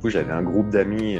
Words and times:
coup, 0.00 0.10
j'avais 0.10 0.32
un 0.32 0.42
groupe 0.42 0.70
d'amis 0.70 1.18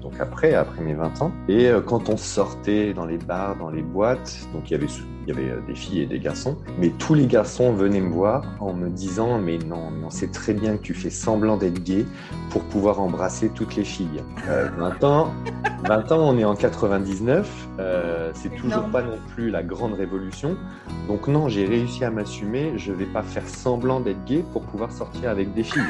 donc 0.00 0.14
après, 0.18 0.54
après 0.54 0.82
mes 0.82 0.94
20 0.94 1.22
ans. 1.22 1.32
Et 1.48 1.70
quand 1.86 2.08
on 2.08 2.16
sortait 2.16 2.92
dans 2.92 3.06
les 3.06 3.18
bars, 3.18 3.56
dans 3.56 3.70
les 3.70 3.82
boîtes, 3.82 4.48
donc 4.52 4.70
il 4.70 4.72
y 4.72 4.76
avait 4.76 4.88
il 5.22 5.28
y 5.28 5.32
avait 5.32 5.50
euh, 5.50 5.60
des 5.66 5.74
filles 5.74 6.02
et 6.02 6.06
des 6.06 6.18
garçons, 6.18 6.56
mais 6.78 6.90
tous 6.98 7.14
les 7.14 7.26
garçons 7.26 7.72
venaient 7.72 8.00
me 8.00 8.10
voir 8.10 8.44
en 8.60 8.72
me 8.72 8.88
disant 8.88 9.38
mais 9.38 9.58
non, 9.58 9.90
mais 9.90 10.04
on 10.04 10.10
sait 10.10 10.28
très 10.28 10.52
bien 10.52 10.76
que 10.76 10.82
tu 10.82 10.94
fais 10.94 11.10
semblant 11.10 11.56
d'être 11.56 11.82
gay 11.82 12.04
pour 12.50 12.62
pouvoir 12.64 13.00
embrasser 13.00 13.50
toutes 13.50 13.76
les 13.76 13.84
filles. 13.84 14.22
Euh, 14.48 14.68
20 14.76 15.04
ans, 15.04 15.32
20 15.84 16.12
ans, 16.12 16.20
on 16.20 16.38
est 16.38 16.44
en 16.44 16.54
99, 16.54 17.68
euh, 17.78 18.30
c'est 18.34 18.54
toujours 18.56 18.84
pas 18.84 19.02
non 19.02 19.18
plus 19.34 19.50
la 19.50 19.62
grande 19.62 19.94
révolution. 19.94 20.56
Donc 21.08 21.28
non, 21.28 21.48
j'ai 21.48 21.64
réussi 21.64 22.04
à 22.04 22.10
m'assumer, 22.10 22.72
je 22.76 22.92
vais 22.92 23.06
pas 23.06 23.22
faire 23.22 23.48
semblant 23.48 24.00
d'être 24.00 24.24
gay 24.24 24.44
pour 24.52 24.62
pouvoir 24.62 24.90
sortir 24.92 25.30
avec 25.30 25.54
des 25.54 25.62
filles. 25.62 25.82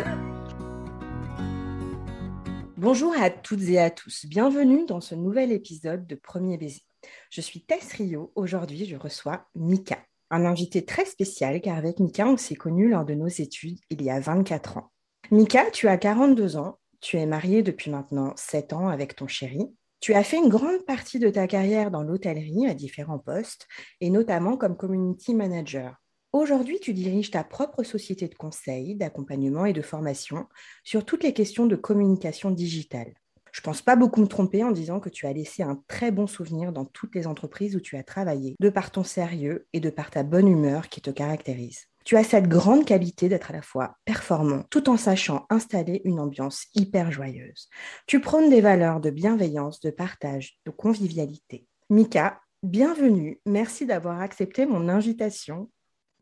Bonjour 2.82 3.14
à 3.16 3.30
toutes 3.30 3.62
et 3.68 3.78
à 3.78 3.90
tous, 3.90 4.26
bienvenue 4.26 4.86
dans 4.86 5.00
ce 5.00 5.14
nouvel 5.14 5.52
épisode 5.52 6.04
de 6.04 6.16
Premier 6.16 6.58
Baiser. 6.58 6.82
Je 7.30 7.40
suis 7.40 7.62
Tess 7.64 7.92
Rio. 7.92 8.32
Aujourd'hui, 8.34 8.86
je 8.86 8.96
reçois 8.96 9.46
Mika, 9.54 10.04
un 10.30 10.44
invité 10.44 10.84
très 10.84 11.04
spécial 11.04 11.60
car 11.60 11.76
avec 11.76 12.00
Mika, 12.00 12.26
on 12.26 12.36
s'est 12.36 12.56
connus 12.56 12.88
lors 12.88 13.04
de 13.04 13.14
nos 13.14 13.28
études 13.28 13.78
il 13.90 14.02
y 14.02 14.10
a 14.10 14.18
24 14.18 14.78
ans. 14.78 14.90
Mika, 15.30 15.70
tu 15.70 15.86
as 15.86 15.96
42 15.96 16.56
ans, 16.56 16.80
tu 17.00 17.18
es 17.18 17.24
mariée 17.24 17.62
depuis 17.62 17.92
maintenant 17.92 18.32
7 18.34 18.72
ans 18.72 18.88
avec 18.88 19.14
ton 19.14 19.28
chéri. 19.28 19.72
Tu 20.00 20.14
as 20.14 20.24
fait 20.24 20.38
une 20.38 20.48
grande 20.48 20.84
partie 20.84 21.20
de 21.20 21.30
ta 21.30 21.46
carrière 21.46 21.92
dans 21.92 22.02
l'hôtellerie 22.02 22.66
à 22.66 22.74
différents 22.74 23.20
postes 23.20 23.68
et 24.00 24.10
notamment 24.10 24.56
comme 24.56 24.76
community 24.76 25.36
manager. 25.36 26.01
Aujourd'hui, 26.32 26.80
tu 26.80 26.94
diriges 26.94 27.30
ta 27.30 27.44
propre 27.44 27.82
société 27.82 28.26
de 28.26 28.34
conseil, 28.34 28.94
d'accompagnement 28.94 29.66
et 29.66 29.74
de 29.74 29.82
formation 29.82 30.46
sur 30.82 31.04
toutes 31.04 31.24
les 31.24 31.34
questions 31.34 31.66
de 31.66 31.76
communication 31.76 32.50
digitale. 32.50 33.12
Je 33.52 33.60
ne 33.60 33.64
pense 33.64 33.82
pas 33.82 33.96
beaucoup 33.96 34.22
me 34.22 34.26
tromper 34.26 34.64
en 34.64 34.70
disant 34.70 34.98
que 34.98 35.10
tu 35.10 35.26
as 35.26 35.34
laissé 35.34 35.62
un 35.62 35.82
très 35.88 36.10
bon 36.10 36.26
souvenir 36.26 36.72
dans 36.72 36.86
toutes 36.86 37.14
les 37.14 37.26
entreprises 37.26 37.76
où 37.76 37.80
tu 37.80 37.98
as 37.98 38.02
travaillé, 38.02 38.56
de 38.58 38.70
par 38.70 38.90
ton 38.90 39.04
sérieux 39.04 39.66
et 39.74 39.80
de 39.80 39.90
par 39.90 40.10
ta 40.10 40.22
bonne 40.22 40.48
humeur 40.48 40.88
qui 40.88 41.02
te 41.02 41.10
caractérise. 41.10 41.82
Tu 42.06 42.16
as 42.16 42.24
cette 42.24 42.48
grande 42.48 42.86
qualité 42.86 43.28
d'être 43.28 43.50
à 43.50 43.52
la 43.52 43.60
fois 43.60 43.96
performant 44.06 44.64
tout 44.70 44.88
en 44.88 44.96
sachant 44.96 45.44
installer 45.50 46.00
une 46.06 46.18
ambiance 46.18 46.64
hyper 46.74 47.12
joyeuse. 47.12 47.68
Tu 48.06 48.22
prônes 48.22 48.48
des 48.48 48.62
valeurs 48.62 49.00
de 49.00 49.10
bienveillance, 49.10 49.80
de 49.80 49.90
partage, 49.90 50.58
de 50.64 50.70
convivialité. 50.70 51.66
Mika, 51.90 52.40
bienvenue. 52.62 53.38
Merci 53.44 53.84
d'avoir 53.84 54.22
accepté 54.22 54.64
mon 54.64 54.88
invitation 54.88 55.68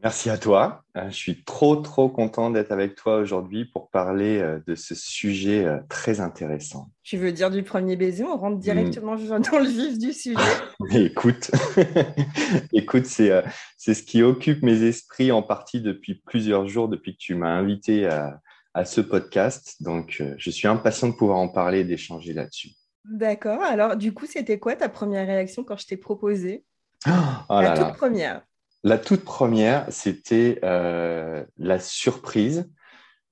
Merci 0.03 0.31
à 0.31 0.39
toi. 0.39 0.83
Euh, 0.97 1.11
je 1.11 1.15
suis 1.17 1.45
trop, 1.45 1.77
trop 1.77 2.09
content 2.09 2.51
d'être 2.51 2.73
avec 2.73 2.95
toi 2.95 3.19
aujourd'hui 3.19 3.67
pour 3.67 3.91
parler 3.91 4.39
euh, 4.39 4.59
de 4.67 4.75
ce 4.75 4.95
sujet 4.95 5.65
euh, 5.65 5.79
très 5.91 6.21
intéressant. 6.21 6.91
Tu 7.03 7.19
veux 7.19 7.33
dire 7.33 7.51
du 7.51 7.63
premier 7.63 7.97
baiser? 7.97 8.25
On 8.25 8.39
rentre 8.39 8.59
directement 8.59 9.17
dans 9.17 9.59
le 9.59 9.69
vif 9.69 9.99
du 9.99 10.13
sujet. 10.13 10.39
écoute, 10.95 11.51
écoute 12.73 13.05
c'est, 13.05 13.45
c'est 13.77 13.93
ce 13.93 14.03
qui 14.03 14.23
occupe 14.23 14.63
mes 14.63 14.83
esprits 14.85 15.33
en 15.33 15.43
partie 15.43 15.83
depuis 15.83 16.15
plusieurs 16.15 16.67
jours, 16.67 16.89
depuis 16.89 17.13
que 17.13 17.21
tu 17.21 17.35
m'as 17.35 17.51
invité 17.51 18.07
à, 18.07 18.41
à 18.73 18.87
ce 18.87 19.03
podcast. 19.03 19.77
Donc, 19.81 20.23
je 20.37 20.51
suis 20.51 20.67
impatient 20.67 21.09
de 21.09 21.15
pouvoir 21.15 21.39
en 21.39 21.49
parler 21.49 21.81
et 21.81 21.85
d'échanger 21.85 22.33
là-dessus. 22.33 22.71
D'accord. 23.05 23.63
Alors, 23.63 23.97
du 23.97 24.15
coup, 24.15 24.27
c'était 24.27 24.59
quoi 24.59 24.77
ta 24.77 24.89
première 24.89 25.27
réaction 25.27 25.63
quand 25.65 25.77
je 25.77 25.87
t'ai 25.87 25.97
proposé? 25.97 26.65
Oh 27.07 27.11
La 27.51 27.77
toute 27.77 27.97
première. 27.97 28.43
La 28.83 28.97
toute 28.97 29.25
première, 29.25 29.87
c'était 29.91 30.59
euh, 30.65 31.45
la 31.59 31.79
surprise. 31.79 32.71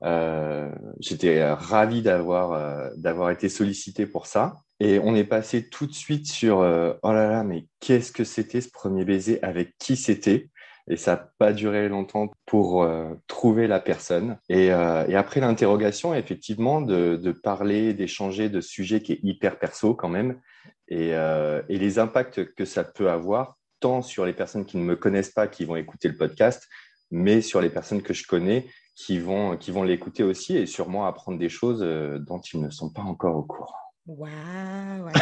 Euh, 0.04 0.70
j'étais 1.00 1.50
ravi 1.52 2.02
d'avoir 2.02 2.52
euh, 2.52 2.90
d'avoir 2.96 3.30
été 3.30 3.48
sollicité 3.48 4.06
pour 4.06 4.26
ça. 4.26 4.56
Et 4.78 5.00
on 5.02 5.14
est 5.16 5.24
passé 5.24 5.68
tout 5.68 5.86
de 5.86 5.94
suite 5.94 6.26
sur 6.28 6.58
oh 6.58 7.12
là 7.12 7.28
là, 7.28 7.44
mais 7.44 7.66
qu'est-ce 7.80 8.12
que 8.12 8.24
c'était 8.24 8.60
ce 8.60 8.70
premier 8.70 9.04
baiser? 9.04 9.42
Avec 9.42 9.76
qui 9.78 9.96
c'était? 9.96 10.50
Et 10.90 10.96
ça 10.96 11.12
n'a 11.12 11.30
pas 11.38 11.52
duré 11.52 11.88
longtemps 11.88 12.30
pour 12.46 12.88
trouver 13.26 13.66
la 13.66 13.80
personne. 13.80 14.38
Et, 14.48 14.70
après 14.70 15.40
l'interrogation, 15.40 16.14
effectivement, 16.14 16.80
de, 16.80 17.16
de 17.16 17.32
parler, 17.32 17.92
d'échanger 17.92 18.48
de 18.48 18.60
sujets 18.60 19.02
qui 19.02 19.14
est 19.14 19.20
hyper 19.24 19.58
perso 19.58 19.94
quand 19.94 20.08
même, 20.08 20.40
et, 20.86 21.08
et 21.08 21.78
les 21.78 21.98
impacts 21.98 22.54
que 22.54 22.64
ça 22.64 22.84
peut 22.84 23.10
avoir 23.10 23.57
tant 23.80 24.02
sur 24.02 24.26
les 24.26 24.32
personnes 24.32 24.64
qui 24.64 24.76
ne 24.76 24.84
me 24.84 24.96
connaissent 24.96 25.30
pas, 25.30 25.48
qui 25.48 25.64
vont 25.64 25.76
écouter 25.76 26.08
le 26.08 26.16
podcast, 26.16 26.68
mais 27.10 27.40
sur 27.40 27.60
les 27.60 27.70
personnes 27.70 28.02
que 28.02 28.14
je 28.14 28.26
connais, 28.26 28.66
qui 28.94 29.18
vont, 29.18 29.56
qui 29.56 29.70
vont 29.70 29.84
l'écouter 29.84 30.24
aussi 30.24 30.56
et 30.56 30.66
sûrement 30.66 31.06
apprendre 31.06 31.38
des 31.38 31.48
choses 31.48 31.82
euh, 31.82 32.18
dont 32.18 32.40
ils 32.40 32.60
ne 32.60 32.70
sont 32.70 32.90
pas 32.90 33.02
encore 33.02 33.36
au 33.36 33.44
courant. 33.44 33.74
Waouh 34.06 35.06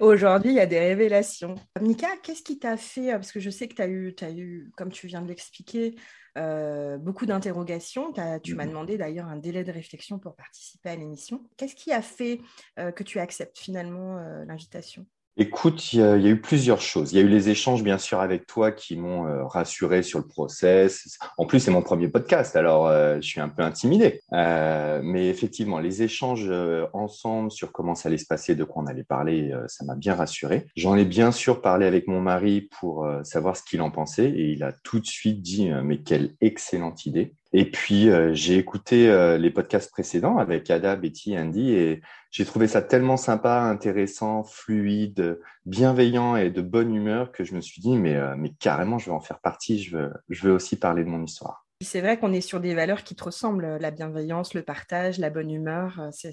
Aujourd'hui, 0.00 0.50
il 0.50 0.56
y 0.56 0.60
a 0.60 0.66
des 0.66 0.80
révélations. 0.80 1.54
Mika, 1.80 2.08
qu'est-ce 2.22 2.42
qui 2.42 2.58
t'a 2.58 2.76
fait 2.76 3.12
Parce 3.12 3.30
que 3.30 3.40
je 3.40 3.50
sais 3.50 3.68
que 3.68 3.74
tu 3.74 3.82
as 3.82 3.86
eu, 3.86 4.14
as 4.20 4.32
eu, 4.32 4.72
comme 4.76 4.90
tu 4.90 5.06
viens 5.06 5.22
de 5.22 5.28
l'expliquer, 5.28 5.94
euh, 6.36 6.98
beaucoup 6.98 7.24
d'interrogations. 7.24 8.12
Tu 8.12 8.54
m'as 8.54 8.64
mm-hmm. 8.64 8.68
demandé 8.68 8.98
d'ailleurs 8.98 9.26
un 9.26 9.36
délai 9.36 9.64
de 9.64 9.70
réflexion 9.70 10.18
pour 10.18 10.34
participer 10.34 10.90
à 10.90 10.96
l'émission. 10.96 11.44
Qu'est-ce 11.56 11.76
qui 11.76 11.92
a 11.92 12.02
fait 12.02 12.40
euh, 12.80 12.90
que 12.90 13.04
tu 13.04 13.20
acceptes 13.20 13.58
finalement 13.58 14.16
l'invitation? 14.46 15.06
Écoute, 15.38 15.94
il 15.94 16.00
y, 16.00 16.02
a, 16.02 16.16
eu 16.18 16.40
plusieurs 16.42 16.82
choses. 16.82 17.12
Il 17.12 17.16
y 17.16 17.18
a 17.18 17.24
eu 17.24 17.28
les 17.28 17.48
échanges, 17.48 17.82
bien 17.82 17.96
sûr, 17.96 18.20
avec 18.20 18.46
toi 18.46 18.70
qui 18.70 18.96
m'ont 18.96 19.26
euh, 19.26 19.46
rassuré 19.46 20.02
sur 20.02 20.18
le 20.18 20.26
process. 20.26 21.18
En 21.38 21.46
plus, 21.46 21.60
c'est 21.60 21.70
mon 21.70 21.80
premier 21.80 22.08
podcast, 22.08 22.54
alors 22.54 22.86
euh, 22.86 23.16
je 23.16 23.26
suis 23.26 23.40
un 23.40 23.48
peu 23.48 23.62
intimidé. 23.62 24.20
Euh, 24.34 25.00
mais 25.02 25.28
effectivement, 25.30 25.78
les 25.78 26.02
échanges 26.02 26.52
ensemble 26.92 27.50
sur 27.50 27.72
comment 27.72 27.94
ça 27.94 28.10
allait 28.10 28.18
se 28.18 28.26
passer, 28.26 28.54
de 28.54 28.64
quoi 28.64 28.82
on 28.82 28.86
allait 28.86 29.04
parler, 29.04 29.54
ça 29.68 29.86
m'a 29.86 29.94
bien 29.94 30.14
rassuré. 30.14 30.66
J'en 30.76 30.96
ai 30.96 31.06
bien 31.06 31.32
sûr 31.32 31.62
parlé 31.62 31.86
avec 31.86 32.08
mon 32.08 32.20
mari 32.20 32.68
pour 32.80 33.08
savoir 33.24 33.56
ce 33.56 33.62
qu'il 33.62 33.80
en 33.80 33.90
pensait 33.90 34.28
et 34.28 34.50
il 34.50 34.62
a 34.62 34.72
tout 34.84 35.00
de 35.00 35.06
suite 35.06 35.40
dit, 35.40 35.70
mais 35.82 36.02
quelle 36.02 36.34
excellente 36.42 37.06
idée. 37.06 37.34
Et 37.54 37.70
puis, 37.70 38.08
euh, 38.08 38.32
j'ai 38.32 38.56
écouté 38.56 39.10
euh, 39.10 39.36
les 39.36 39.50
podcasts 39.50 39.90
précédents 39.90 40.38
avec 40.38 40.70
Ada, 40.70 40.96
Betty, 40.96 41.38
Andy, 41.38 41.72
et 41.72 42.00
j'ai 42.30 42.46
trouvé 42.46 42.66
ça 42.66 42.80
tellement 42.80 43.18
sympa, 43.18 43.60
intéressant, 43.60 44.42
fluide, 44.42 45.38
bienveillant 45.66 46.36
et 46.36 46.48
de 46.48 46.62
bonne 46.62 46.94
humeur 46.94 47.30
que 47.30 47.44
je 47.44 47.54
me 47.54 47.60
suis 47.60 47.82
dit, 47.82 47.98
mais, 47.98 48.16
euh, 48.16 48.34
mais 48.38 48.52
carrément, 48.58 48.98
je 48.98 49.10
veux 49.10 49.16
en 49.16 49.20
faire 49.20 49.40
partie, 49.40 49.82
je 49.82 49.98
veux, 49.98 50.12
je 50.30 50.46
veux 50.46 50.52
aussi 50.54 50.76
parler 50.76 51.04
de 51.04 51.10
mon 51.10 51.22
histoire. 51.22 51.66
C'est 51.82 52.00
vrai 52.00 52.18
qu'on 52.18 52.32
est 52.32 52.40
sur 52.40 52.60
des 52.60 52.74
valeurs 52.74 53.02
qui 53.02 53.14
te 53.14 53.24
ressemblent, 53.24 53.76
la 53.78 53.90
bienveillance, 53.90 54.54
le 54.54 54.62
partage, 54.62 55.18
la 55.18 55.30
bonne 55.30 55.50
humeur. 55.50 56.00
C'est, 56.12 56.32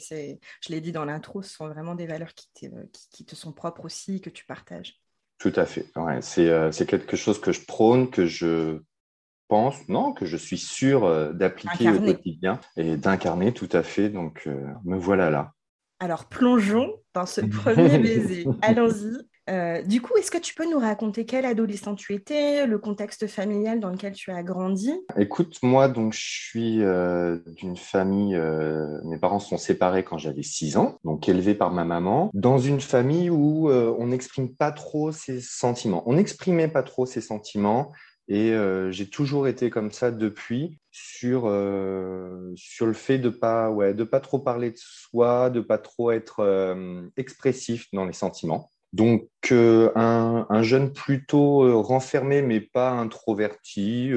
je 0.61 0.69
l'ai 0.69 0.79
dit 0.79 0.91
dans 0.91 1.05
l'intro, 1.05 1.41
ce 1.41 1.51
sont 1.51 1.67
vraiment 1.67 1.95
des 1.95 2.05
valeurs 2.05 2.33
qui, 2.35 2.47
qui, 2.53 2.69
qui, 3.11 3.25
te 3.25 3.35
sont 3.35 3.51
propres 3.51 3.83
aussi, 3.83 4.21
que 4.21 4.29
tu 4.29 4.45
partages. 4.45 5.01
Tout 5.39 5.53
à 5.55 5.65
fait. 5.65 5.87
Ouais, 5.95 6.21
c'est, 6.21 6.71
c'est 6.71 6.85
quelque 6.85 7.17
chose 7.17 7.41
que 7.41 7.51
je 7.51 7.65
prône, 7.65 8.11
que 8.11 8.27
je 8.27 8.79
pense, 9.49 9.89
non, 9.89 10.13
que 10.13 10.25
je 10.25 10.37
suis 10.37 10.57
sûr 10.57 11.03
euh, 11.03 11.33
d'appliquer 11.33 11.89
au 11.89 11.99
quotidien 11.99 12.61
et 12.77 12.95
d'incarner 12.95 13.51
tout 13.51 13.67
à 13.73 13.83
fait. 13.83 14.09
Donc, 14.09 14.43
euh, 14.47 14.55
me 14.85 14.95
voilà 14.95 15.29
là. 15.29 15.51
Alors, 15.99 16.25
plongeons 16.25 16.93
dans 17.13 17.25
ce 17.25 17.41
premier 17.63 17.97
baiser. 17.97 18.47
Allons-y. 18.61 19.17
Euh, 19.49 19.81
du 19.81 19.99
coup, 19.99 20.13
est-ce 20.19 20.29
que 20.29 20.37
tu 20.37 20.53
peux 20.53 20.69
nous 20.69 20.77
raconter 20.77 21.25
quel 21.25 21.43
adolescent 21.43 21.95
tu 21.95 22.13
étais, 22.13 22.67
le 22.67 22.77
contexte 22.77 23.25
familial 23.25 23.79
dans 23.79 23.89
lequel 23.89 24.13
tu 24.13 24.29
as 24.29 24.43
grandi? 24.43 24.93
Écoute, 25.17 25.57
moi, 25.63 25.87
donc, 25.87 26.13
je 26.13 26.19
suis 26.19 26.83
d'une 27.57 27.75
famille, 27.75 28.39
mes 29.05 29.17
parents 29.17 29.39
sont 29.39 29.57
séparés 29.57 30.03
quand 30.03 30.19
j'avais 30.19 30.43
6 30.43 30.77
ans, 30.77 30.99
donc 31.03 31.27
élevé 31.27 31.55
par 31.55 31.71
ma 31.71 31.83
maman, 31.83 32.29
dans 32.35 32.59
une 32.59 32.79
famille 32.79 33.31
où 33.31 33.71
on 33.71 34.05
n'exprime 34.05 34.53
pas 34.53 34.71
trop 34.71 35.11
ses 35.11 35.41
sentiments. 35.41 36.03
On 36.05 36.13
n'exprimait 36.13 36.67
pas 36.67 36.83
trop 36.83 37.07
ses 37.07 37.21
sentiments. 37.21 37.91
Et 38.31 38.51
euh, 38.51 38.91
j'ai 38.91 39.09
toujours 39.09 39.47
été 39.47 39.71
comme 39.71 39.91
ça 39.91 40.11
depuis 40.11 40.77
sur, 40.91 41.47
euh, 41.47 42.53
sur 42.55 42.85
le 42.85 42.93
fait 42.93 43.17
de 43.17 43.29
pas 43.29 43.71
ouais, 43.71 43.95
de 43.95 44.03
pas 44.03 44.19
trop 44.19 44.37
parler 44.37 44.69
de 44.69 44.77
soi, 44.77 45.49
de 45.49 45.61
pas 45.61 45.79
trop 45.79 46.11
être 46.11 46.41
euh, 46.41 47.01
expressif 47.17 47.87
dans 47.91 48.05
les 48.05 48.13
sentiments. 48.13 48.69
Donc 48.93 49.27
un, 49.51 50.47
un, 50.49 50.61
jeune 50.63 50.93
plutôt 50.93 51.83
renfermé 51.83 52.41
mais 52.41 52.59
pas 52.59 52.89
introverti, 52.89 54.11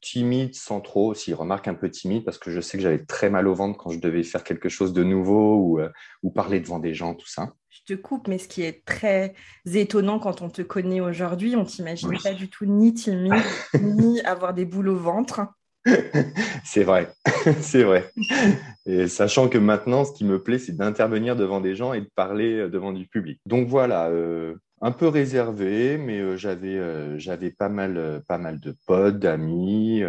timide 0.00 0.54
sans 0.54 0.80
trop, 0.80 1.10
aussi 1.10 1.34
remarque 1.34 1.68
un 1.68 1.74
peu 1.74 1.90
timide 1.90 2.24
parce 2.24 2.38
que 2.38 2.50
je 2.50 2.62
sais 2.62 2.78
que 2.78 2.82
j'avais 2.82 3.04
très 3.04 3.28
mal 3.28 3.46
au 3.46 3.54
ventre 3.54 3.76
quand 3.76 3.90
je 3.90 4.00
devais 4.00 4.22
faire 4.22 4.44
quelque 4.44 4.70
chose 4.70 4.94
de 4.94 5.04
nouveau 5.04 5.56
ou, 5.56 5.80
ou 6.22 6.30
parler 6.30 6.60
devant 6.60 6.78
des 6.78 6.94
gens, 6.94 7.14
tout 7.14 7.28
ça 7.28 7.52
je 7.70 7.94
te 7.94 8.00
coupe, 8.00 8.28
mais 8.28 8.38
ce 8.38 8.48
qui 8.48 8.62
est 8.62 8.84
très 8.84 9.34
étonnant 9.66 10.18
quand 10.18 10.42
on 10.42 10.48
te 10.48 10.62
connaît 10.62 11.00
aujourd'hui, 11.00 11.56
on 11.56 11.64
t'imagine 11.64 12.16
pas 12.22 12.32
du 12.32 12.48
tout 12.48 12.66
ni 12.66 12.94
timide, 12.94 13.34
ni 13.80 14.20
avoir 14.22 14.54
des 14.54 14.64
boules 14.64 14.88
au 14.88 14.96
ventre. 14.96 15.40
c'est 16.64 16.84
vrai, 16.84 17.08
c'est 17.60 17.82
vrai. 17.82 18.10
Et 18.86 19.08
sachant 19.08 19.48
que 19.48 19.58
maintenant, 19.58 20.04
ce 20.04 20.12
qui 20.12 20.24
me 20.24 20.42
plaît, 20.42 20.58
c'est 20.58 20.76
d'intervenir 20.76 21.36
devant 21.36 21.60
des 21.60 21.74
gens 21.74 21.92
et 21.92 22.00
de 22.00 22.10
parler 22.14 22.54
euh, 22.54 22.68
devant 22.68 22.92
du 22.92 23.06
public. 23.06 23.40
Donc 23.46 23.68
voilà, 23.68 24.08
euh, 24.08 24.54
un 24.80 24.92
peu 24.92 25.08
réservé, 25.08 25.98
mais 25.98 26.18
euh, 26.20 26.36
j'avais 26.36 27.18
j'avais 27.18 27.50
pas 27.50 27.68
mal 27.68 28.22
pas 28.28 28.38
mal 28.38 28.60
de 28.60 28.74
potes, 28.86 29.18
d'amis. 29.18 30.02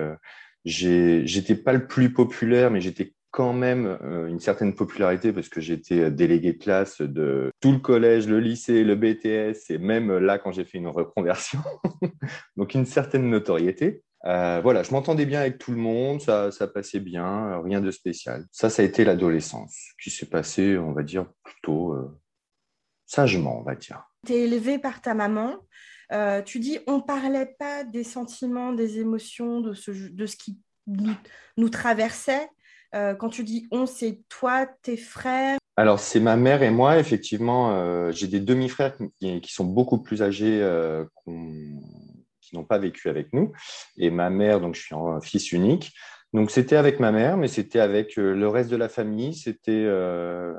j'étais 0.65 1.55
pas 1.55 1.73
le 1.73 1.87
plus 1.87 2.13
populaire, 2.13 2.71
mais 2.71 2.81
j'étais 2.81 3.13
quand 3.31 3.53
même 3.53 3.97
euh, 4.01 4.27
une 4.27 4.39
certaine 4.39 4.73
popularité 4.73 5.31
parce 5.33 5.49
que 5.49 5.61
j'étais 5.61 6.11
délégué 6.11 6.53
de 6.53 6.57
classe 6.57 7.01
de 7.01 7.51
tout 7.59 7.71
le 7.71 7.79
collège, 7.79 8.27
le 8.27 8.39
lycée, 8.39 8.83
le 8.83 8.95
BTS 8.95 9.71
et 9.71 9.77
même 9.77 10.17
là 10.17 10.39
quand 10.39 10.51
j'ai 10.51 10.65
fait 10.65 10.77
une 10.77 10.87
reconversion. 10.87 11.59
Donc 12.57 12.73
une 12.73 12.85
certaine 12.85 13.29
notoriété. 13.29 14.03
Euh, 14.25 14.59
voilà, 14.61 14.83
je 14.83 14.91
m'entendais 14.91 15.25
bien 15.25 15.39
avec 15.39 15.59
tout 15.59 15.71
le 15.71 15.77
monde, 15.77 16.19
ça, 16.19 16.51
ça 16.51 16.67
passait 16.67 16.99
bien, 16.99 17.61
rien 17.61 17.79
de 17.79 17.89
spécial. 17.89 18.45
Ça, 18.51 18.69
ça 18.69 18.81
a 18.81 18.85
été 18.85 19.05
l'adolescence 19.05 19.93
qui 20.03 20.09
s'est 20.09 20.25
passé, 20.25 20.77
on 20.77 20.91
va 20.91 21.03
dire, 21.03 21.25
plutôt 21.43 21.95
sagement, 23.05 23.59
on 23.59 23.63
va 23.63 23.75
dire. 23.75 24.03
Tu 24.25 24.33
es 24.33 24.41
élevé 24.41 24.77
par 24.77 25.01
ta 25.01 25.13
maman. 25.13 25.55
Euh, 26.11 26.41
tu 26.41 26.59
dis 26.59 26.79
on 26.87 27.01
parlait 27.01 27.55
pas 27.59 27.83
des 27.83 28.03
sentiments, 28.03 28.73
des 28.73 28.99
émotions, 28.99 29.61
de 29.61 29.73
ce, 29.73 29.91
de 29.91 30.25
ce 30.25 30.35
qui 30.35 30.59
nous, 30.87 31.69
traversait. 31.69 32.49
Euh, 32.95 33.13
quand 33.13 33.29
tu 33.29 33.43
dis 33.43 33.67
on, 33.71 33.85
c'est 33.85 34.21
toi, 34.29 34.67
tes 34.81 34.97
frères? 34.97 35.57
Alors, 35.77 35.99
c'est 35.99 36.19
ma 36.19 36.35
mère 36.35 36.63
et 36.63 36.71
moi, 36.71 36.99
effectivement. 36.99 37.71
Euh, 37.71 38.11
j'ai 38.11 38.27
des 38.27 38.39
demi-frères 38.39 38.97
qui, 39.19 39.53
sont 39.53 39.65
beaucoup 39.65 40.01
plus 40.01 40.21
âgés, 40.21 40.59
qui 41.25 42.55
n'ont 42.55 42.65
pas 42.65 42.77
vécu 42.77 43.09
avec 43.09 43.31
nous. 43.33 43.53
Et 43.97 44.09
ma 44.09 44.29
mère, 44.29 44.59
donc 44.59 44.75
je 44.75 44.81
suis 44.81 44.95
un 44.95 45.21
fils 45.21 45.51
unique. 45.51 45.93
Donc 46.33 46.51
c'était 46.51 46.75
avec 46.75 46.99
ma 46.99 47.11
mère, 47.11 47.37
mais 47.37 47.47
c'était 47.47 47.79
avec 47.79 48.15
le 48.15 48.47
reste 48.47 48.69
de 48.69 48.75
la 48.75 48.89
famille. 48.89 49.33
C'était, 49.33 49.71
euh, 49.71 50.53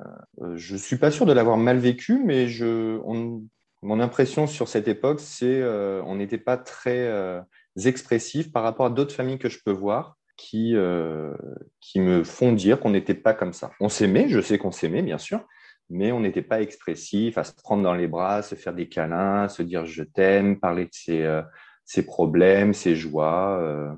je 0.55 0.76
suis 0.76 0.97
pas 0.97 1.11
sûr 1.11 1.26
de 1.26 1.33
l'avoir 1.33 1.56
mal 1.56 1.79
vécu, 1.79 2.21
mais 2.25 2.49
je, 2.49 2.99
on, 3.05 3.43
mon 3.83 4.00
impression 4.00 4.47
sur 4.47 4.69
cette 4.69 4.88
époque, 4.88 5.21
c'est 5.21 5.61
euh, 5.61 6.03
on 6.06 6.17
n'était 6.17 6.38
pas 6.38 6.56
très 6.56 7.06
euh, 7.06 7.41
expressif 7.85 8.50
par 8.53 8.65
rapport 8.65 8.87
à 8.87 8.91
d'autres 8.91 9.15
familles 9.15 9.38
que 9.38 9.49
je 9.49 9.59
peux 9.65 9.71
voir 9.71 10.19
qui, 10.41 10.75
euh, 10.75 11.35
qui 11.81 12.01
me 12.01 12.25
font 12.25 12.53
dire 12.53 12.81
qu'on 12.81 12.91
n'était 12.91 13.15
pas 13.15 13.35
comme 13.35 13.53
ça. 13.53 13.73
On 13.79 13.91
s'aimait, 13.91 14.29
je 14.29 14.41
sais 14.41 14.57
qu'on 14.57 14.73
s'aimait, 14.73 15.03
bien 15.03 15.19
sûr, 15.19 15.47
mais 15.91 16.13
on 16.13 16.21
n'était 16.21 16.41
pas 16.41 16.63
expressif, 16.63 17.37
à 17.37 17.45
se 17.45 17.53
prendre 17.53 17.83
dans 17.83 17.95
les 17.95 18.09
bras, 18.09 18.43
se 18.43 18.55
faire 18.55 18.73
des 18.73 18.89
câlins, 18.89 19.49
se 19.49 19.63
dire 19.63 19.85
je 19.85 20.03
t'aime, 20.03 20.59
parler 20.59 20.85
de 20.87 20.93
ses, 20.93 21.23
euh, 21.23 21.43
ses, 21.85 22.07
problèmes, 22.07 22.73
ses 22.73 22.97
joies. 22.97 23.61
Euh, 23.61 23.93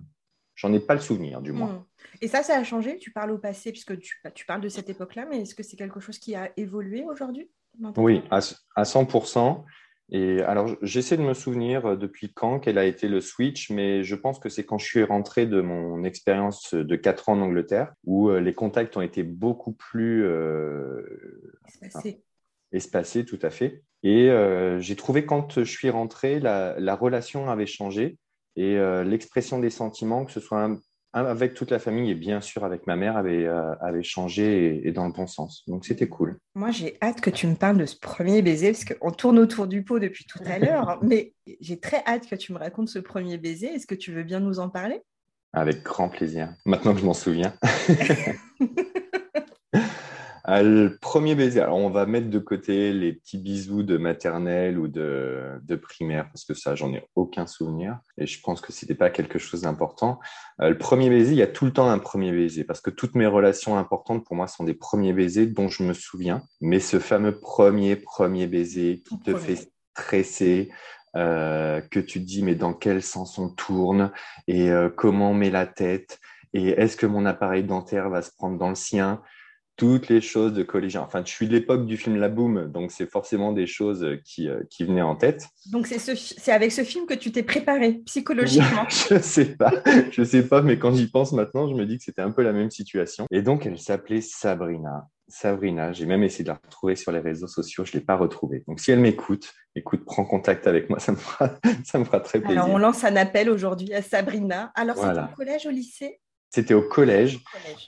j'en 0.57 0.73
ai 0.73 0.81
pas 0.81 0.95
le 0.95 1.01
souvenir, 1.01 1.43
du 1.43 1.53
moins. 1.53 1.75
Mmh. 1.75 1.85
Et 2.23 2.29
ça, 2.29 2.43
ça 2.43 2.59
a 2.59 2.65
changé? 2.65 2.99
Tu 2.99 3.13
parles 3.13 3.31
au 3.31 3.39
passé, 3.39 3.71
puisque 3.71 3.97
tu, 3.99 4.21
tu 4.35 4.45
parles 4.45 4.61
de 4.61 4.69
cette 4.69 4.91
époque-là, 4.91 5.27
mais 5.31 5.43
est-ce 5.43 5.55
que 5.55 5.63
c'est 5.63 5.77
quelque 5.77 6.01
chose 6.01 6.19
qui 6.19 6.35
a 6.35 6.51
évolué 6.57 7.05
aujourd'hui? 7.05 7.49
Oui, 7.97 8.23
à, 8.31 8.41
100%. 8.83 9.65
Et 10.15 10.43
alors, 10.43 10.69
j'essaie 10.83 11.17
de 11.17 11.23
me 11.23 11.33
souvenir 11.33 11.87
euh, 11.87 11.97
depuis 11.97 12.33
quand 12.35 12.61
quel 12.61 12.77
a 12.77 12.85
été 12.85 13.09
le 13.09 13.23
switch, 13.23 13.71
mais 13.71 14.05
je 14.05 14.15
pense 14.15 14.39
que 14.39 14.51
c'est 14.51 14.65
quand 14.65 14.77
je 14.77 14.85
suis 14.85 15.03
rentré 15.03 15.47
de 15.47 15.63
mon 15.63 16.05
expérience 16.05 16.75
de 16.75 16.97
4 16.97 17.31
ans 17.31 17.33
en 17.33 17.41
Angleterre, 17.41 17.95
où 18.05 18.29
euh, 18.29 18.39
les 18.39 18.53
contacts 18.53 18.95
ont 18.99 19.01
été 19.01 19.23
beaucoup 19.23 19.73
plus 19.73 20.27
euh, 20.27 21.03
espacés. 21.67 22.23
espacés, 22.73 23.25
tout 23.25 23.39
à 23.41 23.49
fait. 23.49 23.83
Et 24.03 24.29
euh, 24.29 24.79
j'ai 24.81 24.97
trouvé 24.97 25.25
quand 25.25 25.61
je 25.61 25.65
suis 25.65 25.89
rentré, 25.89 26.41
la, 26.41 26.79
la 26.79 26.95
relation 26.95 27.49
avait 27.49 27.67
changé 27.67 28.19
et 28.55 28.77
l'expression 29.07 29.61
des 29.61 29.71
sentiments, 29.71 30.27
que 30.27 30.31
ce 30.31 30.39
soit 30.39 30.63
un, 30.63 30.79
avec 31.13 31.55
toute 31.55 31.71
la 31.71 31.79
famille 31.79 32.11
et 32.11 32.15
bien 32.15 32.41
sûr 32.41 32.65
avec 32.65 32.87
ma 32.87 32.97
mère 32.97 33.17
avait, 33.17 33.45
euh, 33.47 33.75
avait 33.81 34.03
changé 34.03 34.87
et, 34.87 34.93
dans 34.93 35.07
le 35.07 35.13
bon 35.13 35.27
sens. 35.27 35.63
Donc 35.67 35.85
c'était 35.85 36.09
cool. 36.09 36.39
Moi 36.55 36.71
j'ai 36.71 36.97
hâte 37.03 37.21
que 37.21 37.31
tu 37.31 37.47
me 37.47 37.55
parles 37.55 37.79
de 37.79 37.87
ce 37.87 37.97
premier 37.99 38.43
baiser 38.43 38.73
parce 38.73 38.85
qu'on 38.85 39.11
tourne 39.11 39.39
autour 39.39 39.67
du 39.67 39.83
pot 39.85 39.99
depuis 39.99 40.25
tout 40.25 40.41
à 40.47 40.59
l'heure, 40.59 40.99
mais 41.03 41.35
j'ai 41.61 41.79
très 41.79 42.03
hâte 42.07 42.27
que 42.27 42.35
tu 42.35 42.53
me 42.53 42.59
racontes 42.59 42.89
ce 42.89 42.99
premier 42.99 43.39
baiser. 43.39 43.67
Est-ce 43.67 43.87
que 43.87 43.95
tu 43.95 44.13
veux 44.13 44.25
bien 44.25 44.41
nous 44.41 44.59
en 44.59 44.69
parler? 44.69 45.03
Avec 45.53 45.83
grand 45.83 46.09
plaisir. 46.09 46.55
Maintenant 46.65 46.95
que 46.95 47.01
je 47.01 47.05
m'en 47.05 47.15
souviens. 47.15 47.53
Ah, 50.45 50.63
le 50.63 50.99
premier 51.01 51.37
baiser, 51.37 51.61
alors 51.61 51.77
on 51.77 51.91
va 51.91 52.05
mettre 52.05 52.29
de 52.29 52.39
côté 52.41 52.93
les 52.93 53.13
petits 53.13 53.39
bisous 53.39 53.85
de 53.85 53.97
maternelle 53.97 54.77
ou 54.79 54.89
de, 54.89 55.61
de 55.63 55.77
primaire, 55.77 56.29
parce 56.29 56.45
que 56.45 56.55
ça, 56.55 56.75
j'en 56.75 56.93
ai 56.93 57.05
aucun 57.15 57.47
souvenir. 57.47 57.99
Et 58.19 58.27
je 58.27 58.41
pense 58.41 58.61
que 58.61 58.73
c'était 58.73 58.97
pas 58.97 59.11
quelque 59.11 59.39
chose 59.39 59.63
d'important. 59.63 60.19
Euh, 60.61 60.71
le 60.71 60.79
premier 60.79 61.11
baiser, 61.11 61.33
il 61.33 61.39
y 61.39 61.43
a 61.43 61.47
tout 61.47 61.65
le 61.65 61.73
temps 61.73 61.89
un 61.89 62.01
premier 62.01 62.33
baiser, 62.33 62.65
parce 62.65 62.81
que 62.81 62.91
toutes 62.91 63.15
mes 63.15 63.27
relations 63.27 63.79
importantes 63.79 64.25
pour 64.25 64.35
moi 64.35 64.49
sont 64.49 64.65
des 64.65 64.75
premiers 64.75 65.13
baisers 65.13 65.47
dont 65.47 65.69
je 65.69 65.85
me 65.85 65.93
souviens. 65.93 66.43
Mais 66.61 66.81
ce 66.81 66.99
fameux 66.99 67.39
premier, 67.39 67.95
premier 67.95 68.49
baiser 68.49 69.03
qui 69.09 69.21
te 69.21 69.37
fait 69.37 69.71
stresser, 69.95 70.71
euh, 71.15 71.83
que 71.83 72.01
tu 72.01 72.21
te 72.21 72.25
dis 72.25 72.43
mais 72.43 72.55
dans 72.55 72.73
quel 72.73 73.03
sens 73.03 73.39
on 73.39 73.51
tourne 73.51 74.13
et 74.49 74.71
euh, 74.71 74.89
comment 74.89 75.33
on 75.33 75.35
met 75.35 75.51
la 75.51 75.67
tête 75.67 76.19
et 76.55 76.69
est-ce 76.69 76.97
que 76.97 77.07
mon 77.07 77.27
appareil 77.27 77.65
dentaire 77.65 78.09
va 78.11 78.23
se 78.23 78.31
prendre 78.31 78.59
dans 78.59 78.71
le 78.71 78.75
sien 78.75 79.21
toutes 79.83 80.09
les 80.11 80.21
choses 80.21 80.53
de 80.53 80.63
collégien. 80.63 81.01
Enfin, 81.01 81.25
je 81.25 81.33
suis 81.33 81.49
de 81.49 81.53
l'époque 81.53 81.87
du 81.87 81.97
film 81.97 82.15
La 82.15 82.29
Boom, 82.29 82.71
donc 82.71 82.93
c'est 82.93 83.11
forcément 83.11 83.51
des 83.53 83.67
choses 83.67 84.07
qui, 84.25 84.49
euh, 84.49 84.63
qui 84.71 84.85
venaient 84.85 85.03
en 85.03 85.17
tête. 85.17 85.49
Donc 85.73 85.89
c'est 85.89 85.99
ce, 85.99 86.51
avec 86.53 86.71
ce 86.71 86.85
film 86.85 87.05
que 87.05 87.15
tu 87.15 87.33
t'es 87.33 87.43
préparé 87.43 87.95
psychologiquement 88.07 88.87
Je 88.89 89.19
sais 89.19 89.57
pas, 89.57 89.73
je 90.13 90.23
sais 90.23 90.47
pas, 90.47 90.63
mais 90.63 90.79
quand 90.79 90.95
j'y 90.95 91.09
pense 91.09 91.33
maintenant, 91.33 91.67
je 91.67 91.75
me 91.75 91.85
dis 91.85 91.99
que 91.99 92.05
c'était 92.05 92.23
un 92.23 92.31
peu 92.31 92.43
la 92.43 92.53
même 92.53 92.71
situation. 92.71 93.27
Et 93.33 93.43
donc 93.43 93.67
elle 93.67 93.77
s'appelait 93.77 94.21
Sabrina. 94.21 95.09
Sabrina, 95.27 95.93
j'ai 95.93 96.07
même 96.07 96.23
essayé 96.23 96.45
de 96.45 96.51
la 96.51 96.61
retrouver 96.63 96.95
sur 96.95 97.11
les 97.11 97.19
réseaux 97.19 97.49
sociaux, 97.49 97.85
je 97.85 97.91
ne 97.91 97.99
l'ai 97.99 98.05
pas 98.05 98.17
retrouvée. 98.17 98.63
Donc 98.69 98.79
si 98.79 98.93
elle 98.93 99.01
m'écoute, 99.01 99.53
écoute, 99.75 100.05
prends 100.05 100.25
contact 100.25 100.69
avec 100.69 100.91
moi, 100.91 100.99
ça 101.01 101.11
me 101.11 101.17
fera, 101.17 101.51
ça 101.85 101.99
me 101.99 102.05
fera 102.05 102.21
très 102.21 102.39
plaisir. 102.39 102.63
Alors 102.63 102.73
on 102.73 102.79
lance 102.79 103.03
un 103.03 103.17
appel 103.17 103.51
aujourd'hui 103.51 103.93
à 103.95 104.03
Sabrina. 104.03 104.71
Alors 104.77 104.97
c'était 104.97 105.19
au 105.19 105.35
collège, 105.37 105.67
au 105.67 105.71
lycée? 105.71 106.21
C'était 106.53 106.75
au 106.75 106.83
collège. 106.83 107.41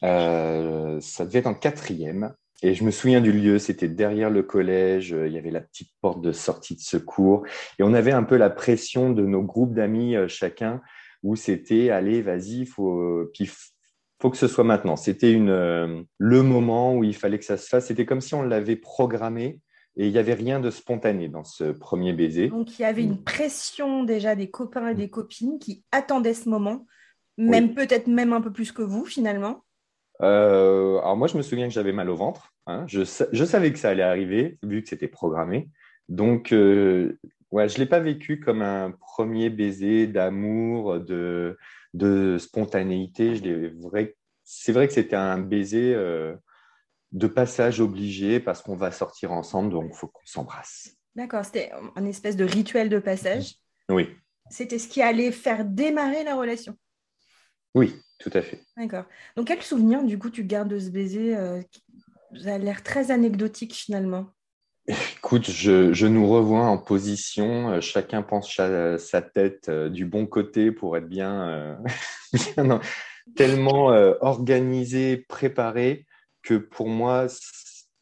Euh, 0.03 0.99
ça 1.01 1.25
devait 1.25 1.41
être 1.41 1.47
en 1.47 1.55
quatrième. 1.55 2.35
Et 2.63 2.75
je 2.75 2.83
me 2.83 2.91
souviens 2.91 3.21
du 3.21 3.31
lieu, 3.31 3.59
c'était 3.59 3.89
derrière 3.89 4.31
le 4.31 4.43
collège, 4.43 5.15
il 5.27 5.33
y 5.33 5.39
avait 5.39 5.51
la 5.51 5.61
petite 5.61 5.91
porte 6.01 6.23
de 6.23 6.33
sortie 6.33 6.75
de 6.75 6.81
secours. 6.81 7.45
Et 7.79 7.83
on 7.83 7.93
avait 7.93 8.13
un 8.13 8.23
peu 8.23 8.37
la 8.37 8.49
pression 8.49 9.11
de 9.11 9.23
nos 9.23 9.43
groupes 9.43 9.75
d'amis 9.75 10.17
euh, 10.17 10.29
chacun, 10.29 10.81
où 11.23 11.37
c'était, 11.37 11.91
allez, 11.91 12.23
vas-y, 12.23 12.65
faut, 12.65 13.31
puis 13.35 13.51
faut 14.21 14.31
que 14.31 14.39
ce 14.39 14.49
soit 14.49 14.65
maintenant. 14.65 14.97
C'était 14.97 15.33
une, 15.33 15.51
euh, 15.51 16.03
le 16.17 16.43
moment 16.43 16.95
où 16.95 17.05
il 17.05 17.15
fallait 17.15 17.39
que 17.39 17.45
ça 17.45 17.59
se 17.59 17.69
fasse. 17.69 17.89
C'était 17.89 18.07
comme 18.07 18.23
si 18.23 18.35
on 18.35 18.43
l'avait 18.43 18.77
programmé. 18.77 19.61
Et 19.97 20.07
il 20.07 20.13
n'y 20.13 20.19
avait 20.19 20.35
rien 20.35 20.59
de 20.59 20.71
spontané 20.71 21.29
dans 21.29 21.45
ce 21.45 21.65
premier 21.65 22.13
baiser. 22.13 22.49
Donc 22.49 22.79
il 22.79 22.83
y 22.83 22.85
avait 22.85 23.05
une 23.05 23.23
pression 23.23 24.03
déjà 24.03 24.35
des 24.35 24.51
copains 24.51 24.89
et 24.89 24.95
des 24.95 25.09
copines 25.09 25.59
qui 25.61 25.85
attendaient 25.93 26.35
ce 26.35 26.49
moment 26.49 26.87
même 27.37 27.75
peut-être 27.75 28.07
même 28.07 28.33
un 28.33 28.41
peu 28.41 28.53
plus 28.53 28.73
que 28.73 28.83
vous 28.83 29.05
finalement 29.05 29.65
euh, 30.23 30.99
Alors 30.99 31.17
moi, 31.17 31.29
je 31.29 31.37
me 31.37 31.43
souviens 31.43 31.67
que 31.67 31.75
j'avais 31.75 31.93
mal 31.93 32.09
au 32.11 32.17
ventre. 32.17 32.53
Hein. 32.67 32.85
Je, 32.87 33.03
je, 33.33 33.45
savais 33.45 33.73
que 33.73 33.79
ça 33.79 33.91
allait 33.91 34.03
arriver, 34.03 34.59
vu 34.63 34.83
que 34.83 34.89
c'était 34.89 35.09
programmé. 35.09 35.69
Donc, 36.09 36.53
euh, 36.53 37.19
ouais, 37.51 37.69
je 37.69 37.75
ne 37.75 37.81
l'ai 37.81 37.87
pas 37.87 38.01
vécu 38.01 38.41
comme 38.41 38.63
un 38.63 38.93
premier 38.93 39.51
baiser 39.51 40.07
d'amour, 40.07 41.01
de, 41.01 41.59
de 41.95 42.39
spontanéité. 42.39 43.41
C'est 44.45 44.73
vrai 44.73 44.87
que 44.87 44.93
c'était 44.93 45.17
un 45.17 45.39
baiser 45.39 45.95
euh, 45.95 46.35
de 47.13 47.27
passage 47.27 47.81
obligé 47.81 48.41
parce 48.41 48.63
qu'on 48.63 48.77
va 48.77 48.91
sortir 48.91 49.33
ensemble, 49.33 49.73
donc 49.73 49.91
il 49.93 49.97
faut 49.97 50.09
qu'on 50.09 50.27
s'embrasse. 50.27 50.97
D'accord, 51.15 51.45
c'était 51.45 51.71
un 51.95 52.05
espèce 52.07 52.37
de 52.37 52.45
rituel 52.45 52.89
de 52.89 52.99
passage. 52.99 53.55
Oui. 53.89 54.09
C'était 54.51 54.79
ce 54.79 54.89
qui 54.89 55.01
allait 55.01 55.31
faire 55.31 55.65
démarrer 55.65 56.25
la 56.25 56.35
relation. 56.35 56.77
Oui, 57.75 57.97
tout 58.19 58.31
à 58.33 58.43
fait. 58.43 58.61
D'accord. 58.77 59.05
Donc, 59.37 59.49
quel 59.49 59.63
souvenir, 59.63 60.03
du 60.05 60.19
coup, 60.19 60.31
tu 60.31 60.45
gardes 60.45 60.69
de 60.69 60.79
ce 60.79 60.91
baiser 60.91 61.37
euh, 61.37 61.61
Ça 62.43 62.55
a 62.55 62.59
l'air 62.59 62.83
très 62.83 63.11
anecdotique, 63.11 63.75
finalement? 63.75 64.27
Écoute, 64.87 65.51
je, 65.51 66.07
nous 66.07 66.29
revois 66.29 66.67
en 66.67 66.79
position. 66.79 67.71
Euh, 67.71 67.81
chacun 67.81 68.23
pense 68.23 68.55
sa 68.55 69.23
tête 69.23 69.69
euh, 69.69 69.89
du 69.89 70.05
bon 70.05 70.27
côté 70.27 70.71
pour 70.71 70.97
être 70.97 71.09
bien, 71.09 71.79
tellement 73.37 73.87
organisé, 74.21 75.17
préparé 75.29 76.07
que 76.43 76.55
pour 76.55 76.89
moi, 76.89 77.27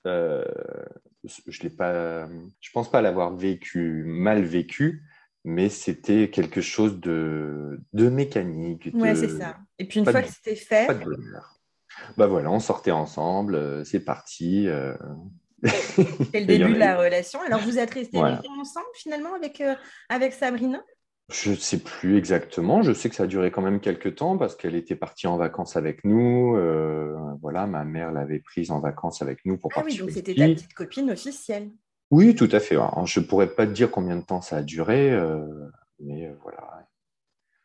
je 0.05 1.63
l'ai 1.63 1.71
pas. 1.71 2.29
Je 2.61 2.71
pense 2.73 2.91
pas 2.91 3.01
l'avoir 3.01 3.37
vécu 3.37 4.03
mal 4.05 4.43
vécu, 4.43 5.03
mais 5.45 5.69
c'était 5.69 6.31
quelque 6.31 6.61
chose 6.61 7.01
de, 7.01 7.81
de 7.93 8.09
mécanique. 8.09 8.91
Oui, 8.95 9.17
c'est 9.17 9.29
ça. 9.29 9.57
Et 9.79 9.87
puis 9.87 10.01
une 10.01 10.07
fois 10.07 10.23
que 10.23 10.33
c'était 10.33 10.57
fait. 10.57 10.87
Pas 10.87 10.95
de 10.95 11.05
bah 12.17 12.27
voilà, 12.27 12.51
on 12.51 12.61
sortait 12.61 12.91
ensemble, 12.91 13.55
euh, 13.55 13.85
c'est 13.85 14.01
parti. 14.01 14.69
Euh... 14.69 14.95
C'est 15.63 16.41
le 16.41 16.47
début 16.47 16.75
de 16.75 16.79
la 16.79 16.97
relation. 16.97 17.41
Alors 17.47 17.61
vous 17.61 17.79
êtes 17.79 17.93
restés 17.93 18.19
ensemble 18.19 18.87
finalement 18.95 19.35
avec, 19.35 19.61
euh, 19.61 19.75
avec 20.09 20.33
Sabrina? 20.33 20.83
Je 21.31 21.51
ne 21.51 21.57
sais 21.57 21.79
plus 21.79 22.19
exactement. 22.19 22.83
Je 22.83 22.93
sais 22.93 23.09
que 23.09 23.15
ça 23.15 23.25
a 23.25 23.27
duré 23.27 23.51
quand 23.51 23.63
même 23.63 23.81
quelques 23.81 24.17
temps 24.17 24.37
parce 24.37 24.57
qu'elle 24.57 24.75
était 24.75 24.97
partie 24.97 25.27
en 25.27 25.37
vacances 25.37 25.77
avec 25.77 26.05
nous. 26.05 26.57
Voilà, 27.41 27.67
ma 27.67 27.85
mère 27.85 28.13
l'avait 28.13 28.41
prise 28.41 28.71
en 28.71 28.81
vacances 28.81 29.23
avec 29.23 29.39
nous 29.45 29.57
pour 29.57 29.71
ah 29.77 29.83
oui, 29.85 29.97
donc 29.97 30.11
c'était 30.11 30.35
ta 30.35 30.47
petite 30.47 30.75
copine 30.75 31.11
officielle. 31.11 31.71
Oui, 32.13 32.35
tout 32.35 32.49
à 32.53 32.61
fait. 32.61 32.77
Je 33.07 33.21
ne 33.21 33.25
pourrais 33.25 33.49
pas 33.55 33.67
te 33.67 33.73
dire 33.73 33.91
combien 33.91 34.17
de 34.17 34.23
temps 34.23 34.43
ça 34.43 34.59
a 34.59 34.63
duré, 34.63 35.11
euh, 35.11 35.47
mais 35.99 36.27
euh, 36.27 36.35
voilà. 36.43 36.87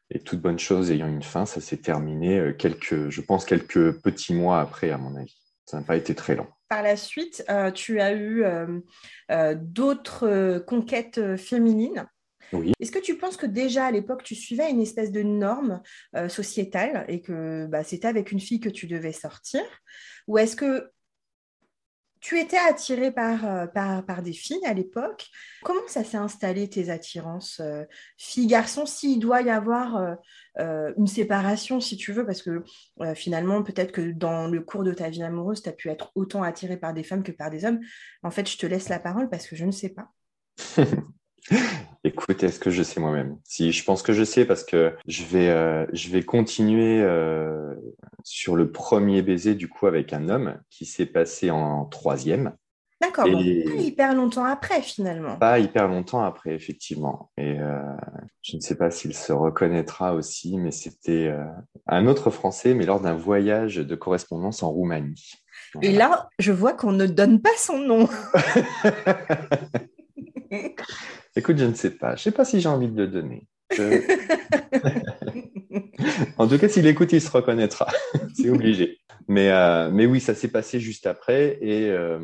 Et 0.09 0.19
toute 0.19 0.39
bonne 0.39 0.57
chose 0.57 0.89
ayant 0.89 1.09
une 1.09 1.21
fin, 1.21 1.45
ça 1.45 1.59
s'est 1.59 1.81
terminé 1.81 2.53
quelques, 2.57 3.09
je 3.09 3.19
pense, 3.19 3.43
quelques 3.43 3.91
petits 4.01 4.33
mois 4.33 4.61
après, 4.61 4.89
à 4.89 4.97
mon 4.97 5.17
avis. 5.17 5.37
Ça 5.65 5.77
n'a 5.77 5.83
pas 5.83 5.97
été 5.97 6.15
très 6.15 6.35
long. 6.35 6.47
Par 6.69 6.81
la 6.81 6.95
suite, 6.95 7.45
tu 7.75 7.99
as 7.99 8.15
eu 8.15 8.45
d'autres 9.55 10.59
conquêtes 10.59 11.35
féminines. 11.35 12.07
Oui. 12.53 12.71
Est-ce 12.79 12.93
que 12.93 12.99
tu 12.99 13.17
penses 13.17 13.35
que 13.35 13.45
déjà 13.45 13.87
à 13.87 13.91
l'époque, 13.91 14.23
tu 14.23 14.33
suivais 14.33 14.71
une 14.71 14.79
espèce 14.79 15.11
de 15.11 15.23
norme 15.23 15.81
sociétale 16.29 17.03
et 17.09 17.21
que 17.21 17.65
bah, 17.65 17.83
c'était 17.83 18.07
avec 18.07 18.31
une 18.31 18.39
fille 18.39 18.61
que 18.61 18.69
tu 18.69 18.87
devais 18.87 19.11
sortir? 19.11 19.61
Ou 20.27 20.37
est-ce 20.37 20.55
que 20.55 20.89
tu 22.19 22.39
étais 22.39 22.57
attiré 22.57 23.11
par, 23.11 23.71
par, 23.71 24.21
des 24.21 24.33
filles 24.33 24.65
à 24.65 24.73
l'époque. 24.73 25.27
Comment 25.63 25.87
ça 25.87 26.03
s'est 26.03 26.17
installé 26.17 26.69
tes 26.69 26.89
attirances 26.89 27.61
filles-garçons 28.17 28.85
S'il 28.85 29.19
doit 29.19 29.41
y 29.41 29.49
avoir 29.49 30.17
une 30.57 31.07
séparation, 31.07 31.79
si 31.79 31.97
tu 31.97 32.13
veux, 32.13 32.25
parce 32.25 32.41
que 32.41 32.63
finalement, 33.15 33.63
peut-être 33.63 33.91
que 33.91 34.11
dans 34.11 34.47
le 34.47 34.61
cours 34.61 34.83
de 34.83 34.93
ta 34.93 35.09
vie 35.09 35.23
amoureuse, 35.23 35.61
tu 35.61 35.69
as 35.69 35.73
pu 35.73 35.89
être 35.89 36.11
autant 36.15 36.43
attiré 36.43 36.77
par 36.77 36.93
des 36.93 37.03
femmes 37.03 37.23
que 37.23 37.31
par 37.31 37.49
des 37.49 37.65
hommes. 37.65 37.79
En 38.23 38.31
fait, 38.31 38.49
je 38.49 38.57
te 38.57 38.65
laisse 38.65 38.89
la 38.89 38.99
parole 38.99 39.29
parce 39.29 39.47
que 39.47 39.55
je 39.55 39.65
ne 39.65 39.71
sais 39.71 39.89
pas. 39.89 40.09
Écoute, 42.03 42.43
est-ce 42.43 42.59
que 42.59 42.69
je 42.69 42.83
sais 42.83 42.99
moi-même? 42.99 43.37
Si, 43.43 43.71
je 43.71 43.83
pense 43.83 44.01
que 44.01 44.13
je 44.13 44.23
sais 44.23 44.45
parce 44.45 44.63
que 44.63 44.93
je 45.07 45.23
vais, 45.23 45.49
euh, 45.49 45.85
je 45.93 46.09
vais 46.09 46.23
continuer 46.23 47.01
euh, 47.01 47.73
sur 48.23 48.55
le 48.55 48.71
premier 48.71 49.21
baiser 49.21 49.55
du 49.55 49.67
coup 49.67 49.87
avec 49.87 50.13
un 50.13 50.29
homme 50.29 50.59
qui 50.69 50.85
s'est 50.85 51.05
passé 51.05 51.51
en 51.51 51.85
troisième. 51.85 52.53
D'accord, 52.99 53.25
pas 53.25 53.31
hyper 53.31 54.15
longtemps 54.15 54.45
après 54.45 54.81
finalement. 54.81 55.35
Pas 55.37 55.59
hyper 55.59 55.87
longtemps 55.87 56.23
après, 56.23 56.55
effectivement. 56.55 57.29
Et 57.37 57.59
euh, 57.59 57.79
je 58.41 58.55
ne 58.55 58.61
sais 58.61 58.75
pas 58.75 58.89
s'il 58.89 59.13
se 59.13 59.31
reconnaîtra 59.31 60.15
aussi, 60.15 60.57
mais 60.57 60.71
c'était 60.71 61.31
un 61.85 62.07
autre 62.07 62.31
Français, 62.31 62.73
mais 62.73 62.85
lors 62.85 62.99
d'un 62.99 63.13
voyage 63.13 63.75
de 63.75 63.95
correspondance 63.95 64.63
en 64.63 64.71
Roumanie. 64.71 65.33
Et 65.83 65.91
là, 65.91 66.29
je 66.39 66.51
vois 66.51 66.73
qu'on 66.73 66.91
ne 66.91 67.05
donne 67.05 67.39
pas 67.39 67.55
son 67.57 67.77
nom. 67.77 68.09
Écoute, 71.37 71.59
je 71.59 71.65
ne 71.65 71.75
sais 71.75 71.91
pas. 71.91 72.15
Je 72.15 72.21
ne 72.21 72.23
sais 72.23 72.31
pas 72.31 72.45
si 72.45 72.59
j'ai 72.59 72.67
envie 72.67 72.87
de 72.87 72.99
le 72.99 73.07
donner. 73.07 73.45
en 76.39 76.47
tout 76.47 76.57
cas, 76.57 76.67
s'il 76.67 76.87
écoute, 76.87 77.13
il 77.13 77.21
se 77.21 77.29
reconnaîtra. 77.29 77.85
C'est 78.33 78.49
obligé. 78.49 78.97
Mais, 79.27 79.51
euh, 79.51 79.91
mais 79.91 80.07
oui, 80.07 80.19
ça 80.19 80.33
s'est 80.33 80.47
passé 80.47 80.79
juste 80.79 81.05
après. 81.05 81.59
Et 81.61 81.91
euh, 81.91 82.17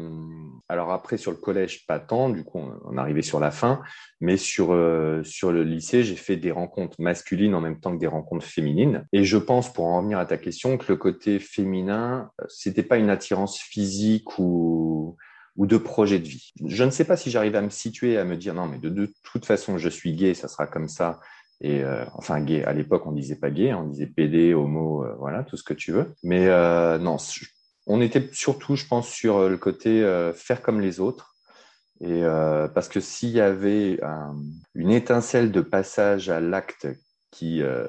alors 0.67 0.91
après, 0.91 1.17
sur 1.17 1.29
le 1.29 1.37
collège, 1.37 1.85
pas 1.85 1.99
tant. 1.99 2.29
Du 2.29 2.43
coup, 2.43 2.59
on, 2.85 2.97
arrivait 2.97 3.21
sur 3.21 3.39
la 3.39 3.51
fin. 3.51 3.83
Mais 4.19 4.35
sur, 4.35 4.73
euh, 4.73 5.21
sur 5.21 5.51
le 5.51 5.63
lycée, 5.63 6.03
j'ai 6.03 6.15
fait 6.15 6.37
des 6.37 6.49
rencontres 6.49 6.99
masculines 6.99 7.53
en 7.53 7.61
même 7.61 7.79
temps 7.79 7.93
que 7.93 7.99
des 7.99 8.07
rencontres 8.07 8.47
féminines. 8.47 9.05
Et 9.13 9.25
je 9.25 9.37
pense, 9.37 9.71
pour 9.71 9.85
en 9.85 9.97
revenir 9.97 10.17
à 10.17 10.25
ta 10.25 10.39
question, 10.39 10.79
que 10.79 10.91
le 10.91 10.97
côté 10.97 11.37
féminin, 11.37 12.31
c'était 12.47 12.81
pas 12.81 12.97
une 12.97 13.11
attirance 13.11 13.59
physique 13.59 14.39
ou 14.39 15.17
ou 15.55 15.65
de 15.67 15.77
projet 15.77 16.19
de 16.19 16.27
vie. 16.27 16.51
Je 16.65 16.83
ne 16.83 16.89
sais 16.89 17.05
pas 17.05 17.17
si 17.17 17.29
j'arrive 17.29 17.55
à 17.55 17.61
me 17.61 17.69
situer, 17.69 18.17
à 18.17 18.25
me 18.25 18.35
dire 18.37 18.53
non, 18.53 18.67
mais 18.67 18.79
de, 18.79 19.13
toute 19.23 19.45
façon, 19.45 19.77
je 19.77 19.89
suis 19.89 20.15
gay, 20.15 20.33
ça 20.33 20.47
sera 20.47 20.67
comme 20.67 20.87
ça. 20.87 21.19
Et 21.61 21.83
euh, 21.83 22.03
enfin, 22.13 22.41
gay, 22.41 22.63
à 22.63 22.73
l'époque, 22.73 23.05
on 23.05 23.11
disait 23.11 23.35
pas 23.35 23.51
gay, 23.51 23.73
on 23.73 23.87
disait 23.87 24.07
PD, 24.07 24.53
homo, 24.53 25.05
euh, 25.05 25.13
voilà, 25.19 25.43
tout 25.43 25.55
ce 25.55 25.63
que 25.63 25.73
tu 25.73 25.91
veux. 25.91 26.13
Mais 26.23 26.47
euh, 26.47 26.97
non, 26.97 27.17
on 27.85 28.01
était 28.01 28.29
surtout, 28.31 28.75
je 28.75 28.85
pense, 28.85 29.07
sur 29.07 29.47
le 29.47 29.57
côté 29.57 30.01
faire 30.35 30.61
comme 30.61 30.81
les 30.81 30.99
autres. 30.99 31.35
Et 32.01 32.23
parce 32.73 32.89
que 32.89 32.99
s'il 32.99 33.29
y 33.29 33.39
avait 33.39 33.99
une 34.73 34.91
étincelle 34.91 35.51
de 35.51 35.61
passage 35.61 36.29
à 36.29 36.39
l'acte 36.39 36.87
qui 37.33 37.63
euh, 37.63 37.87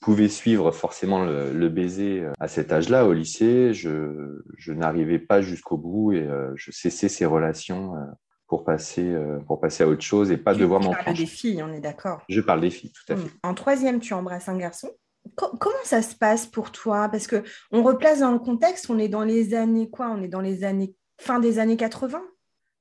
pouvait 0.00 0.28
suivre 0.28 0.70
forcément 0.70 1.24
le, 1.24 1.68
baiser 1.68 2.20
euh, 2.20 2.32
à 2.38 2.46
cet 2.46 2.72
âge-là 2.72 3.04
au 3.04 3.12
lycée, 3.12 3.74
je, 3.74 4.44
je 4.56 4.72
n'arrivais 4.72 5.18
pas 5.18 5.42
jusqu'au 5.42 5.76
bout 5.76 6.12
et 6.12 6.22
euh, 6.22 6.52
je 6.54 6.70
cessais 6.70 7.08
ces 7.08 7.26
relations 7.26 7.94
pour 8.46 8.64
passer 8.64 9.12
pour 9.48 9.60
passer 9.60 9.82
à 9.82 9.88
autre 9.88 10.02
chose 10.02 10.30
et 10.30 10.36
pas 10.36 10.54
devoir 10.54 10.80
m'en 10.80 10.92
prendre. 10.92 10.98
Tu 11.00 11.04
parles 11.04 11.16
des 11.16 11.26
filles, 11.26 11.62
on 11.64 11.72
est 11.72 11.80
d'accord. 11.80 12.22
Je 12.28 12.40
parle 12.40 12.60
des 12.60 12.70
filles, 12.70 12.92
tout 12.92 13.12
à 13.12 13.16
fait. 13.16 13.28
En 13.42 13.54
troisième, 13.54 13.98
tu 13.98 14.14
embrasses 14.14 14.48
un 14.48 14.56
garçon. 14.56 14.88
comment 15.34 15.74
ça 15.82 16.00
se 16.00 16.14
passe 16.14 16.46
pour 16.46 16.70
toi? 16.70 17.08
Parce 17.08 17.26
que 17.26 17.42
on 17.72 17.82
replace 17.82 18.20
dans 18.20 18.30
le 18.30 18.38
contexte, 18.38 18.88
on 18.88 19.00
est 19.00 19.08
dans 19.08 19.24
les 19.24 19.54
années 19.54 19.90
quoi? 19.90 20.14
On 20.16 20.22
est 20.22 20.28
dans 20.28 20.40
les 20.40 20.62
années 20.62 20.94
fin 21.18 21.40
des 21.40 21.58
années 21.58 21.76
80 21.76 22.22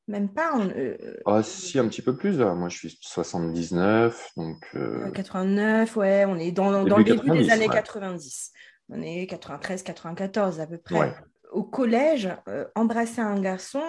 même 0.08 0.30
pas. 0.30 0.58
Euh, 0.60 0.98
ah, 1.26 1.42
si, 1.44 1.80
un 1.80 1.88
petit 1.88 2.02
peu 2.02 2.16
plus. 2.16 2.38
Moi, 2.38 2.70
je 2.70 2.78
suis 2.78 2.98
79, 3.02 4.32
donc. 4.38 4.76
89, 5.14 5.96
ouais, 5.98 6.26
on 6.28 6.38
est 6.38 6.52
dans, 6.52 6.84
dans 6.84 6.98
le 6.98 7.04
début 7.04 7.30
des 7.32 7.50
années 7.50 7.68
90. 7.68 8.52
On 8.90 9.02
est 9.02 9.26
93, 9.28 9.84
94 9.84 10.60
à 10.60 10.68
peu 10.68 10.78
près. 10.78 11.16
Au 11.52 11.64
collège, 11.64 12.30
euh, 12.48 12.66
embrasser 12.76 13.22
un 13.22 13.40
garçon, 13.40 13.82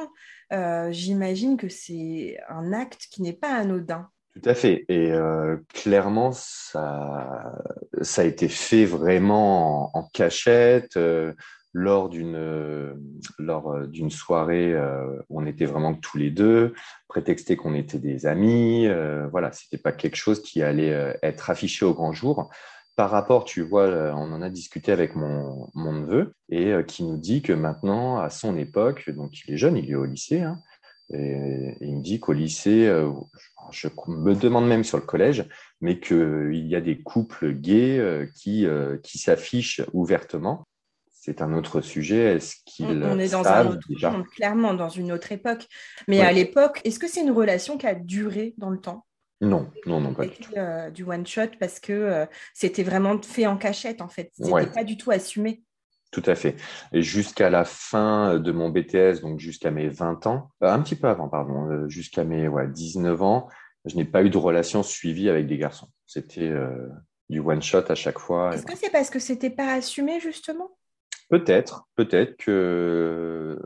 euh, 0.53 0.91
j'imagine 0.93 1.57
que 1.57 1.69
c'est 1.69 2.39
un 2.49 2.73
acte 2.73 3.09
qui 3.11 3.23
n'est 3.23 3.33
pas 3.33 3.55
anodin. 3.55 4.09
Tout 4.35 4.49
à 4.49 4.55
fait. 4.55 4.85
Et 4.89 5.13
clairement, 5.73 6.31
ça, 6.33 7.55
ça 8.03 8.21
a 8.23 8.25
été 8.27 8.49
fait 8.49 8.85
vraiment 8.85 9.91
en, 9.95 10.01
en 10.01 10.09
cachette 10.13 10.99
lors 11.77 12.09
d'une 12.09 12.37
euh, 12.37 12.95
lors 13.39 13.71
euh, 13.71 13.87
d'une 13.87 14.09
soirée 14.09 14.73
euh, 14.73 15.21
on 15.29 15.45
était 15.45 15.67
vraiment 15.67 15.93
tous 15.93 16.17
les 16.17 16.31
deux, 16.31 16.73
prétexté 17.07 17.55
qu'on 17.57 17.75
était 17.75 17.99
des 17.99 18.27
amis. 18.27 18.89
voilà, 19.31 19.53
c'était 19.53 19.77
pas 19.77 19.93
quelque 19.93 20.17
chose 20.17 20.43
qui 20.43 20.63
allait 20.63 21.17
être 21.23 21.51
affiché 21.51 21.85
au 21.85 21.93
grand 21.93 22.13
jour. 22.13 22.51
Par 22.97 23.11
rapport, 23.11 23.45
tu 23.45 23.61
vois, 23.61 23.89
on 24.15 24.33
en 24.33 24.41
a 24.41 24.49
discuté 24.49 24.91
avec 24.91 25.15
mon, 25.15 25.69
mon 25.75 25.93
neveu 25.93 26.33
et 26.49 26.73
qui 26.87 27.05
nous 27.05 27.19
dit 27.19 27.43
que 27.43 27.53
maintenant, 27.53 28.19
à 28.19 28.31
son 28.31 28.57
époque, 28.57 29.11
donc 29.11 29.33
il 29.45 29.55
est 29.55 29.59
jeune, 29.59 29.77
il 29.77 29.91
est 29.91 29.95
au 29.95 30.07
lycée, 30.07 30.41
hein, 30.41 30.59
et, 31.13 31.77
il 31.81 31.97
me 31.97 32.03
dit 32.03 32.21
qu'au 32.21 32.33
lycée, 32.33 32.91
je 33.71 33.89
me 34.09 34.35
demande 34.35 34.67
même 34.67 34.85
sur 34.85 34.99
le 34.99 35.05
collège, 35.05 35.45
mais 35.81 36.01
qu'il 36.01 36.67
y 36.67 36.75
a 36.75 36.81
des 36.81 37.03
couples 37.03 37.53
gays 37.53 38.29
qui, 38.35 38.67
qui 39.03 39.19
s'affichent 39.19 39.83
ouvertement 39.93 40.67
c'est 41.27 41.43
un 41.43 41.53
autre 41.55 41.81
sujet. 41.81 42.37
Est-ce 42.37 42.55
qu'ils 42.65 43.03
On 43.03 43.19
est 43.19 43.33
dans 43.33 43.45
un 43.45 43.67
autre 43.67 43.89
monde, 44.13 44.27
clairement, 44.29 44.75
dans 44.75 44.89
une 44.89 45.11
autre 45.11 45.33
époque. 45.33 45.67
Mais 46.07 46.21
à 46.21 46.31
l'époque, 46.31 46.81
est-ce 46.85 47.01
que 47.01 47.09
c'est 47.09 47.21
une 47.21 47.33
relation 47.33 47.77
qui 47.79 47.87
a 47.89 47.97
duré 47.97 48.55
dans 48.59 48.71
le 48.71 48.79
temps? 48.79 49.05
Non, 49.41 49.69
non, 49.87 50.01
non, 50.01 50.15
pas 50.15 50.27
du 50.27 50.37
tout. 50.37 50.53
Euh, 50.57 50.89
du 50.91 51.03
one 51.03 51.27
shot 51.27 51.49
parce 51.59 51.81
que 51.81 51.93
euh, 51.93 52.27
c'était 52.55 52.85
vraiment 52.85 53.21
fait 53.21 53.47
en 53.47 53.57
cachette 53.57 54.01
en 54.01 54.09
fait. 54.09 54.31
C'était 54.41 54.69
pas 54.69 54.85
du 54.85 54.97
tout 54.97 55.11
assumé. 55.11 55.65
Tout 56.13 56.23
à 56.27 56.37
fait. 56.37 56.55
Et 56.93 57.03
jusqu'à 57.03 57.51
la 57.51 57.65
fin 57.65 58.39
de 58.39 58.53
mon 58.53 58.71
BTS, 58.71 59.21
donc 59.21 59.41
jusqu'à 59.41 59.73
mes 59.73 59.89
20 59.89 60.29
ans, 60.29 60.51
euh, 60.63 60.69
un 60.69 60.81
petit 60.81 60.95
peu 60.95 61.09
avant, 61.09 61.29
pardon, 61.29 61.89
jusqu'à 61.89 62.23
mes 62.23 62.49
19 62.69 63.21
ans, 63.21 63.49
je 63.85 63.97
n'ai 63.97 64.05
pas 64.05 64.23
eu 64.23 64.31
de 64.31 64.39
relation 64.39 64.85
suivie 64.85 65.29
avec 65.29 65.49
des 65.49 65.59
garçons. 65.59 65.89
C'était 66.07 66.55
du 67.29 67.41
one 67.41 67.61
shot 67.61 67.85
à 67.89 67.97
chaque 67.97 68.21
fois. 68.21 68.55
Est-ce 68.55 68.65
que 68.65 68.77
c'est 68.77 68.91
parce 68.91 69.11
que 69.11 69.19
c'était 69.19 69.51
pas 69.51 69.73
assumé 69.73 70.21
justement? 70.21 70.71
Peut-être, 71.29 71.89
peut-être 71.97 72.37
que 72.37 73.59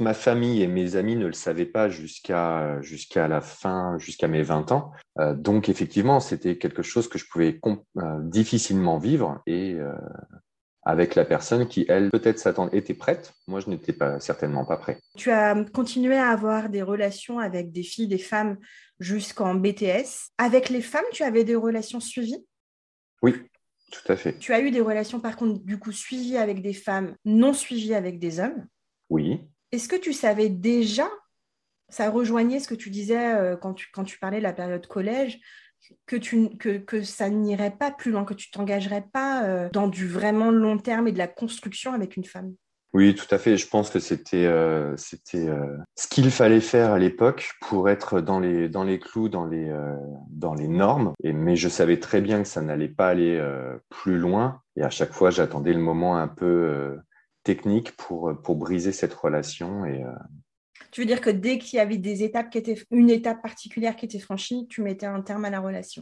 ma 0.00 0.14
famille 0.14 0.62
et 0.62 0.66
mes 0.66 0.96
amis 0.96 1.16
ne 1.16 1.26
le 1.26 1.32
savaient 1.32 1.66
pas 1.66 1.88
jusqu'à 1.88 2.80
jusqu'à 2.82 3.28
la 3.28 3.40
fin, 3.40 3.98
jusqu'à 3.98 4.28
mes 4.28 4.42
20 4.42 4.72
ans. 4.72 4.92
Euh, 5.18 5.34
donc 5.34 5.68
effectivement, 5.68 6.20
c'était 6.20 6.58
quelque 6.58 6.82
chose 6.82 7.08
que 7.08 7.18
je 7.18 7.26
pouvais 7.30 7.60
euh, 7.66 8.20
difficilement 8.22 8.98
vivre 8.98 9.40
et 9.46 9.74
euh, 9.74 9.92
avec 10.82 11.14
la 11.16 11.24
personne 11.24 11.66
qui, 11.66 11.84
elle, 11.88 12.10
peut-être 12.10 12.38
s'attendait, 12.38 12.78
était 12.78 12.94
prête. 12.94 13.34
Moi, 13.48 13.60
je 13.60 13.68
n'étais 13.68 13.92
pas 13.92 14.20
certainement 14.20 14.64
pas 14.64 14.76
prêt. 14.76 15.00
Tu 15.16 15.32
as 15.32 15.64
continué 15.74 16.16
à 16.16 16.28
avoir 16.28 16.68
des 16.68 16.82
relations 16.82 17.40
avec 17.40 17.72
des 17.72 17.82
filles, 17.82 18.06
des 18.06 18.18
femmes 18.18 18.56
jusqu'en 19.00 19.56
BTS. 19.56 20.30
Avec 20.38 20.68
les 20.68 20.82
femmes, 20.82 21.04
tu 21.12 21.24
avais 21.24 21.42
des 21.42 21.56
relations 21.56 21.98
suivies? 21.98 22.46
Oui, 23.20 23.34
tout 23.92 24.12
à 24.12 24.16
fait. 24.16 24.38
Tu 24.38 24.52
as 24.52 24.60
eu 24.60 24.70
des 24.70 24.80
relations, 24.80 25.20
par 25.20 25.36
contre, 25.36 25.62
du 25.64 25.78
coup, 25.78 25.92
suivies 25.92 26.36
avec 26.36 26.62
des 26.62 26.72
femmes, 26.72 27.14
non 27.24 27.52
suivies 27.52 27.94
avec 27.94 28.18
des 28.18 28.40
hommes. 28.40 28.66
Oui. 29.10 29.40
Est-ce 29.72 29.88
que 29.88 29.96
tu 29.96 30.12
savais 30.12 30.48
déjà, 30.48 31.08
ça 31.88 32.10
rejoignait 32.10 32.60
ce 32.60 32.68
que 32.68 32.74
tu 32.74 32.90
disais 32.90 33.34
euh, 33.34 33.56
quand, 33.56 33.74
tu, 33.74 33.88
quand 33.92 34.04
tu 34.04 34.18
parlais 34.18 34.38
de 34.38 34.42
la 34.42 34.52
période 34.52 34.86
collège, 34.86 35.38
que, 36.06 36.16
tu, 36.16 36.56
que, 36.56 36.78
que 36.78 37.02
ça 37.02 37.28
n'irait 37.28 37.76
pas 37.76 37.90
plus 37.90 38.10
loin, 38.10 38.24
que 38.24 38.34
tu 38.34 38.50
t'engagerais 38.50 39.04
pas 39.12 39.44
euh, 39.44 39.68
dans 39.72 39.86
du 39.86 40.08
vraiment 40.08 40.50
long 40.50 40.78
terme 40.78 41.06
et 41.06 41.12
de 41.12 41.18
la 41.18 41.28
construction 41.28 41.92
avec 41.92 42.16
une 42.16 42.24
femme? 42.24 42.54
Oui, 42.96 43.14
tout 43.14 43.26
à 43.30 43.36
fait. 43.36 43.58
Je 43.58 43.68
pense 43.68 43.90
que 43.90 43.98
c'était 43.98 44.46
euh, 44.46 44.96
c'était 44.96 45.46
euh, 45.46 45.76
ce 45.96 46.08
qu'il 46.08 46.30
fallait 46.30 46.62
faire 46.62 46.92
à 46.92 46.98
l'époque 46.98 47.52
pour 47.60 47.90
être 47.90 48.22
dans 48.22 48.40
les 48.40 48.70
dans 48.70 48.84
les 48.84 48.98
clous, 48.98 49.28
dans 49.28 49.44
les 49.44 49.68
euh, 49.68 49.98
dans 50.30 50.54
les 50.54 50.66
normes. 50.66 51.12
Et 51.22 51.34
mais 51.34 51.56
je 51.56 51.68
savais 51.68 52.00
très 52.00 52.22
bien 52.22 52.40
que 52.42 52.48
ça 52.48 52.62
n'allait 52.62 52.88
pas 52.88 53.08
aller 53.08 53.38
plus 53.90 54.16
loin. 54.16 54.62
Et 54.76 54.82
à 54.82 54.88
chaque 54.88 55.12
fois, 55.12 55.28
j'attendais 55.28 55.74
le 55.74 55.78
moment 55.78 56.16
un 56.16 56.26
peu 56.26 56.96
technique 57.44 57.94
pour 57.98 58.32
pour 58.42 58.56
briser 58.56 58.92
cette 58.92 59.12
relation. 59.12 59.84
Et 59.84 60.02
tu 60.90 61.02
veux 61.02 61.06
dire 61.06 61.20
que 61.20 61.28
dès 61.28 61.58
qu'il 61.58 61.76
y 61.76 61.80
avait 61.80 61.98
des 61.98 62.22
étapes 62.22 62.48
qui 62.48 62.56
étaient 62.56 62.82
une 62.90 63.10
étape 63.10 63.42
particulière 63.42 63.96
qui 63.96 64.06
était 64.06 64.20
franchie, 64.20 64.68
tu 64.70 64.80
mettais 64.80 65.04
un 65.04 65.20
terme 65.20 65.44
à 65.44 65.50
la 65.50 65.60
relation? 65.60 66.00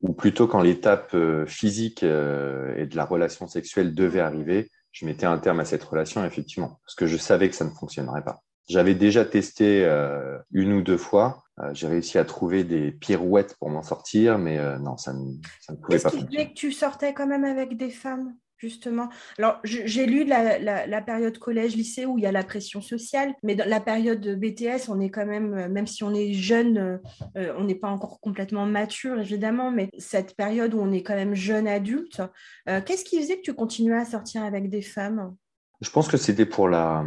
Ou 0.00 0.12
plutôt 0.12 0.48
quand 0.48 0.60
l'étape 0.60 1.16
physique 1.46 2.02
et 2.02 2.06
de 2.06 2.96
la 2.96 3.04
relation 3.04 3.46
sexuelle 3.46 3.94
devait 3.94 4.18
arriver, 4.18 4.72
je 4.92 5.06
mettais 5.06 5.26
un 5.26 5.38
terme 5.38 5.60
à 5.60 5.64
cette 5.64 5.82
relation, 5.82 6.24
effectivement, 6.24 6.78
parce 6.84 6.94
que 6.94 7.06
je 7.06 7.16
savais 7.16 7.48
que 7.48 7.56
ça 7.56 7.64
ne 7.64 7.70
fonctionnerait 7.70 8.24
pas. 8.24 8.42
J'avais 8.68 8.94
déjà 8.94 9.24
testé 9.24 9.84
euh, 9.84 10.38
une 10.52 10.72
ou 10.72 10.82
deux 10.82 10.96
fois. 10.96 11.42
Euh, 11.60 11.70
j'ai 11.74 11.88
réussi 11.88 12.18
à 12.18 12.24
trouver 12.24 12.64
des 12.64 12.92
pirouettes 12.92 13.56
pour 13.58 13.70
m'en 13.70 13.82
sortir, 13.82 14.38
mais 14.38 14.58
euh, 14.58 14.78
non, 14.78 14.96
ça 14.96 15.12
ne, 15.12 15.32
ça 15.60 15.72
ne 15.72 15.78
pouvait 15.78 15.98
pas 15.98 16.10
fonctionner. 16.10 16.36
Qu'est-ce 16.36 16.48
qui 16.48 16.54
que 16.54 16.58
tu 16.58 16.72
sortais 16.72 17.12
quand 17.12 17.26
même 17.26 17.44
avec 17.44 17.76
des 17.76 17.90
femmes? 17.90 18.34
Justement. 18.62 19.08
Alors, 19.38 19.58
j'ai 19.64 20.06
lu 20.06 20.24
la, 20.24 20.58
la, 20.58 21.00
période 21.02 21.36
collège-lycée 21.38 22.06
où 22.06 22.16
il 22.16 22.24
y 22.24 22.26
a 22.26 22.32
la 22.32 22.44
pression 22.44 22.80
sociale, 22.80 23.34
mais 23.42 23.54
dans 23.54 23.68
la 23.68 23.80
période 23.80 24.20
de 24.20 24.34
BTS, 24.34 24.88
on 24.88 25.00
est 25.00 25.10
quand 25.10 25.26
même, 25.26 25.68
même 25.68 25.86
si 25.86 26.04
on 26.04 26.14
est 26.14 26.32
jeune, 26.32 27.00
on 27.34 27.64
n'est 27.64 27.74
pas 27.74 27.88
encore 27.88 28.20
complètement 28.20 28.66
mature, 28.66 29.18
évidemment, 29.18 29.70
mais 29.70 29.88
cette 29.98 30.36
période 30.36 30.74
où 30.74 30.80
on 30.80 30.92
est 30.92 31.02
quand 31.02 31.14
même 31.14 31.34
jeune 31.34 31.66
adulte, 31.66 32.22
qu'est-ce 32.66 33.04
qui 33.04 33.20
faisait 33.20 33.36
que 33.36 33.42
tu 33.42 33.54
continuais 33.54 33.98
à 33.98 34.04
sortir 34.04 34.44
avec 34.44 34.70
des 34.70 34.82
femmes? 34.82 35.34
Je 35.80 35.90
pense 35.90 36.06
que 36.06 36.16
c'était 36.16 36.46
pour 36.46 36.68
la, 36.68 37.04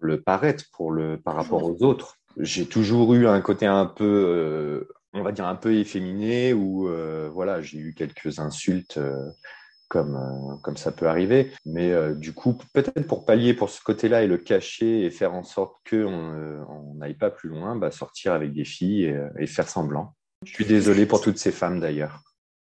le 0.00 0.20
paraître 0.20 0.64
pour 0.72 0.92
le, 0.92 1.16
par 1.16 1.34
rapport 1.34 1.64
aux 1.64 1.82
autres. 1.82 2.18
J'ai 2.38 2.66
toujours 2.66 3.14
eu 3.14 3.26
un 3.26 3.40
côté 3.40 3.66
un 3.66 3.86
peu, 3.86 4.04
euh, 4.04 4.88
on 5.12 5.22
va 5.22 5.32
dire 5.32 5.46
un 5.46 5.56
peu 5.56 5.74
efféminé, 5.74 6.52
où 6.52 6.88
euh, 6.88 7.28
voilà, 7.32 7.62
j'ai 7.62 7.78
eu 7.78 7.94
quelques 7.94 8.38
insultes 8.38 8.98
euh, 8.98 9.28
comme, 9.88 10.58
comme 10.62 10.76
ça 10.76 10.92
peut 10.92 11.06
arriver. 11.06 11.52
Mais 11.64 11.92
du 12.14 12.32
coup, 12.32 12.56
peut-être 12.72 13.06
pour 13.06 13.24
pallier 13.24 13.54
pour 13.54 13.70
ce 13.70 13.82
côté-là 13.82 14.22
et 14.22 14.26
le 14.26 14.38
cacher 14.38 15.04
et 15.04 15.10
faire 15.10 15.34
en 15.34 15.42
sorte 15.42 15.76
qu'on 15.88 16.94
n'aille 16.96 17.14
pas 17.14 17.30
plus 17.30 17.48
loin, 17.48 17.76
bah, 17.76 17.90
sortir 17.90 18.32
avec 18.32 18.52
des 18.52 18.64
filles 18.64 19.14
et, 19.38 19.46
faire 19.46 19.68
semblant. 19.68 20.14
Je 20.44 20.52
suis 20.52 20.66
désolé 20.66 21.06
pour 21.06 21.20
toutes 21.20 21.38
ces 21.38 21.52
femmes 21.52 21.80
d'ailleurs. 21.80 22.22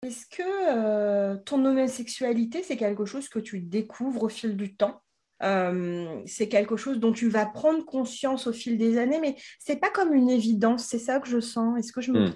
Est-ce 0.03 0.25
que 0.27 1.35
ton 1.43 1.65
homosexualité, 1.65 2.61
c'est 2.63 2.77
quelque 2.77 3.05
chose 3.05 3.29
que 3.29 3.39
tu 3.39 3.59
découvres 3.59 4.23
au 4.23 4.29
fil 4.29 4.55
du 4.55 4.75
temps? 4.75 5.01
Euh, 5.43 6.21
c'est 6.25 6.47
quelque 6.47 6.77
chose 6.77 6.99
dont 6.99 7.11
tu 7.11 7.27
vas 7.27 7.45
prendre 7.45 7.83
conscience 7.85 8.47
au 8.47 8.53
fil 8.53 8.77
des 8.77 8.97
années, 8.97 9.19
mais 9.19 9.35
c'est 9.59 9.75
pas 9.75 9.89
comme 9.89 10.13
une 10.13 10.29
évidence. 10.29 10.85
C'est 10.85 10.99
ça 10.99 11.19
que 11.19 11.27
je 11.27 11.39
sens? 11.39 11.77
Est-ce 11.77 11.91
que 11.91 12.01
je 12.01 12.11
me 12.11 12.27
hmm. 12.27 12.33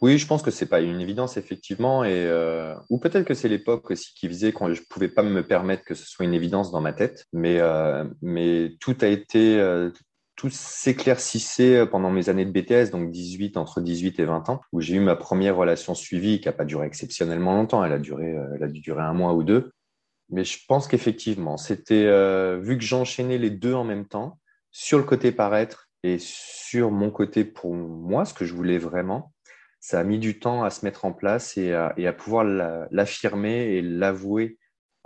Oui, 0.00 0.16
je 0.16 0.26
pense 0.26 0.42
que 0.42 0.50
c'est 0.50 0.66
pas 0.66 0.80
une 0.80 1.00
évidence 1.00 1.36
effectivement, 1.36 2.04
et 2.04 2.24
euh, 2.26 2.74
ou 2.88 2.98
peut-être 2.98 3.26
que 3.26 3.34
c'est 3.34 3.48
l'époque 3.48 3.90
aussi 3.90 4.14
qui 4.14 4.28
faisait 4.28 4.52
quand 4.52 4.72
je 4.72 4.82
pouvais 4.88 5.08
pas 5.08 5.22
me 5.22 5.42
permettre 5.46 5.84
que 5.84 5.94
ce 5.94 6.06
soit 6.06 6.24
une 6.24 6.32
évidence 6.32 6.70
dans 6.72 6.80
ma 6.80 6.94
tête, 6.94 7.26
mais 7.32 7.58
euh, 7.60 8.04
mais 8.22 8.76
tout 8.80 8.96
a 9.02 9.06
été 9.06 9.60
tout 10.36 10.48
s'éclaircissait 10.50 11.86
pendant 11.86 12.10
mes 12.10 12.30
années 12.30 12.46
de 12.46 12.50
BTS, 12.50 12.90
donc 12.90 13.10
18 13.10 13.58
entre 13.58 13.82
18 13.82 14.20
et 14.20 14.24
20 14.24 14.48
ans, 14.48 14.62
où 14.72 14.80
j'ai 14.80 14.94
eu 14.94 15.00
ma 15.00 15.16
première 15.16 15.54
relation 15.54 15.94
suivie 15.94 16.40
qui 16.40 16.48
n'a 16.48 16.52
pas 16.52 16.64
duré 16.64 16.86
exceptionnellement 16.86 17.54
longtemps. 17.54 17.84
Elle 17.84 17.92
a 17.92 17.98
duré, 17.98 18.38
elle 18.54 18.62
a 18.62 18.68
dû 18.68 18.80
durer 18.80 19.02
un 19.02 19.12
mois 19.12 19.34
ou 19.34 19.42
deux, 19.42 19.70
mais 20.30 20.44
je 20.44 20.58
pense 20.66 20.86
qu'effectivement, 20.86 21.56
c'était 21.56 22.06
euh, 22.06 22.58
vu 22.62 22.78
que 22.78 22.84
j'enchaînais 22.84 23.38
les 23.38 23.50
deux 23.50 23.74
en 23.74 23.84
même 23.84 24.06
temps, 24.06 24.38
sur 24.70 24.98
le 24.98 25.04
côté 25.04 25.32
paraître 25.32 25.88
et 26.02 26.18
sur 26.18 26.90
mon 26.90 27.10
côté 27.10 27.44
pour 27.44 27.74
moi, 27.74 28.24
ce 28.24 28.32
que 28.32 28.44
je 28.44 28.54
voulais 28.54 28.78
vraiment, 28.78 29.32
ça 29.80 29.98
a 29.98 30.04
mis 30.04 30.18
du 30.18 30.38
temps 30.38 30.62
à 30.62 30.70
se 30.70 30.84
mettre 30.84 31.04
en 31.06 31.12
place 31.12 31.56
et 31.56 31.74
à, 31.74 32.12
pouvoir 32.12 32.44
l'affirmer 32.90 33.76
et 33.76 33.82
l'avouer 33.82 34.58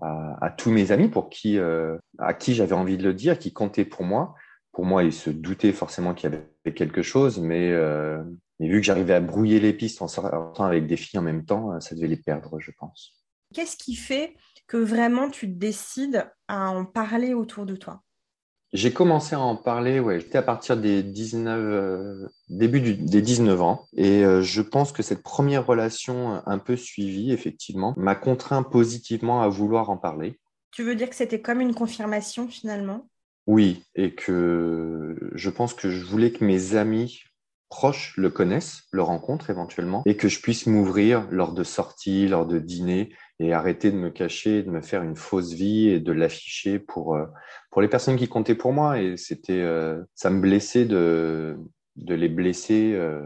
à, 0.02 0.50
tous 0.58 0.70
mes 0.70 0.90
amis 0.90 1.08
pour 1.08 1.30
qui, 1.30 1.58
euh, 1.58 1.96
à 2.18 2.34
qui 2.34 2.54
j'avais 2.54 2.74
envie 2.74 2.98
de 2.98 3.04
le 3.04 3.14
dire, 3.14 3.38
qui 3.38 3.52
comptaient 3.52 3.84
pour 3.84 4.02
moi. 4.02 4.34
Pour 4.72 4.84
moi, 4.84 5.04
ils 5.04 5.12
se 5.12 5.30
doutaient 5.30 5.72
forcément 5.72 6.14
qu'il 6.14 6.30
y 6.30 6.34
avait 6.34 6.74
quelque 6.74 7.02
chose, 7.02 7.38
mais, 7.40 7.70
euh, 7.70 8.22
vu 8.58 8.80
que 8.80 8.86
j'arrivais 8.86 9.14
à 9.14 9.20
brouiller 9.20 9.60
les 9.60 9.72
pistes 9.72 10.02
en 10.02 10.08
sortant 10.08 10.64
avec 10.64 10.88
des 10.88 10.96
filles 10.96 11.20
en 11.20 11.22
même 11.22 11.44
temps, 11.44 11.80
ça 11.80 11.94
devait 11.94 12.08
les 12.08 12.16
perdre, 12.16 12.58
je 12.58 12.72
pense. 12.76 13.24
Qu'est-ce 13.54 13.76
qui 13.76 13.94
fait 13.94 14.34
que 14.66 14.76
vraiment 14.76 15.30
tu 15.30 15.46
décides 15.46 16.28
à 16.48 16.70
en 16.70 16.84
parler 16.84 17.34
autour 17.34 17.66
de 17.66 17.76
toi? 17.76 18.03
J'ai 18.74 18.92
commencé 18.92 19.36
à 19.36 19.40
en 19.40 19.54
parler, 19.54 20.00
ouais, 20.00 20.18
j'étais 20.18 20.36
à 20.36 20.42
partir 20.42 20.76
des 20.76 21.04
19, 21.04 21.56
euh, 21.56 22.28
début 22.48 22.80
des 22.80 23.22
19 23.22 23.62
ans. 23.62 23.86
Et 23.96 24.24
euh, 24.24 24.42
je 24.42 24.62
pense 24.62 24.90
que 24.90 25.04
cette 25.04 25.22
première 25.22 25.64
relation 25.64 26.42
un 26.44 26.58
peu 26.58 26.74
suivie, 26.74 27.30
effectivement, 27.30 27.94
m'a 27.96 28.16
contraint 28.16 28.64
positivement 28.64 29.42
à 29.42 29.48
vouloir 29.48 29.90
en 29.90 29.96
parler. 29.96 30.40
Tu 30.72 30.82
veux 30.82 30.96
dire 30.96 31.08
que 31.08 31.14
c'était 31.14 31.40
comme 31.40 31.60
une 31.60 31.72
confirmation 31.72 32.48
finalement? 32.48 33.06
Oui, 33.46 33.84
et 33.94 34.12
que 34.12 35.30
je 35.34 35.50
pense 35.50 35.72
que 35.72 35.88
je 35.88 36.04
voulais 36.04 36.32
que 36.32 36.44
mes 36.44 36.74
amis 36.74 37.22
proches 37.68 38.14
le 38.16 38.30
connaissent, 38.30 38.82
le 38.90 39.02
rencontrent 39.02 39.50
éventuellement, 39.50 40.02
et 40.04 40.16
que 40.16 40.28
je 40.28 40.40
puisse 40.40 40.66
m'ouvrir 40.66 41.28
lors 41.30 41.52
de 41.52 41.62
sorties, 41.62 42.26
lors 42.26 42.46
de 42.46 42.58
dîners, 42.58 43.10
et 43.40 43.52
arrêter 43.52 43.90
de 43.90 43.96
me 43.96 44.10
cacher, 44.10 44.62
de 44.62 44.70
me 44.70 44.80
faire 44.80 45.02
une 45.02 45.16
fausse 45.16 45.52
vie 45.52 45.88
et 45.88 46.00
de 46.00 46.12
l'afficher 46.12 46.78
pour, 46.78 47.16
euh, 47.16 47.26
pour 47.70 47.82
les 47.82 47.88
personnes 47.88 48.16
qui 48.16 48.28
comptaient 48.28 48.54
pour 48.54 48.72
moi. 48.72 49.00
Et 49.00 49.16
c'était, 49.16 49.60
euh, 49.60 50.02
ça 50.14 50.30
me 50.30 50.40
blessait 50.40 50.84
de, 50.84 51.56
de 51.96 52.14
les 52.14 52.28
blesser 52.28 52.92
euh, 52.94 53.22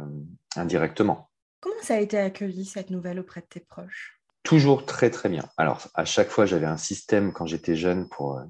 indirectement. 0.56 1.30
Comment 1.60 1.82
ça 1.82 1.94
a 1.94 1.98
été 1.98 2.18
accueilli 2.18 2.64
cette 2.64 2.90
nouvelle 2.90 3.20
auprès 3.20 3.40
de 3.40 3.46
tes 3.46 3.60
proches? 3.60 4.20
Toujours 4.44 4.86
très 4.86 5.10
très 5.10 5.28
bien. 5.28 5.44
Alors 5.58 5.88
à 5.94 6.04
chaque 6.04 6.30
fois 6.30 6.46
j'avais 6.46 6.66
un 6.66 6.76
système 6.78 7.32
quand 7.32 7.46
j'étais 7.46 7.76
jeune 7.76 8.08
pour... 8.08 8.40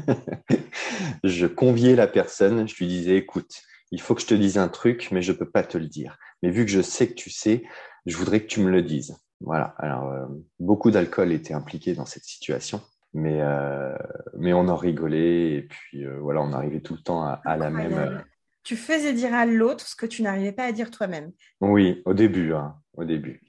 je 1.24 1.46
conviais 1.46 1.96
la 1.96 2.08
personne, 2.08 2.68
je 2.70 2.76
lui 2.78 2.88
disais 2.88 3.18
écoute, 3.18 3.64
il 3.92 4.00
faut 4.00 4.16
que 4.16 4.22
je 4.22 4.28
te 4.28 4.36
dise 4.36 4.58
un 4.58 4.70
truc, 4.70 5.10
mais 5.12 5.22
je 5.22 5.32
ne 5.32 5.38
peux 5.38 5.50
pas 5.50 5.64
te 5.64 5.78
le 5.78 5.88
dire. 5.88 6.18
Mais 6.42 6.52
vu 6.52 6.64
que 6.64 6.72
je 6.72 6.82
sais 6.82 7.10
que 7.10 7.16
tu 7.16 7.30
sais, 7.32 7.64
je 8.06 8.16
voudrais 8.16 8.42
que 8.42 8.48
tu 8.48 8.62
me 8.62 8.70
le 8.70 8.82
dises. 8.82 9.18
Voilà. 9.42 9.74
Alors, 9.78 10.12
euh, 10.12 10.26
beaucoup 10.60 10.92
d'alcool 10.92 11.32
était 11.32 11.54
impliqué 11.54 11.94
dans 11.94 12.06
cette 12.06 12.26
situation, 12.26 12.82
mais, 13.14 13.40
euh, 13.42 13.96
mais 14.38 14.54
on 14.54 14.68
en 14.68 14.76
rigolait 14.76 15.54
et 15.54 15.62
puis 15.62 16.06
euh, 16.06 16.20
voilà, 16.20 16.42
on 16.42 16.52
arrivait 16.52 16.82
tout 16.82 16.94
le 16.94 17.02
temps 17.02 17.24
à, 17.24 17.58
la 17.58 17.70
même. 17.70 18.24
Tu 18.64 18.76
faisais 18.76 19.14
dire 19.14 19.34
à 19.34 19.46
l'autre 19.46 19.88
ce 19.88 19.96
que 19.96 20.06
tu 20.06 20.22
n'arrivais 20.22 20.52
pas 20.52 20.66
à 20.66 20.72
dire 20.72 20.92
toi-même. 20.92 21.32
Oui, 21.62 22.02
au 22.06 22.14
début, 22.14 22.54
hein, 22.54 22.76
au 22.94 23.06
début. 23.06 23.42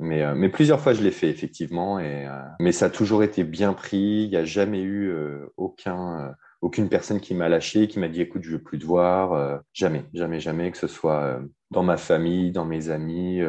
Mais, 0.00 0.34
mais 0.34 0.48
plusieurs 0.48 0.80
fois, 0.80 0.92
je 0.92 1.02
l'ai 1.02 1.12
fait, 1.12 1.30
effectivement. 1.30 2.00
Et, 2.00 2.28
mais 2.58 2.72
ça 2.72 2.86
a 2.86 2.90
toujours 2.90 3.22
été 3.22 3.44
bien 3.44 3.72
pris. 3.72 4.24
Il 4.24 4.30
n'y 4.30 4.36
a 4.36 4.44
jamais 4.44 4.82
eu 4.82 5.14
aucun, 5.56 6.34
aucune 6.60 6.88
personne 6.88 7.20
qui 7.20 7.32
m'a 7.32 7.48
lâché, 7.48 7.86
qui 7.86 8.00
m'a 8.00 8.08
dit 8.08 8.20
écoute, 8.20 8.42
je 8.42 8.50
veux 8.50 8.62
plus 8.62 8.80
te 8.80 8.84
voir. 8.84 9.60
jamais, 9.72 10.04
jamais, 10.12 10.40
jamais, 10.40 10.72
que 10.72 10.78
ce 10.78 10.88
soit 10.88 11.40
dans 11.70 11.84
ma 11.84 11.96
famille, 11.96 12.50
dans 12.50 12.64
mes 12.64 12.90
amis 12.90 13.40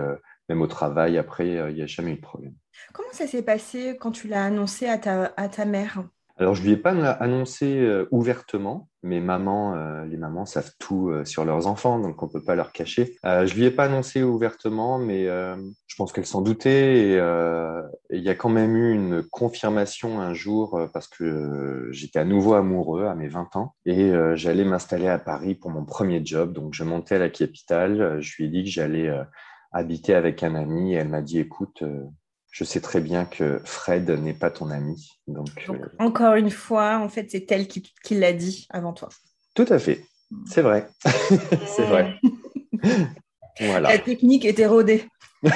même 0.49 0.61
au 0.61 0.67
travail, 0.67 1.17
après, 1.17 1.57
euh, 1.57 1.69
il 1.69 1.75
n'y 1.75 1.81
a 1.81 1.87
jamais 1.87 2.11
eu 2.11 2.15
de 2.15 2.21
problème. 2.21 2.53
Comment 2.93 3.11
ça 3.11 3.27
s'est 3.27 3.43
passé 3.43 3.97
quand 3.99 4.11
tu 4.11 4.27
l'as 4.27 4.45
annoncé 4.45 4.87
à 4.87 4.97
ta, 4.97 5.33
à 5.37 5.49
ta 5.49 5.65
mère? 5.65 6.03
Alors, 6.37 6.53
je 6.53 6.61
ne 6.61 6.65
lui 6.67 6.73
ai 6.73 6.77
pas 6.77 6.91
annoncé 6.91 7.79
euh, 7.79 8.09
ouvertement, 8.11 8.89
mais 9.03 9.21
maman, 9.21 9.73
euh, 9.75 10.03
les 10.03 10.17
mamans 10.17 10.45
savent 10.45 10.73
tout 10.79 11.09
sur 11.23 11.45
leurs 11.45 11.65
enfants, 11.67 11.97
donc 11.97 12.21
on 12.21 12.27
ne 12.27 12.31
peut 12.31 12.43
pas 12.43 12.55
leur 12.55 12.73
cacher. 12.73 13.15
je 13.23 13.29
ne 13.29 13.57
lui 13.57 13.63
ai 13.63 13.71
pas 13.71 13.85
annoncé 13.85 14.21
ouvertement, 14.21 14.99
mais 14.99 15.27
je 15.27 15.95
pense 15.95 16.11
qu'elle 16.11 16.25
s'en 16.25 16.41
doutait. 16.41 16.97
Et 17.07 17.21
il 18.09 18.21
y 18.21 18.27
a 18.27 18.35
quand 18.35 18.49
même 18.49 18.75
eu 18.75 18.91
une 18.91 19.23
confirmation 19.23 20.19
un 20.19 20.33
jour, 20.33 20.77
parce 20.91 21.07
que 21.07 21.87
j'étais 21.91 22.19
à 22.19 22.25
nouveau 22.25 22.55
amoureux 22.55 23.05
à 23.05 23.15
mes 23.15 23.29
20 23.29 23.55
ans, 23.55 23.73
et 23.85 24.11
j'allais 24.33 24.65
m'installer 24.65 25.07
à 25.07 25.19
Paris 25.19 25.55
pour 25.55 25.71
mon 25.71 25.85
premier 25.85 26.25
job. 26.25 26.51
Donc, 26.51 26.73
je 26.73 26.83
montais 26.83 27.15
à 27.15 27.19
la 27.19 27.29
capitale, 27.29 28.17
je 28.19 28.35
lui 28.35 28.45
ai 28.45 28.49
dit 28.49 28.65
que 28.65 28.71
j'allais 28.71 29.09
habiter 29.75 30.13
avec 30.13 30.41
un 30.41 30.55
ami 30.55 30.93
et 30.93 30.95
elle 30.95 31.09
m'a 31.09 31.21
dit 31.21 31.37
écoute, 31.39 31.83
euh, 31.83 32.05
je 32.49 32.63
sais 32.63 32.79
très 32.79 33.01
bien 33.01 33.25
que 33.25 33.59
Fred 33.65 34.09
n'est 34.09 34.33
pas 34.33 34.49
ton 34.49 34.69
ami. 34.71 35.11
Donc, 35.27 35.65
euh, 35.69 35.77
encore 35.99 36.35
une 36.35 36.49
fois, 36.49 36.97
en 36.99 37.09
fait, 37.09 37.29
c'est 37.29 37.51
elle 37.51 37.67
qui, 37.67 37.83
qui 38.03 38.15
l'a 38.15 38.31
dit 38.31 38.67
avant 38.69 38.93
toi. 38.93 39.09
Tout 39.53 39.65
à 39.69 39.77
fait. 39.77 40.05
C'est 40.47 40.61
vrai. 40.61 40.87
c'est 41.03 41.85
vrai. 41.85 42.15
voilà. 43.59 43.89
La 43.89 43.99
technique 43.99 44.45
était 44.45 44.65
rodée. 44.65 45.03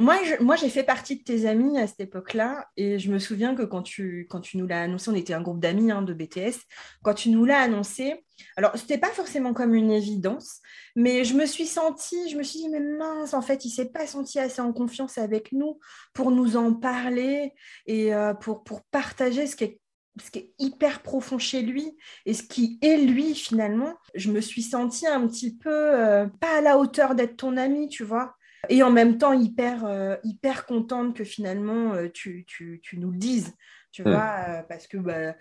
Moi, 0.00 0.16
moi, 0.40 0.56
j'ai 0.56 0.70
fait 0.70 0.82
partie 0.82 1.18
de 1.18 1.22
tes 1.22 1.46
amis 1.46 1.78
à 1.78 1.86
cette 1.86 2.00
époque-là 2.00 2.66
et 2.78 2.98
je 2.98 3.12
me 3.12 3.18
souviens 3.18 3.54
que 3.54 3.62
quand 3.62 3.82
tu, 3.82 4.26
quand 4.30 4.40
tu 4.40 4.56
nous 4.56 4.66
l'as 4.66 4.82
annoncé, 4.82 5.10
on 5.10 5.14
était 5.14 5.34
un 5.34 5.42
groupe 5.42 5.60
d'amis 5.60 5.90
hein, 5.90 6.00
de 6.00 6.14
BTS, 6.14 6.56
quand 7.02 7.12
tu 7.12 7.28
nous 7.28 7.44
l'as 7.44 7.60
annoncé, 7.60 8.24
alors 8.56 8.74
ce 8.76 8.80
n'était 8.80 8.96
pas 8.96 9.10
forcément 9.10 9.52
comme 9.52 9.74
une 9.74 9.90
évidence, 9.90 10.60
mais 10.96 11.24
je 11.24 11.34
me 11.34 11.44
suis 11.44 11.66
sentie, 11.66 12.30
je 12.30 12.38
me 12.38 12.42
suis 12.42 12.60
dit, 12.60 12.70
mais 12.70 12.80
mince, 12.80 13.34
en 13.34 13.42
fait, 13.42 13.66
il 13.66 13.68
ne 13.68 13.74
s'est 13.74 13.90
pas 13.90 14.06
senti 14.06 14.38
assez 14.38 14.62
en 14.62 14.72
confiance 14.72 15.18
avec 15.18 15.52
nous 15.52 15.78
pour 16.14 16.30
nous 16.30 16.56
en 16.56 16.72
parler 16.72 17.52
et 17.84 18.14
euh, 18.14 18.32
pour, 18.32 18.64
pour 18.64 18.82
partager 18.84 19.46
ce 19.46 19.54
qui 19.54 19.64
est 19.64 19.80
ce 20.20 20.30
qui 20.30 20.40
est 20.40 20.52
hyper 20.58 21.02
profond 21.02 21.38
chez 21.38 21.62
lui 21.62 21.96
et 22.26 22.34
ce 22.34 22.42
qui 22.42 22.78
est 22.82 22.96
lui 22.96 23.34
finalement, 23.34 23.94
je 24.14 24.30
me 24.30 24.40
suis 24.40 24.62
sentie 24.62 25.06
un 25.06 25.26
petit 25.26 25.56
peu 25.56 25.70
euh, 25.70 26.26
pas 26.40 26.58
à 26.58 26.60
la 26.60 26.78
hauteur 26.78 27.14
d'être 27.14 27.36
ton 27.36 27.56
ami, 27.56 27.88
tu 27.88 28.02
vois. 28.02 28.34
Et 28.68 28.82
en 28.82 28.90
même 28.90 29.18
temps, 29.18 29.32
hyper, 29.32 29.84
euh, 29.84 30.16
hyper 30.22 30.66
contente 30.66 31.16
que 31.16 31.24
finalement 31.24 31.94
euh, 31.94 32.08
tu, 32.12 32.44
tu, 32.46 32.80
tu, 32.82 32.98
nous 32.98 33.10
le 33.10 33.18
dises, 33.18 33.54
tu 33.90 34.02
mm. 34.02 34.10
vois, 34.10 34.44
euh, 34.48 34.62
parce 34.62 34.86
que 34.86 34.98
bah, 34.98 35.34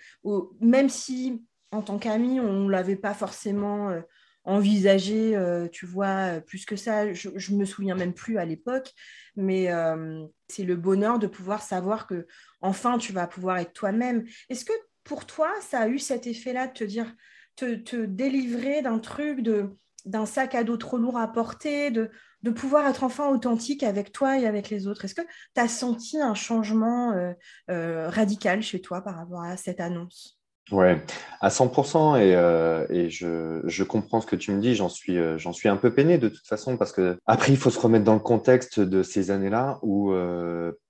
même 0.62 0.90
si 0.90 1.44
en 1.72 1.82
tant 1.82 2.00
qu'ami, 2.00 2.40
on 2.40 2.66
ne 2.66 2.72
l'avait 2.72 2.96
pas 2.96 3.14
forcément 3.14 3.94
envisagé, 4.44 5.38
tu 5.72 5.86
vois, 5.86 6.42
plus 6.42 6.66
que 6.66 6.76
ça. 6.76 7.14
Je, 7.14 7.30
ne 7.30 7.58
me 7.58 7.66
souviens 7.66 7.94
même 7.94 8.14
plus 8.16 8.40
à 8.40 8.46
l'époque, 8.46 8.92
mais 9.36 9.68
c'est 10.48 10.64
le 10.64 10.76
bonheur 10.76 11.20
de 11.20 11.28
pouvoir 11.28 11.62
savoir 11.62 12.08
que 12.08 12.26
enfin 12.62 12.98
tu 12.98 13.14
vas 13.14 13.28
pouvoir 13.28 13.60
être 13.60 13.74
toi-même. 13.74 14.26
Est-ce 14.50 14.66
que 14.66 14.74
pour 15.04 15.28
toi, 15.28 15.52
ça 15.62 15.82
a 15.82 15.88
eu 15.88 16.00
cet 16.00 16.26
effet-là 16.26 16.66
de 16.66 16.74
te 16.74 16.84
dire, 16.84 17.14
te, 17.56 17.76
te 17.76 17.98
délivrer 17.98 18.82
d'un 18.82 18.98
truc, 18.98 19.42
de, 19.42 19.78
d'un 20.06 20.26
sac 20.26 20.56
à 20.56 20.64
dos 20.64 20.78
trop 20.78 20.98
lourd 20.98 21.18
à 21.18 21.28
porter, 21.28 21.92
de, 21.92 22.10
pouvoir 22.52 22.88
être 22.88 23.04
enfin 23.04 23.30
authentique 23.30 23.84
avec 23.84 24.12
toi 24.12 24.40
et 24.40 24.48
avec 24.48 24.70
les 24.70 24.88
autres. 24.88 25.06
Est-ce 25.06 25.16
que 25.16 25.22
tu 25.56 25.62
as 25.62 25.68
senti 25.68 26.20
un 26.20 26.34
changement 26.34 27.12
euh, 27.12 27.34
euh, 27.70 28.10
radical 28.10 28.62
chez 28.62 28.82
toi 28.82 29.02
par 29.02 29.16
rapport 29.16 29.44
à 29.44 29.58
cette 29.58 29.80
annonce? 29.80 30.38
Ouais, 30.72 31.04
à 31.42 31.50
100%. 31.50 32.18
Et, 32.18 32.36
euh, 32.36 32.86
et 32.90 33.10
je, 33.10 33.84
comprends 33.84 34.22
ce 34.22 34.28
que 34.28 34.36
tu 34.36 34.52
me 34.52 34.62
dis. 34.62 34.76
J'en 34.76 34.90
suis, 34.90 35.18
j'en 35.38 35.52
suis 35.52 35.68
un 35.68 35.78
peu 35.78 35.92
peiné 35.94 36.20
de 36.20 36.30
toute 36.30 36.46
façon 36.46 36.78
parce 36.78 36.92
que 36.92 37.18
après, 37.26 37.52
il 37.52 37.58
faut 37.58 37.72
se 37.72 37.80
remettre 37.80 38.06
dans 38.06 38.14
le 38.14 38.20
contexte 38.20 38.80
de 38.80 39.02
ces 39.02 39.32
années-là 39.32 39.80
où 39.82 40.14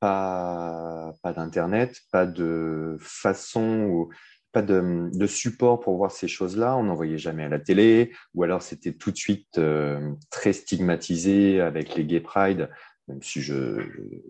pas, 0.01 1.13
pas 1.23 1.33
d'internet, 1.33 1.95
pas 2.11 2.25
de 2.25 2.97
façon 2.99 3.85
où 3.89 4.09
pas 4.51 4.61
de, 4.61 5.09
de, 5.13 5.27
support 5.27 5.79
pour 5.79 5.95
voir 5.97 6.11
ces 6.11 6.27
choses-là. 6.27 6.75
On 6.77 6.83
n'en 6.83 6.95
voyait 6.95 7.17
jamais 7.17 7.43
à 7.43 7.49
la 7.49 7.59
télé, 7.59 8.11
ou 8.33 8.43
alors 8.43 8.61
c'était 8.61 8.93
tout 8.93 9.11
de 9.11 9.17
suite 9.17 9.57
euh, 9.57 10.13
très 10.29 10.53
stigmatisé 10.53 11.61
avec 11.61 11.95
les 11.95 12.05
gay 12.05 12.19
pride 12.19 12.69
même 13.09 13.21
si 13.23 13.41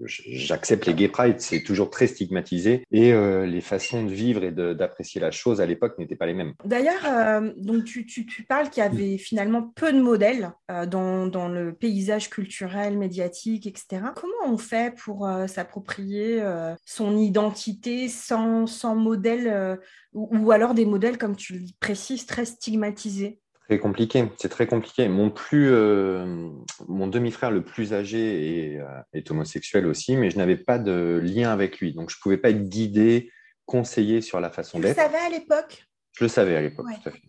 j'accepte 0.06 0.86
les 0.86 0.94
gay 0.94 1.10
pride, 1.10 1.40
c'est 1.40 1.62
toujours 1.64 1.90
très 1.90 2.08
stigmatisé 2.08 2.86
et 2.92 3.14
euh, 3.14 3.46
les 3.46 3.62
façons 3.62 4.04
de 4.04 4.10
vivre 4.10 4.44
et 4.44 4.52
d'apprécier 4.52 5.20
la 5.20 5.32
chose 5.32 5.60
à 5.60 5.66
l'époque 5.66 5.98
n'étaient 6.00 6.16
pas 6.16 6.26
les 6.26 6.34
mêmes. 6.34 6.54
D'ailleurs, 6.64 7.06
euh, 7.06 7.52
donc 7.58 7.84
tu, 7.84 8.06
tu, 8.06 8.26
tu, 8.26 8.44
parles 8.44 8.70
qu'il 8.70 8.82
y 8.82 8.86
avait 8.86 9.18
finalement 9.18 9.64
peu 9.76 9.92
de 9.92 10.02
modèles 10.02 10.52
euh, 10.72 10.86
dans, 10.86 11.28
dans, 11.28 11.50
le 11.50 11.74
paysage 11.74 12.30
culturel, 12.30 12.98
médiatique, 12.98 13.68
etc. 13.68 14.02
Comment 14.16 14.54
on 14.54 14.58
fait 14.58 14.96
pour 14.96 15.30
s'approprier 15.48 16.42
son 16.86 17.18
identité 17.18 18.08
sans, 18.08 18.68
sans 18.68 18.96
modèle 18.96 19.80
ou, 20.14 20.30
ou, 20.32 20.52
alors 20.52 20.74
des 20.74 20.86
modèles, 20.86 21.18
comme 21.18 21.36
tu 21.36 21.54
le 21.54 21.66
précises, 21.80 22.26
très 22.26 22.46
stigmatisés? 22.46 23.40
C'est 23.70 23.78
compliqué, 23.78 24.26
c'est 24.38 24.50
très 24.50 24.66
compliqué. 24.66 25.08
Mon 25.08 25.30
plus, 25.30 25.70
euh, 25.72 26.50
mon 26.88 27.08
demi-frère 27.08 27.52
le 27.52 27.64
plus 27.64 27.94
âgé 27.94 28.74
est, 28.74 28.80
euh, 28.80 29.02
est, 29.14 29.30
homosexuel 29.30 29.86
aussi, 29.86 30.18
mais 30.18 30.32
je 30.32 30.38
n'avais 30.38 30.58
pas 30.58 30.80
de 30.80 31.22
lien 31.24 31.52
avec 31.52 31.80
lui, 31.80 31.94
donc 31.94 32.10
je 32.10 32.18
pouvais 32.20 32.38
pas 32.38 32.50
être 32.50 32.68
guidé, 32.68 33.32
conseillé 33.66 34.22
sur 34.22 34.40
la 34.40 34.50
façon 34.50 34.80
d'être. 34.80 34.96
Tu 34.96 35.02
le 35.02 35.08
savais 35.08 35.26
à 35.26 35.30
l'époque? 35.30 35.86
Je 36.14 36.24
le 36.24 36.28
savais 36.30 36.56
à 36.56 36.62
l'époque, 36.62 36.88
tout 37.04 37.10
à 37.10 37.12
fait. 37.12 37.22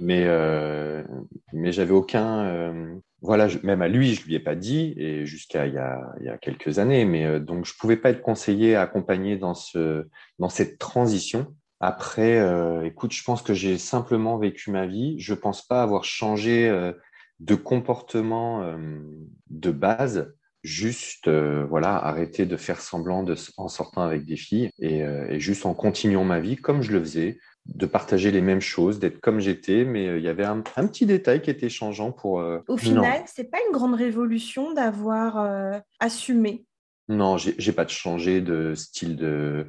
Mais 0.00 0.24
euh, 0.26 1.04
mais 1.52 1.70
j'avais 1.70 1.92
aucun, 1.92 2.46
euh, 2.46 2.94
voilà, 3.20 3.46
même 3.62 3.82
à 3.82 3.88
lui, 3.88 4.14
je 4.14 4.26
lui 4.26 4.34
ai 4.34 4.40
pas 4.40 4.56
dit, 4.56 4.94
et 4.96 5.26
jusqu'à 5.26 5.66
il, 5.66 5.80
il, 6.18 6.26
y 6.26 6.28
a 6.30 6.38
quelques 6.38 6.80
années, 6.80 7.04
mais 7.04 7.38
donc 7.38 7.66
je 7.66 7.74
pouvais 7.78 7.98
pas 7.98 8.10
être 8.10 8.22
conseillé, 8.22 8.74
accompagné 8.74 9.36
dans 9.36 9.54
ce, 9.54 10.08
dans 10.40 10.48
cette 10.48 10.78
transition. 10.78 11.54
Après, 11.80 12.38
euh, 12.38 12.84
écoute, 12.84 13.12
je 13.12 13.24
pense 13.24 13.40
que 13.40 13.54
j'ai 13.54 13.78
simplement 13.78 14.36
vécu 14.36 14.70
ma 14.70 14.86
vie. 14.86 15.18
Je 15.18 15.32
pense 15.32 15.66
pas 15.66 15.82
avoir 15.82 16.04
changé 16.04 16.68
euh, 16.68 16.92
de 17.40 17.54
comportement 17.54 18.62
euh, 18.62 19.00
de 19.48 19.70
base. 19.70 20.34
Juste, 20.62 21.30
voilà, 21.30 21.96
arrêter 21.96 22.44
de 22.44 22.58
faire 22.58 22.82
semblant 22.82 23.22
de, 23.22 23.34
en 23.56 23.68
sortant 23.68 24.02
avec 24.02 24.26
des 24.26 24.36
filles 24.36 24.68
et, 24.78 24.98
et, 24.98 25.40
juste 25.40 25.64
en 25.64 25.72
continuant 25.72 26.22
ma 26.22 26.38
vie 26.38 26.56
comme 26.56 26.82
je 26.82 26.92
le 26.92 27.00
faisais, 27.00 27.38
de 27.64 27.86
partager 27.86 28.30
les 28.30 28.42
mêmes 28.42 28.60
choses, 28.60 28.98
d'être 28.98 29.20
comme 29.20 29.40
j'étais, 29.40 29.86
mais 29.86 30.18
il 30.18 30.22
y 30.22 30.28
avait 30.28 30.44
un, 30.44 30.62
un, 30.76 30.86
petit 30.86 31.06
détail 31.06 31.40
qui 31.40 31.48
était 31.48 31.70
changeant 31.70 32.12
pour. 32.12 32.44
Au 32.68 32.76
final, 32.76 33.22
c'est 33.24 33.50
pas 33.50 33.56
une 33.66 33.72
grande 33.72 33.94
révolution 33.94 34.74
d'avoir 34.74 35.82
assumé? 35.98 36.66
Non, 37.08 37.38
j'ai 37.38 37.72
pas 37.72 37.86
de 37.86 37.90
changer 37.90 38.42
de 38.42 38.74
style 38.74 39.16
de 39.16 39.66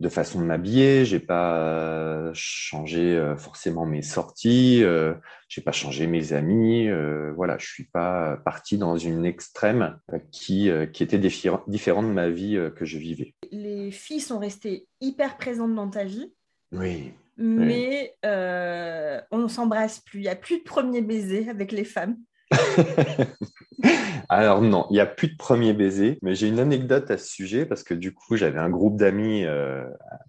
de 0.00 0.08
façon 0.08 0.40
de 0.40 0.44
m'habiller, 0.44 1.04
j'ai 1.04 1.18
pas 1.18 1.58
euh, 1.58 2.30
changé 2.32 3.16
euh, 3.16 3.36
forcément 3.36 3.84
mes 3.84 4.02
sorties, 4.02 4.80
euh, 4.84 5.14
j'ai 5.48 5.60
pas 5.60 5.72
changé 5.72 6.06
mes 6.06 6.32
amis, 6.32 6.88
voilà, 7.34 7.58
je 7.58 7.66
suis 7.66 7.84
pas 7.84 8.36
parti 8.44 8.78
dans 8.78 8.96
une 8.96 9.24
extrême 9.24 9.98
qui, 10.30 10.70
qui 10.92 11.02
était 11.02 11.18
différente 11.18 12.06
de 12.06 12.12
ma 12.12 12.28
vie 12.28 12.58
que 12.76 12.84
je 12.84 12.98
vivais. 12.98 13.34
Les 13.50 13.90
filles 13.90 14.20
sont 14.20 14.38
restées 14.38 14.86
hyper 15.00 15.36
présentes 15.36 15.74
dans 15.74 15.88
ta 15.88 16.04
vie. 16.04 16.32
Oui. 16.72 17.12
Mais 17.38 18.14
on 18.22 19.38
ne 19.38 19.48
s'embrasse 19.48 20.00
plus, 20.00 20.20
il 20.20 20.22
n'y 20.24 20.28
a 20.28 20.36
plus 20.36 20.58
de 20.58 20.64
premier 20.64 21.00
baiser 21.00 21.48
avec 21.48 21.72
les 21.72 21.84
femmes. 21.84 22.18
Alors 24.28 24.60
non, 24.60 24.86
il 24.90 24.94
n'y 24.94 25.00
a 25.00 25.06
plus 25.06 25.28
de 25.28 25.36
premier 25.36 25.72
baiser, 25.72 26.18
mais 26.22 26.34
j'ai 26.34 26.48
une 26.48 26.58
anecdote 26.58 27.10
à 27.10 27.16
ce 27.16 27.26
sujet 27.26 27.64
parce 27.64 27.82
que 27.82 27.94
du 27.94 28.12
coup 28.12 28.36
j'avais 28.36 28.58
un 28.58 28.68
groupe 28.68 28.96
d'amis 28.96 29.44
euh, 29.44 29.84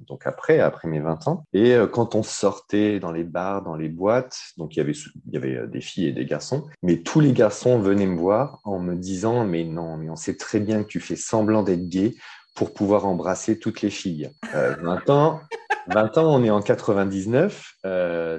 donc 0.08 0.26
après, 0.26 0.60
après 0.60 0.88
mes 0.88 1.00
20 1.00 1.28
ans, 1.28 1.46
et 1.54 1.74
euh, 1.74 1.88
quand 1.88 2.16
on 2.16 2.24
sortait 2.24 3.00
dans 3.00 3.12
les 3.12 3.24
bars, 3.24 3.62
dans 3.62 3.76
les 3.76 3.90
boîtes, 3.90 4.38
donc 4.58 4.76
il 4.76 4.80
y 4.80 4.82
avait 4.82 4.94
il 4.94 5.34
y 5.34 5.38
avait 5.38 5.58
euh, 5.58 5.68
des 5.68 5.82
filles 5.82 6.08
et 6.08 6.12
des 6.12 6.26
garçons, 6.26 6.68
mais 6.82 6.98
tous 6.98 7.20
les 7.20 7.34
garçons 7.34 7.80
venaient 7.80 8.06
me 8.06 8.18
voir 8.18 8.60
en 8.64 8.80
me 8.80 8.96
disant 8.96 9.46
mais 9.46 9.64
non, 9.64 9.98
mais 9.98 10.10
on 10.10 10.16
sait 10.16 10.38
très 10.38 10.60
bien 10.60 10.84
que 10.84 10.88
tu 10.88 11.00
fais 11.00 11.16
semblant 11.16 11.64
d'être 11.64 11.90
gay 11.90 12.16
pour 12.56 12.74
pouvoir 12.74 13.06
embrasser 13.06 13.58
toutes 13.60 13.82
les 13.82 13.90
filles. 13.90 14.30
20 14.54 15.10
ans, 15.10 15.42
20 15.88 16.18
ans, 16.18 16.36
on 16.36 16.44
est 16.44 16.50
en 16.50 16.62
99, 16.62 17.76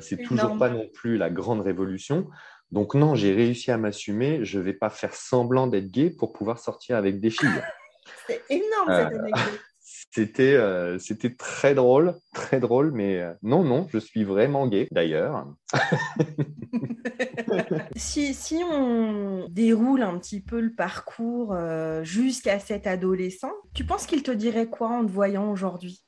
c'est 0.01 0.23
toujours 0.23 0.59
pas 0.59 0.69
non 0.69 0.87
plus 0.93 1.16
la 1.16 1.31
grande 1.31 1.62
révolution. 1.62 2.27
Donc 2.72 2.94
non, 2.94 3.14
j'ai 3.14 3.33
réussi 3.33 3.70
à 3.70 3.78
m'assumer. 3.78 4.44
Je 4.44 4.59
ne 4.59 4.64
vais 4.64 4.72
pas 4.72 4.90
faire 4.90 5.14
semblant 5.14 5.66
d'être 5.66 5.90
gay 5.90 6.11
pour 6.11 6.33
pouvoir 6.33 6.59
sortir 6.59 6.96
avec 6.96 7.20
des 7.20 7.30
filles. 7.30 7.48
C'est 8.26 8.42
énorme 8.48 8.88
cette 8.88 9.12
euh, 9.12 9.18
anecdote. 9.18 9.61
C'était, 10.12 10.54
euh, 10.54 10.98
c'était 10.98 11.35
très 11.35 11.74
drôle, 11.74 12.14
très 12.35 12.59
drôle, 12.59 12.90
mais 12.92 13.20
euh, 13.20 13.33
non, 13.42 13.62
non, 13.62 13.87
je 13.92 13.98
suis 13.98 14.24
vraiment 14.24 14.66
gay 14.66 14.88
d'ailleurs. 14.90 15.46
si, 17.96 18.35
si 18.35 18.62
on 18.68 19.46
déroule 19.48 20.02
un 20.02 20.18
petit 20.18 20.40
peu 20.40 20.61
le 20.61 20.74
parcours 20.74 21.56
jusqu'à 22.02 22.59
cet 22.59 22.87
adolescent, 22.87 23.52
tu 23.74 23.85
penses 23.85 24.06
qu'il 24.06 24.22
te 24.22 24.30
dirait 24.30 24.66
quoi 24.66 24.88
en 24.88 25.04
te 25.04 25.11
voyant 25.11 25.50
aujourd'hui? 25.50 26.04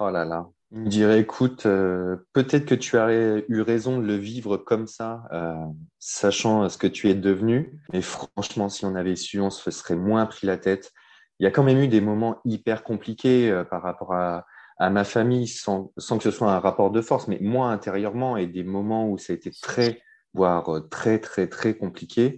Oh 0.00 0.10
là 0.10 0.24
là, 0.24 0.48
il 0.72 0.80
me 0.80 0.88
dirait, 0.88 1.20
écoute, 1.20 1.64
euh, 1.66 2.16
peut-être 2.32 2.66
que 2.66 2.74
tu 2.74 2.98
as 2.98 3.12
eu 3.48 3.60
raison 3.60 3.98
de 3.98 4.04
le 4.04 4.16
vivre 4.16 4.56
comme 4.56 4.88
ça, 4.88 5.22
euh, 5.32 5.54
sachant 6.00 6.68
ce 6.68 6.76
que 6.76 6.88
tu 6.88 7.08
es 7.08 7.14
devenu. 7.14 7.80
Mais 7.92 8.02
franchement, 8.02 8.68
si 8.68 8.84
on 8.84 8.96
avait 8.96 9.14
su, 9.14 9.40
on 9.40 9.50
se 9.50 9.70
serait 9.70 9.94
moins 9.94 10.26
pris 10.26 10.46
la 10.46 10.56
tête. 10.56 10.92
Il 11.38 11.44
y 11.44 11.46
a 11.46 11.52
quand 11.52 11.62
même 11.62 11.78
eu 11.78 11.88
des 11.88 12.00
moments 12.00 12.40
hyper 12.44 12.82
compliqués 12.82 13.48
euh, 13.50 13.62
par 13.62 13.82
rapport 13.82 14.12
à, 14.14 14.44
à 14.78 14.90
ma 14.90 15.04
famille, 15.04 15.46
sans, 15.46 15.92
sans, 15.98 16.18
que 16.18 16.24
ce 16.24 16.32
soit 16.32 16.52
un 16.52 16.58
rapport 16.58 16.90
de 16.90 17.00
force, 17.00 17.28
mais 17.28 17.38
moi 17.40 17.68
intérieurement, 17.68 18.36
et 18.36 18.46
des 18.48 18.64
moments 18.64 19.08
où 19.08 19.18
ça 19.18 19.34
a 19.34 19.36
été 19.36 19.52
très, 19.62 20.02
voire 20.34 20.80
très, 20.90 21.20
très, 21.20 21.46
très 21.46 21.74
compliqué. 21.74 22.36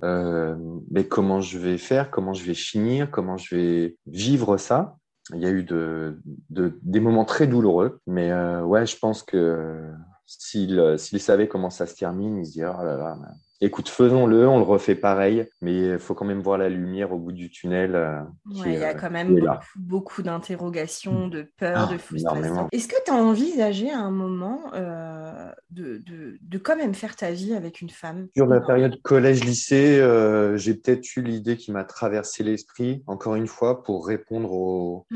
mais 0.90 1.08
comment 1.08 1.40
je 1.40 1.58
vais 1.58 1.78
faire, 1.78 2.10
comment 2.10 2.34
je 2.34 2.44
vais 2.44 2.54
finir, 2.54 3.10
comment 3.10 3.38
je 3.38 3.56
vais 3.56 3.96
vivre 4.06 4.58
ça? 4.58 4.98
Il 5.34 5.40
y 5.40 5.46
a 5.46 5.50
eu 5.50 5.62
de, 5.62 6.18
de, 6.50 6.78
des 6.82 7.00
moments 7.00 7.24
très 7.24 7.46
douloureux, 7.46 8.00
mais 8.06 8.30
euh, 8.32 8.62
ouais, 8.62 8.86
je 8.86 8.96
pense 8.98 9.22
que 9.22 9.92
s'il 10.26 10.98
s'il 10.98 11.20
savait 11.20 11.48
comment 11.48 11.70
ça 11.70 11.86
se 11.86 11.94
termine, 11.94 12.38
il 12.38 12.46
se 12.46 12.52
dirait 12.52 12.72
oh 12.78 12.84
là 12.84 12.96
là, 12.96 13.18
écoute, 13.60 13.88
faisons-le, 13.88 14.48
on 14.48 14.58
le 14.58 14.64
refait 14.64 14.94
pareil, 14.94 15.48
mais 15.60 15.74
il 15.74 15.98
faut 15.98 16.14
quand 16.14 16.24
même 16.24 16.40
voir 16.40 16.58
la 16.58 16.68
lumière 16.68 17.12
au 17.12 17.18
bout 17.18 17.32
du 17.32 17.50
tunnel. 17.50 17.94
Euh, 17.94 18.22
il 18.64 18.72
y 18.72 18.84
a 18.84 18.94
quand 18.94 19.10
même 19.10 19.34
beaucoup, 19.38 19.64
beaucoup 19.76 20.22
d'interrogations, 20.22 21.28
de 21.28 21.50
peur, 21.56 21.88
ah, 21.88 21.92
de 21.92 21.98
frustration. 21.98 22.68
Est-ce 22.72 22.88
que 22.88 22.96
tu 23.04 23.10
as 23.10 23.14
envisagé 23.14 23.90
à 23.90 23.98
un 23.98 24.10
moment 24.10 24.60
euh, 24.74 25.50
de, 25.70 25.98
de, 25.98 26.38
de, 26.40 26.58
quand 26.58 26.76
même 26.76 26.94
faire 26.94 27.16
ta 27.16 27.32
vie 27.32 27.54
avec 27.54 27.80
une 27.80 27.90
femme 27.90 28.28
Sur 28.36 28.46
la 28.46 28.60
période 28.60 29.00
collège-lycée, 29.02 29.98
euh, 30.00 30.56
j'ai 30.56 30.74
peut-être 30.74 31.16
eu 31.16 31.22
l'idée 31.22 31.56
qui 31.56 31.72
m'a 31.72 31.84
traversé 31.84 32.44
l'esprit, 32.44 33.02
encore 33.06 33.34
une 33.34 33.48
fois, 33.48 33.82
pour 33.82 34.06
répondre 34.06 34.52
aux, 34.52 35.06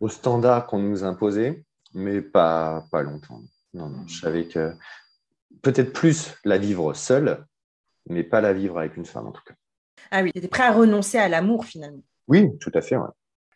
aux 0.00 0.08
standards 0.08 0.66
qu'on 0.66 0.78
nous 0.78 1.04
imposait, 1.04 1.64
mais 1.94 2.22
pas, 2.22 2.84
pas 2.90 3.02
longtemps. 3.02 3.42
Non, 3.74 3.88
non, 3.88 4.04
je 4.06 4.20
savais 4.20 4.44
que 4.44 4.72
peut-être 5.62 5.92
plus 5.92 6.34
la 6.44 6.58
vivre 6.58 6.92
seule, 6.94 7.46
mais 8.08 8.22
pas 8.22 8.40
la 8.40 8.52
vivre 8.52 8.78
avec 8.78 8.96
une 8.96 9.06
femme 9.06 9.26
en 9.26 9.32
tout 9.32 9.42
cas. 9.46 9.54
Ah 10.10 10.22
oui, 10.22 10.32
tu 10.32 10.38
étais 10.38 10.48
prêt 10.48 10.64
à 10.64 10.72
renoncer 10.72 11.18
à 11.18 11.28
l'amour 11.28 11.64
finalement. 11.64 12.02
Oui, 12.28 12.48
tout 12.60 12.72
à 12.74 12.80
fait. 12.80 12.96
Ouais. 12.96 13.08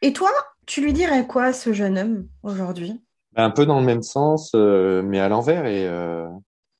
Et 0.02 0.12
toi, 0.12 0.30
tu 0.66 0.80
lui 0.80 0.92
dirais 0.92 1.26
quoi 1.26 1.44
à 1.44 1.52
ce 1.52 1.72
jeune 1.72 1.98
homme 1.98 2.28
aujourd'hui? 2.42 3.02
Un 3.36 3.50
peu 3.50 3.66
dans 3.66 3.80
le 3.80 3.86
même 3.86 4.02
sens, 4.02 4.52
euh, 4.54 5.02
mais 5.02 5.20
à 5.20 5.28
l'envers. 5.28 5.66
Et 5.66 5.86
euh, 5.86 6.28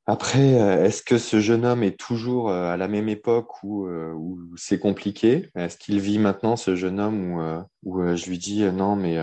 après, 0.07 0.61
euh, 0.61 0.85
est-ce 0.85 1.03
que 1.03 1.19
ce 1.19 1.41
jeune 1.41 1.65
homme 1.65 1.83
est 1.83 1.99
toujours 1.99 2.51
à 2.51 2.77
la 2.77 2.89
même 2.89 3.09
époque 3.09 3.63
où, 3.63 3.87
où 3.87 4.39
c'est 4.57 4.79
compliqué? 4.79 5.51
Est-ce 5.55 5.77
qu'il 5.77 6.01
vit 6.01 6.19
maintenant, 6.19 6.57
ce 6.57 6.75
jeune 6.77 7.01
homme, 7.01 7.65
où, 7.83 7.99
où 7.99 8.17
je 8.17 8.29
lui 8.29 8.39
dis 8.39 8.63
non, 8.65 8.97
mais 8.97 9.19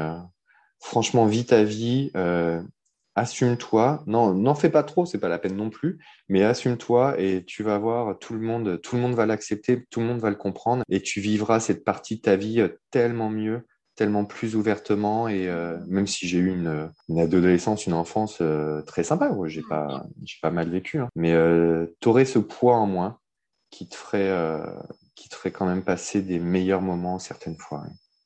franchement, 0.80 1.26
vis 1.26 1.48
ta 1.48 1.64
vie 1.64 2.12
assume-toi. 3.15 4.04
Non, 4.08 4.34
n'en 4.34 4.56
fais 4.56 4.69
pas 4.69 4.84
trop, 4.84 5.06
c'est 5.06 5.19
pas 5.19 5.30
la 5.30 5.39
peine 5.39 5.56
non 5.56 5.69
plus, 5.69 5.99
mais 6.30 6.43
assume-toi 6.43 7.19
et 7.19 7.43
tu 7.45 7.63
vas 7.63 7.78
voir 7.78 8.17
tout 8.19 8.34
le 8.34 8.39
monde, 8.39 8.80
tout 8.82 8.95
le 8.95 9.02
monde 9.02 9.15
va 9.15 9.26
l'accepter, 9.26 9.86
tout 9.89 9.99
le 9.99 10.08
monde 10.08 10.19
va 10.19 10.30
le 10.30 10.36
comprendre 10.36 10.84
et 10.89 11.02
tu 11.02 11.21
vivras 11.21 11.60
cette 11.60 11.84
partie 11.84 12.17
de 12.17 12.21
ta 12.21 12.36
vie 12.36 12.62
euh, 12.62 12.69
tellement 12.91 13.30
mieux, 13.30 13.65
tellement 13.95 14.26
plus 14.26 14.56
ouvertement 14.56 15.28
et 15.28 15.47
euh, 15.47 15.78
même 15.88 16.08
si 16.08 16.28
j'ai 16.28 16.39
eu 16.39 16.49
une, 16.49 16.91
une, 17.10 17.19
adolescence, 17.19 17.86
une 17.86 17.93
enfance 17.93 18.39
euh, 18.41 18.82
très 18.82 19.04
sympa, 19.04 19.30
ouais, 19.30 19.49
j'ai 19.49 19.63
pas, 19.69 20.06
j'ai 20.23 20.38
pas 20.41 20.52
mal 20.52 20.69
vécu, 20.69 20.99
hein. 20.99 21.10
mais 21.15 21.34
tu 22.02 22.08
aurais 22.08 22.26
ce 22.26 22.39
poids 22.39 22.78
en 22.78 22.88
moins 22.88 23.19
qui 23.69 23.88
te 23.88 23.95
ferait, 23.95 24.32
qui 25.15 25.30
te 25.30 25.36
ferait 25.36 25.52
quand 25.52 25.65
même 25.65 25.84
passer 25.84 26.21
des 26.21 26.39
meilleurs 26.39 26.82
moments 26.82 27.17
certaines 27.17 27.58
fois. 27.58 27.84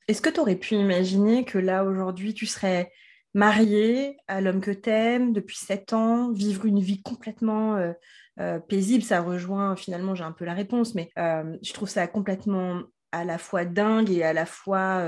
Est-ce 0.08 0.20
que 0.20 0.28
tu 0.28 0.40
aurais 0.40 0.56
pu 0.56 0.74
imaginer 0.74 1.44
que 1.44 1.58
là 1.58 1.84
aujourd'hui 1.84 2.34
tu 2.34 2.44
serais 2.44 2.92
mariée 3.34 4.16
à 4.26 4.40
l'homme 4.40 4.60
que 4.60 4.70
t'aimes 4.70 5.32
depuis 5.32 5.56
sept 5.56 5.92
ans, 5.92 6.32
vivre 6.32 6.66
une 6.66 6.80
vie 6.80 7.02
complètement 7.02 7.76
euh, 7.76 7.92
euh, 8.40 8.58
paisible, 8.58 9.02
ça 9.02 9.20
rejoint 9.20 9.76
finalement, 9.76 10.14
j'ai 10.14 10.24
un 10.24 10.32
peu 10.32 10.44
la 10.44 10.54
réponse, 10.54 10.94
mais 10.94 11.10
euh, 11.18 11.56
je 11.62 11.72
trouve 11.72 11.88
ça 11.88 12.06
complètement 12.06 12.82
à 13.10 13.24
la 13.24 13.38
fois 13.38 13.64
dingue 13.64 14.10
et 14.10 14.22
à 14.22 14.34
la 14.34 14.44
fois 14.44 15.02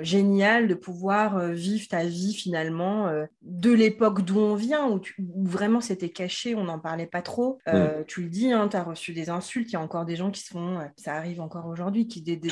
génial 0.00 0.66
de 0.66 0.74
pouvoir 0.74 1.46
vivre 1.50 1.86
ta 1.86 2.02
vie 2.02 2.34
finalement 2.34 3.08
de 3.42 3.70
l'époque 3.70 4.22
d'où 4.22 4.40
on 4.40 4.56
vient, 4.56 4.88
où, 4.88 5.00
vraiment 5.44 5.80
c'était 5.80 6.08
caché, 6.08 6.56
on 6.56 6.64
n'en 6.64 6.80
parlait 6.80 7.06
pas 7.06 7.22
trop. 7.22 7.60
Mm. 7.68 8.02
Tu 8.08 8.22
le 8.22 8.28
dis, 8.28 8.50
hein, 8.50 8.66
tu 8.66 8.76
as 8.76 8.82
reçu 8.82 9.12
des 9.12 9.30
insultes, 9.30 9.70
il 9.70 9.74
y 9.74 9.76
a 9.76 9.80
encore 9.80 10.06
des 10.06 10.16
gens 10.16 10.32
qui 10.32 10.42
sont, 10.42 10.80
ça 10.96 11.14
arrive 11.14 11.40
encore 11.40 11.66
aujourd'hui, 11.66 12.08
qui 12.08 12.20
des, 12.20 12.34
des, 12.34 12.50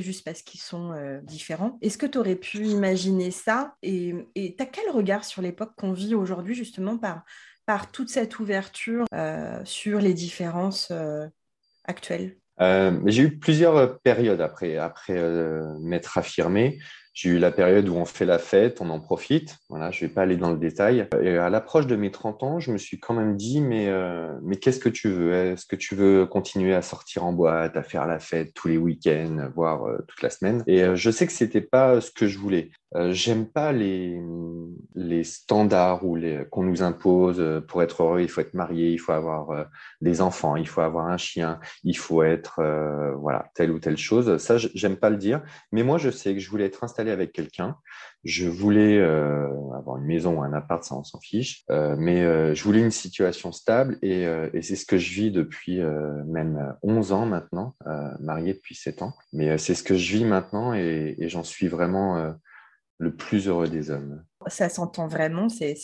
juste 0.00 0.24
parce 0.24 0.42
qu'ils 0.42 0.60
sont 0.60 0.92
euh, 0.92 1.20
différents. 1.22 1.78
Est-ce 1.82 1.98
que 1.98 2.06
tu 2.06 2.18
aurais 2.18 2.36
pu 2.36 2.58
imaginer 2.66 3.30
ça? 3.30 3.74
Et 3.82 4.14
tu 4.34 4.62
as 4.62 4.66
quel 4.66 4.90
regard 4.90 5.24
sur 5.24 5.42
l'époque 5.42 5.72
qu'on 5.76 5.92
vit 5.92 6.14
aujourd'hui, 6.14 6.54
justement, 6.54 6.98
par, 6.98 7.24
par 7.66 7.90
toute 7.90 8.08
cette 8.08 8.38
ouverture 8.38 9.04
euh, 9.14 9.60
sur 9.64 10.00
les 10.00 10.14
différences 10.14 10.88
euh, 10.90 11.26
actuelles? 11.84 12.36
J'ai 13.06 13.22
eu 13.22 13.38
plusieurs 13.38 13.98
périodes 14.00 14.40
après, 14.40 14.76
après 14.76 15.20
m'être 15.80 16.18
affirmé. 16.18 16.78
J'ai 17.14 17.30
eu 17.30 17.38
la 17.38 17.52
période 17.52 17.88
où 17.88 17.94
on 17.94 18.04
fait 18.04 18.24
la 18.24 18.38
fête, 18.38 18.80
on 18.80 18.90
en 18.90 18.98
profite. 18.98 19.58
Voilà, 19.68 19.92
je 19.92 20.02
ne 20.02 20.08
vais 20.08 20.14
pas 20.14 20.22
aller 20.22 20.36
dans 20.36 20.50
le 20.50 20.58
détail. 20.58 21.06
À 21.12 21.48
l'approche 21.48 21.86
de 21.86 21.94
mes 21.94 22.10
30 22.10 22.42
ans, 22.42 22.58
je 22.58 22.72
me 22.72 22.76
suis 22.76 22.98
quand 22.98 23.14
même 23.14 23.36
dit, 23.36 23.60
mais, 23.60 23.86
euh, 23.88 24.36
mais 24.42 24.56
qu'est-ce 24.56 24.80
que 24.80 24.88
tu 24.88 25.08
veux? 25.08 25.32
Est-ce 25.32 25.64
que 25.64 25.76
tu 25.76 25.94
veux 25.94 26.26
continuer 26.26 26.74
à 26.74 26.82
sortir 26.82 27.24
en 27.24 27.32
boîte, 27.32 27.76
à 27.76 27.84
faire 27.84 28.08
la 28.08 28.18
fête 28.18 28.52
tous 28.52 28.66
les 28.66 28.78
week-ends, 28.78 29.48
voire 29.54 29.84
euh, 29.84 29.98
toute 30.08 30.22
la 30.22 30.30
semaine? 30.30 30.64
Et 30.66 30.82
euh, 30.82 30.96
je 30.96 31.08
sais 31.12 31.24
que 31.24 31.32
c'était 31.32 31.60
pas 31.60 32.00
ce 32.00 32.10
que 32.10 32.26
je 32.26 32.36
voulais. 32.36 32.70
J'aime 33.10 33.46
pas 33.46 33.72
les, 33.72 34.20
les 34.94 35.24
standards 35.24 36.00
qu'on 36.50 36.62
nous 36.62 36.82
impose. 36.84 37.42
Pour 37.66 37.82
être 37.82 38.04
heureux, 38.04 38.20
il 38.20 38.28
faut 38.28 38.40
être 38.40 38.54
marié, 38.54 38.92
il 38.92 38.98
faut 38.98 39.10
avoir 39.10 39.66
des 40.00 40.20
enfants, 40.20 40.54
il 40.54 40.68
faut 40.68 40.80
avoir 40.80 41.08
un 41.08 41.16
chien, 41.16 41.58
il 41.82 41.96
faut 41.96 42.22
être 42.22 42.62
voilà 43.18 43.46
telle 43.56 43.72
ou 43.72 43.80
telle 43.80 43.96
chose. 43.96 44.36
Ça, 44.36 44.58
j'aime 44.58 44.94
pas 44.94 45.10
le 45.10 45.16
dire. 45.16 45.42
Mais 45.72 45.82
moi, 45.82 45.98
je 45.98 46.10
sais 46.10 46.34
que 46.34 46.38
je 46.38 46.48
voulais 46.48 46.66
être 46.66 46.84
installé 46.84 47.03
avec 47.10 47.32
quelqu'un. 47.32 47.76
Je 48.24 48.48
voulais 48.48 49.02
avoir 49.02 49.98
une 49.98 50.06
maison 50.06 50.38
ou 50.38 50.42
un 50.42 50.52
appart, 50.52 50.82
ça 50.82 50.94
on 50.94 51.04
s'en 51.04 51.20
fiche. 51.20 51.64
mais 51.68 52.54
je 52.54 52.64
voulais 52.64 52.80
une 52.80 52.90
situation 52.90 53.52
stable 53.52 53.98
et, 54.02 54.26
c'est 54.62 54.76
ce 54.76 54.86
que 54.86 54.96
je 54.96 55.12
vis 55.12 55.30
depuis 55.30 55.80
même 56.26 56.74
11 56.82 57.12
ans 57.12 57.26
maintenant, 57.26 57.76
marié 58.20 58.54
depuis 58.54 58.74
7 58.74 59.02
ans. 59.02 59.12
Mais 59.32 59.58
c'est 59.58 59.74
ce 59.74 59.82
que 59.82 59.94
je 59.94 60.16
vis 60.16 60.24
maintenant 60.24 60.72
et, 60.74 61.16
j'en 61.28 61.44
suis 61.44 61.68
vraiment 61.68 62.34
le 62.98 63.14
plus 63.14 63.48
heureux 63.48 63.68
des 63.68 63.90
hommes. 63.90 64.24
Ça 64.46 64.68
s'entend 64.68 65.08
vraiment, 65.08 65.48
c'est 65.48 65.74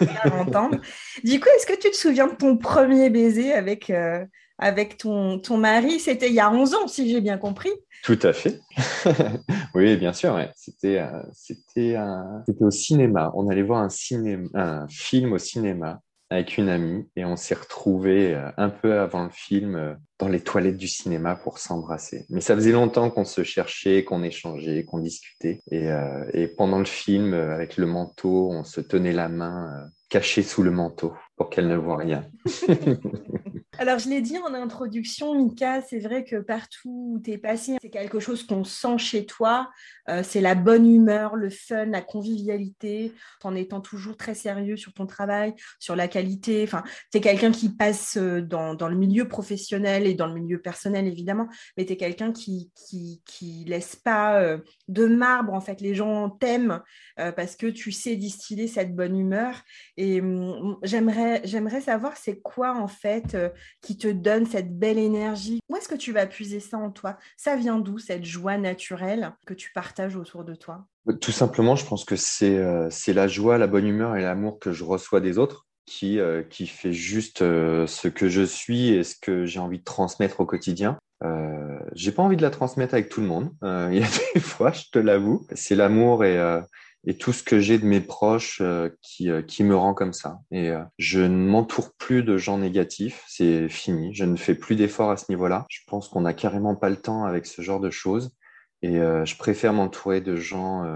bien 0.00 0.20
à 0.24 0.34
entendre. 0.36 0.80
Du 1.24 1.40
coup, 1.40 1.48
est-ce 1.56 1.66
que 1.66 1.78
tu 1.78 1.90
te 1.90 1.96
souviens 1.96 2.26
de 2.26 2.34
ton 2.34 2.56
premier 2.56 3.10
baiser 3.10 3.52
avec, 3.52 3.90
euh, 3.90 4.24
avec 4.60 4.98
ton, 4.98 5.38
ton 5.38 5.56
mari 5.56 5.98
C'était 5.98 6.28
il 6.28 6.34
y 6.34 6.40
a 6.40 6.52
11 6.52 6.74
ans, 6.74 6.86
si 6.86 7.10
j'ai 7.10 7.20
bien 7.20 7.38
compris. 7.38 7.70
Tout 8.04 8.18
à 8.22 8.32
fait. 8.32 8.60
oui, 9.74 9.96
bien 9.96 10.12
sûr. 10.12 10.38
C'était 10.54 10.98
euh, 10.98 11.22
c'était 11.34 12.64
au 12.64 12.70
cinéma. 12.70 13.32
On 13.34 13.48
allait 13.48 13.62
voir 13.62 13.80
un, 13.80 13.88
cinéma, 13.88 14.48
un 14.54 14.88
film 14.88 15.32
au 15.32 15.38
cinéma 15.38 16.00
avec 16.32 16.58
une 16.58 16.68
amie 16.68 17.08
et 17.16 17.24
on 17.24 17.34
s'est 17.36 17.56
retrouvés 17.56 18.34
euh, 18.34 18.50
un 18.56 18.70
peu 18.70 19.00
avant 19.00 19.24
le 19.24 19.30
film 19.30 19.74
euh, 19.74 19.94
dans 20.18 20.28
les 20.28 20.40
toilettes 20.40 20.76
du 20.76 20.88
cinéma 20.88 21.34
pour 21.34 21.58
s'embrasser. 21.58 22.24
Mais 22.30 22.40
ça 22.40 22.54
faisait 22.54 22.72
longtemps 22.72 23.10
qu'on 23.10 23.24
se 23.24 23.42
cherchait, 23.42 24.04
qu'on 24.04 24.22
échangeait, 24.22 24.84
qu'on 24.84 25.00
discutait. 25.00 25.60
Et, 25.70 25.88
et, 26.34 26.46
pendant 26.46 26.78
le 26.78 26.84
film, 26.84 27.32
avec 27.32 27.78
le 27.78 27.86
manteau, 27.86 28.50
on 28.50 28.62
se 28.62 28.82
tenait 28.82 29.14
la 29.14 29.30
main 29.30 29.88
cachée 30.10 30.42
sous 30.42 30.62
le 30.62 30.70
manteau 30.70 31.14
pour 31.36 31.48
qu'elle 31.48 31.68
ne 31.68 31.76
voit 31.76 31.96
rien. 31.96 32.26
Alors, 33.80 33.98
je 33.98 34.10
l'ai 34.10 34.20
dit 34.20 34.36
en 34.36 34.52
introduction, 34.52 35.34
Mika, 35.34 35.80
c'est 35.80 36.00
vrai 36.00 36.22
que 36.22 36.36
partout 36.36 37.14
où 37.14 37.18
tu 37.18 37.30
es 37.30 37.38
passé, 37.38 37.78
c'est 37.80 37.88
quelque 37.88 38.20
chose 38.20 38.46
qu'on 38.46 38.62
sent 38.62 38.98
chez 38.98 39.24
toi. 39.24 39.70
Euh, 40.10 40.22
c'est 40.22 40.42
la 40.42 40.54
bonne 40.54 40.86
humeur, 40.86 41.34
le 41.34 41.48
fun, 41.48 41.86
la 41.86 42.02
convivialité, 42.02 43.10
en 43.42 43.54
étant 43.54 43.80
toujours 43.80 44.18
très 44.18 44.34
sérieux 44.34 44.76
sur 44.76 44.92
ton 44.92 45.06
travail, 45.06 45.54
sur 45.78 45.96
la 45.96 46.08
qualité. 46.08 46.62
Enfin, 46.62 46.82
tu 47.10 47.20
quelqu'un 47.20 47.52
qui 47.52 47.70
passe 47.70 48.18
euh, 48.18 48.42
dans, 48.42 48.76
le 48.86 48.96
milieu 48.96 49.26
professionnel 49.28 50.06
et 50.06 50.12
dans 50.12 50.26
le 50.26 50.34
milieu 50.34 50.60
personnel, 50.60 51.06
évidemment, 51.06 51.48
mais 51.78 51.86
tu 51.86 51.94
es 51.94 51.96
quelqu'un 51.96 52.32
qui, 52.32 52.70
qui, 52.74 53.22
qui 53.24 53.64
laisse 53.66 53.96
pas 53.96 54.42
euh, 54.42 54.58
de 54.88 55.06
marbre. 55.06 55.54
En 55.54 55.62
fait, 55.62 55.80
les 55.80 55.94
gens 55.94 56.28
t'aiment 56.28 56.82
parce 57.36 57.54
que 57.54 57.66
tu 57.66 57.92
sais 57.92 58.16
distiller 58.16 58.66
cette 58.66 58.96
bonne 58.96 59.14
humeur. 59.14 59.60
Et 59.98 60.22
hum, 60.22 60.78
j'aimerais 60.82 61.80
savoir, 61.82 62.16
c'est 62.16 62.40
quoi, 62.40 62.74
en 62.74 62.88
fait, 62.88 63.36
qui 63.80 63.96
te 63.96 64.08
donne 64.08 64.46
cette 64.46 64.78
belle 64.78 64.98
énergie. 64.98 65.60
Où 65.68 65.76
est-ce 65.76 65.88
que 65.88 65.94
tu 65.94 66.12
vas 66.12 66.26
puiser 66.26 66.60
ça 66.60 66.78
en 66.78 66.90
toi? 66.90 67.16
Ça 67.36 67.56
vient 67.56 67.78
d'où 67.78 67.98
cette 67.98 68.24
joie 68.24 68.58
naturelle 68.58 69.32
que 69.46 69.54
tu 69.54 69.72
partages 69.72 70.16
autour 70.16 70.44
de 70.44 70.54
toi? 70.54 70.86
Tout 71.20 71.32
simplement, 71.32 71.76
je 71.76 71.86
pense 71.86 72.04
que 72.04 72.16
c'est 72.16 72.58
euh, 72.58 72.88
la 73.08 73.28
joie, 73.28 73.58
la 73.58 73.66
bonne 73.66 73.86
humeur 73.86 74.16
et 74.16 74.22
l'amour 74.22 74.58
que 74.58 74.72
je 74.72 74.84
reçois 74.84 75.20
des 75.20 75.38
autres 75.38 75.66
qui, 75.90 76.20
euh, 76.20 76.44
qui 76.44 76.68
fait 76.68 76.92
juste 76.92 77.42
euh, 77.42 77.86
ce 77.88 78.06
que 78.06 78.28
je 78.28 78.42
suis 78.42 78.90
et 78.90 79.02
ce 79.02 79.16
que 79.20 79.44
j'ai 79.44 79.58
envie 79.58 79.80
de 79.80 79.84
transmettre 79.84 80.38
au 80.38 80.46
quotidien. 80.46 80.96
Euh, 81.24 81.78
j'ai 81.94 82.12
pas 82.12 82.22
envie 82.22 82.36
de 82.36 82.42
la 82.42 82.50
transmettre 82.50 82.94
avec 82.94 83.08
tout 83.08 83.20
le 83.20 83.26
monde. 83.26 83.50
il 83.62 83.98
y 83.98 84.02
a 84.02 84.08
des 84.34 84.40
fois, 84.40 84.70
je 84.70 84.84
te 84.92 85.00
l'avoue, 85.00 85.46
c'est 85.52 85.74
l'amour 85.74 86.24
et, 86.24 86.38
et 87.06 87.16
tout 87.16 87.32
ce 87.32 87.42
que 87.42 87.60
j'ai 87.60 87.78
de 87.78 87.86
mes 87.86 88.00
proches 88.00 88.60
euh, 88.60 88.90
qui, 89.00 89.30
euh, 89.30 89.42
qui 89.42 89.64
me 89.64 89.74
rend 89.74 89.94
comme 89.94 90.12
ça. 90.12 90.40
Et 90.50 90.68
euh, 90.68 90.82
je 90.98 91.20
ne 91.20 91.46
m'entoure 91.46 91.92
plus 91.94 92.22
de 92.22 92.36
gens 92.36 92.58
négatifs, 92.58 93.24
c'est 93.26 93.68
fini. 93.68 94.14
Je 94.14 94.24
ne 94.24 94.36
fais 94.36 94.54
plus 94.54 94.76
d'efforts 94.76 95.10
à 95.10 95.16
ce 95.16 95.26
niveau-là. 95.30 95.66
Je 95.70 95.80
pense 95.86 96.08
qu'on 96.08 96.22
n'a 96.22 96.34
carrément 96.34 96.76
pas 96.76 96.90
le 96.90 96.96
temps 96.96 97.24
avec 97.24 97.46
ce 97.46 97.62
genre 97.62 97.80
de 97.80 97.90
choses. 97.90 98.36
Et 98.82 98.94
je 98.94 99.36
préfère 99.36 99.74
m'entourer 99.74 100.22
de 100.22 100.36
gens 100.36 100.86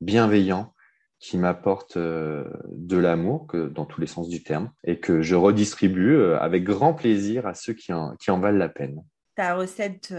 bienveillants 0.00 0.72
qui 1.18 1.36
m'apportent 1.36 1.98
de 1.98 2.96
l'amour, 2.96 3.46
dans 3.52 3.84
tous 3.84 4.00
les 4.00 4.06
sens 4.06 4.30
du 4.30 4.42
terme, 4.42 4.70
et 4.84 5.00
que 5.00 5.20
je 5.20 5.34
redistribue 5.34 6.18
avec 6.40 6.64
grand 6.64 6.94
plaisir 6.94 7.46
à 7.46 7.52
ceux 7.52 7.74
qui 7.74 7.92
en 7.92 8.16
valent 8.40 8.56
la 8.56 8.70
peine. 8.70 9.04
Ta 9.34 9.54
recette 9.54 10.14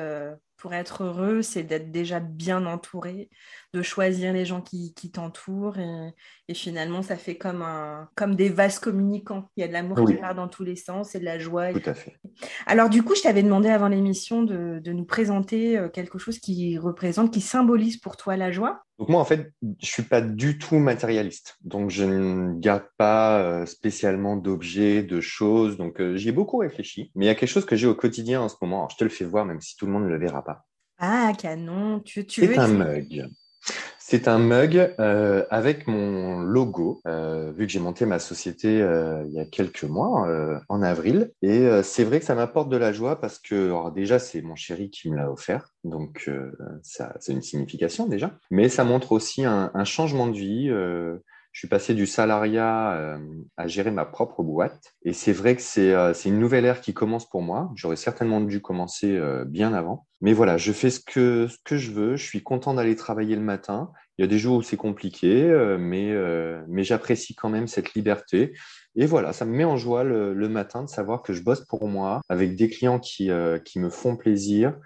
pour 0.61 0.75
être 0.75 1.03
heureux, 1.03 1.41
c'est 1.41 1.63
d'être 1.63 1.91
déjà 1.91 2.19
bien 2.19 2.67
entouré, 2.67 3.31
de 3.73 3.81
choisir 3.81 4.33
les 4.33 4.45
gens 4.45 4.61
qui, 4.61 4.93
t'entourent. 5.13 5.77
Et, 5.79 6.53
finalement, 6.53 7.01
ça 7.01 7.15
fait 7.15 7.37
comme, 7.37 7.61
un, 7.61 8.09
comme 8.15 8.35
des 8.35 8.49
vases 8.49 8.79
communicants. 8.79 9.49
Il 9.55 9.61
y 9.61 9.63
a 9.63 9.67
de 9.67 9.73
l'amour 9.73 10.05
qui 10.05 10.15
part 10.15 10.35
dans 10.35 10.49
tous 10.49 10.63
les 10.63 10.75
sens 10.75 11.15
et 11.15 11.19
de 11.19 11.25
la 11.25 11.39
joie. 11.39 11.71
Tout 11.71 11.89
à 11.89 11.93
fait. 11.93 12.17
Alors, 12.65 12.89
du 12.89 13.03
coup, 13.03 13.15
je 13.15 13.21
t'avais 13.21 13.43
demandé 13.43 13.69
avant 13.69 13.87
l'émission 13.87 14.43
de, 14.43 14.81
nous 14.91 15.05
présenter 15.05 15.77
euh, 15.77 15.87
quelque 15.87 16.19
chose 16.19 16.39
qui 16.39 16.77
représente, 16.77 17.33
qui 17.33 17.39
symbolise 17.39 17.97
pour 17.97 18.17
toi 18.17 18.35
la 18.35 18.51
joie. 18.51 18.83
Donc 18.99 19.09
moi, 19.09 19.21
en 19.21 19.25
fait, 19.25 19.53
je 19.79 19.87
suis 19.87 20.03
pas 20.03 20.21
du 20.21 20.57
tout 20.57 20.77
matérialiste. 20.77 21.57
Donc, 21.61 21.89
je 21.89 22.03
ne 22.03 22.59
garde 22.59 22.83
pas 22.97 23.39
euh, 23.39 23.65
spécialement 23.65 24.35
d'objets, 24.35 25.01
de 25.01 25.21
choses. 25.21 25.77
Donc, 25.77 26.01
euh, 26.01 26.17
j'y 26.17 26.29
ai 26.29 26.33
beaucoup 26.33 26.57
réfléchi. 26.57 27.11
Mais 27.15 27.25
il 27.25 27.27
y 27.27 27.31
a 27.31 27.35
quelque 27.35 27.49
chose 27.49 27.65
que 27.65 27.77
j'ai 27.77 27.87
au 27.87 27.95
quotidien 27.95 28.41
en 28.41 28.49
ce 28.49 28.55
moment. 28.61 28.79
Alors, 28.79 28.89
je 28.89 28.97
te 28.97 29.03
le 29.05 29.09
fais 29.09 29.25
voir, 29.25 29.45
même 29.45 29.61
si 29.61 29.77
tout 29.77 29.85
le 29.85 29.93
monde 29.93 30.03
ne 30.03 30.09
le 30.09 30.19
verra 30.19 30.43
pas. 30.43 30.65
Ah, 30.99 31.31
canon. 31.35 31.99
Tu, 32.01 32.27
tu 32.27 32.41
C'est 32.41 32.57
un 32.57 32.67
mug. 32.67 33.27
C'est 34.11 34.27
un 34.27 34.39
mug 34.39 34.93
euh, 34.99 35.45
avec 35.49 35.87
mon 35.87 36.41
logo, 36.41 37.01
euh, 37.07 37.53
vu 37.53 37.65
que 37.65 37.71
j'ai 37.71 37.79
monté 37.79 38.05
ma 38.05 38.19
société 38.19 38.81
euh, 38.81 39.23
il 39.25 39.31
y 39.31 39.39
a 39.39 39.45
quelques 39.45 39.85
mois, 39.85 40.27
en 40.67 40.81
avril. 40.81 41.31
Et 41.41 41.69
c'est 41.83 42.03
vrai 42.03 42.19
que 42.19 42.25
ça 42.25 42.35
m'apporte 42.35 42.67
de 42.67 42.75
la 42.75 42.91
joie 42.91 43.21
parce 43.21 43.39
que 43.39 43.89
déjà, 43.91 44.19
c'est 44.19 44.41
mon 44.41 44.55
chéri 44.55 44.89
qui 44.89 45.09
me 45.09 45.15
l'a 45.15 45.31
offert. 45.31 45.69
Donc, 45.85 46.29
ça, 46.81 47.15
c'est 47.21 47.31
une 47.31 47.41
signification 47.41 48.07
déjà. 48.07 48.37
Mais 48.49 48.67
ça 48.67 48.83
montre 48.83 49.13
aussi 49.13 49.45
un 49.45 49.83
changement 49.85 50.27
de 50.27 50.37
vie 50.37 50.69
Je 51.51 51.59
suis 51.59 51.67
passé 51.67 51.93
du 51.93 52.05
salariat 52.05 52.93
euh, 52.93 53.17
à 53.57 53.67
gérer 53.67 53.91
ma 53.91 54.05
propre 54.05 54.41
boîte. 54.41 54.93
Et 55.03 55.11
c'est 55.11 55.33
vrai 55.33 55.55
que 55.55 55.61
c'est 55.61 55.93
euh, 55.93 56.13
une 56.13 56.39
nouvelle 56.39 56.63
ère 56.63 56.79
qui 56.79 56.93
commence 56.93 57.27
pour 57.29 57.41
moi. 57.41 57.71
J'aurais 57.75 57.97
certainement 57.97 58.39
dû 58.39 58.61
commencer 58.61 59.17
euh, 59.17 59.43
bien 59.43 59.73
avant. 59.73 60.07
Mais 60.21 60.31
voilà, 60.31 60.57
je 60.57 60.71
fais 60.71 60.89
ce 60.89 61.01
que, 61.01 61.47
ce 61.47 61.57
que 61.65 61.75
je 61.75 61.91
veux. 61.91 62.15
Je 62.15 62.25
suis 62.25 62.41
content 62.41 62.73
d'aller 62.73 62.95
travailler 62.95 63.35
le 63.35 63.41
matin. 63.41 63.91
Il 64.17 64.21
y 64.21 64.25
a 64.25 64.27
des 64.27 64.39
jours 64.39 64.57
où 64.57 64.61
c'est 64.61 64.77
compliqué, 64.77 65.49
mais, 65.79 66.13
mais 66.67 66.83
j'apprécie 66.83 67.33
quand 67.33 67.49
même 67.49 67.65
cette 67.65 67.95
liberté. 67.95 68.53
Et 68.95 69.07
voilà, 69.07 69.33
ça 69.33 69.45
me 69.45 69.51
met 69.51 69.63
en 69.63 69.77
joie 69.77 70.03
le, 70.03 70.35
le, 70.35 70.47
matin 70.47 70.83
de 70.83 70.89
savoir 70.89 71.23
que 71.23 71.33
je 71.33 71.41
bosse 71.41 71.65
pour 71.65 71.87
moi, 71.87 72.21
avec 72.29 72.55
des 72.55 72.69
clients 72.69 72.99
qui, 72.99 73.31
qui 73.65 73.79
me 73.79 73.89
font 73.89 74.15
plaisir, 74.15 74.77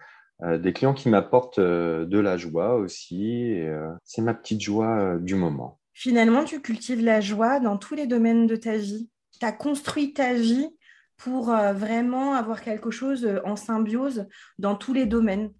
des 0.41 0.71
clients 0.71 0.93
qui 0.93 1.09
m'apportent 1.09 1.59
de 1.59 2.19
la 2.19 2.37
joie 2.37 2.75
aussi. 2.75 3.59
c'est 4.05 4.21
ma 4.21 4.33
petite 4.33 4.61
joie 4.61 5.17
du 5.19 5.35
moment. 5.35 5.79
Finalement, 5.97 6.43
tu 6.43 6.61
cultives 6.61 7.01
la 7.01 7.21
joie 7.21 7.61
dans 7.61 7.77
tous 7.77 7.95
les 7.95 8.05
domaines 8.05 8.47
de 8.47 8.57
ta 8.57 8.75
vie. 8.75 9.09
Tu 9.39 9.45
as 9.45 9.53
construit 9.53 10.11
ta 10.13 10.33
vie 10.33 10.67
pour 11.15 11.49
euh, 11.49 11.71
vraiment 11.71 12.33
avoir 12.33 12.61
quelque 12.61 12.91
chose 12.91 13.25
euh, 13.25 13.39
en 13.45 13.55
symbiose 13.55 14.27
dans 14.59 14.75
tous 14.75 14.91
les 14.91 15.05
domaines. 15.05 15.51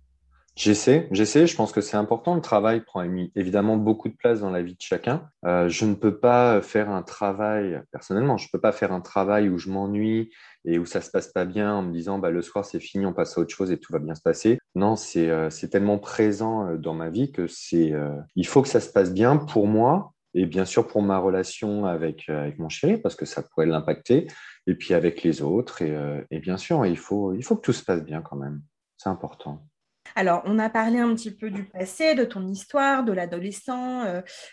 J'essaie, 0.58 1.08
j'essaie. 1.12 1.48
Je 1.48 1.56
pense 1.56 1.72
que 1.72 1.80
c'est 1.80 1.96
important. 1.96 2.36
Le 2.36 2.42
travail 2.42 2.82
prend 2.82 3.02
évidemment 3.36 3.78
beaucoup 3.78 4.10
de 4.10 4.16
place 4.16 4.42
dans 4.42 4.50
la 4.50 4.62
vie 4.62 4.76
de 4.76 4.82
chacun. 4.82 5.30
Euh, 5.46 5.70
je 5.70 5.86
ne 5.86 5.96
peux 5.96 6.18
pas 6.18 6.62
faire 6.62 6.90
un 6.90 7.02
travail, 7.02 7.82
personnellement, 7.92 8.36
je 8.36 8.48
ne 8.48 8.52
peux 8.52 8.60
pas 8.60 8.74
faire 8.74 8.92
un 8.92 9.02
travail 9.02 9.48
où 9.48 9.58
je 9.58 9.70
m'ennuie 9.70 10.32
et 10.66 10.80
où 10.80 10.86
ça 10.86 11.00
se 11.00 11.12
passe 11.12 11.30
pas 11.30 11.46
bien 11.46 11.74
en 11.74 11.82
me 11.82 11.94
disant 11.94 12.20
bah, 12.20 12.30
le 12.30 12.42
soir 12.42 12.66
c'est 12.66 12.80
fini, 12.82 13.06
on 13.06 13.14
passe 13.14 13.38
à 13.38 13.42
autre 13.42 13.54
chose 13.54 13.72
et 13.72 13.78
tout 13.78 13.94
va 13.94 14.00
bien 14.00 14.16
se 14.16 14.22
passer. 14.22 14.60
Non, 14.76 14.96
c'est 14.98 15.70
tellement 15.72 15.98
présent 15.98 16.76
dans 16.76 16.94
ma 16.94 17.10
vie 17.10 17.32
que 17.34 17.48
c'est 17.48 17.94
il 18.36 18.48
faut 18.48 18.62
que 18.62 18.70
ça 18.70 18.80
se 18.80 18.90
passe 18.90 19.14
bien 19.14 19.36
pour 19.36 19.68
moi 19.68 20.15
et 20.36 20.46
bien 20.46 20.66
sûr 20.66 20.86
pour 20.86 21.02
ma 21.02 21.18
relation 21.18 21.86
avec, 21.86 22.26
euh, 22.30 22.42
avec 22.42 22.60
mon 22.60 22.70
chéri, 22.70 22.98
parce 22.98 23.16
que 23.16 23.26
ça 23.26 23.42
pourrait 23.42 23.66
l'impacter, 23.66 24.28
et 24.68 24.76
puis 24.76 24.94
avec 24.94 25.24
les 25.24 25.42
autres. 25.42 25.82
Et, 25.82 25.96
euh, 25.96 26.22
et, 26.30 26.40
bien 26.40 26.58
sûr, 26.58 26.86
il 26.86 26.98
faut, 26.98 27.34
il 27.34 27.44
faut 27.44 27.56
que 27.56 27.62
tout 27.62 27.74
se 27.74 27.84
passe 27.84 28.04
bien 28.04 28.22
quand 28.22 28.36
même. 28.36 28.62
C'est 28.98 29.10
important. 29.10 29.66
Alors, 30.14 30.44
on 30.46 30.60
a 30.60 30.70
parlé 30.70 31.00
un 31.00 31.14
petit 31.16 31.32
peu 31.32 31.50
du 31.50 31.64
passé, 31.64 32.14
de 32.14 32.24
ton 32.24 32.48
histoire, 32.48 33.04
de 33.04 33.12
l'adolescent, 33.12 34.04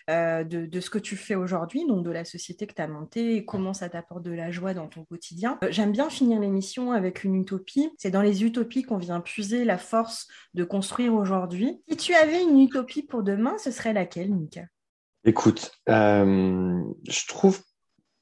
euh, 0.08 0.44
de, 0.44 0.66
de, 0.66 0.80
ce 0.80 0.88
que 0.88 0.98
tu 0.98 1.14
fais 1.14 1.34
aujourd'hui, 1.34 1.86
donc 1.86 2.04
de 2.04 2.10
la 2.10 2.24
société 2.24 2.66
que 2.66 2.74
tu 2.74 2.80
as 2.80 2.88
montée 2.88 3.36
et 3.36 3.44
comment 3.44 3.74
ça 3.74 3.88
t'apporte 3.88 4.22
de 4.22 4.32
la 4.32 4.50
joie 4.50 4.72
dans 4.72 4.88
ton 4.88 5.04
quotidien. 5.04 5.58
J'aime 5.68 5.92
bien 5.92 6.08
finir 6.08 6.40
l'émission 6.40 6.92
avec 6.92 7.22
une 7.22 7.34
utopie. 7.34 7.90
C'est 7.98 8.10
dans 8.10 8.22
les 8.22 8.44
utopies 8.44 8.82
qu'on 8.82 8.98
vient 8.98 9.20
puiser 9.20 9.64
la 9.64 9.78
force 9.78 10.26
de 10.54 10.64
construire 10.64 11.14
aujourd'hui. 11.14 11.82
Si 11.88 11.96
tu 11.96 12.14
avais 12.14 12.42
une 12.42 12.58
utopie 12.60 13.02
pour 13.02 13.22
demain, 13.22 13.58
ce 13.58 13.70
serait 13.70 13.92
laquelle, 13.92 14.34
Mika? 14.34 14.62
Écoute, 15.24 15.72
euh, 15.88 16.82
je 17.08 17.26
trouve, 17.28 17.60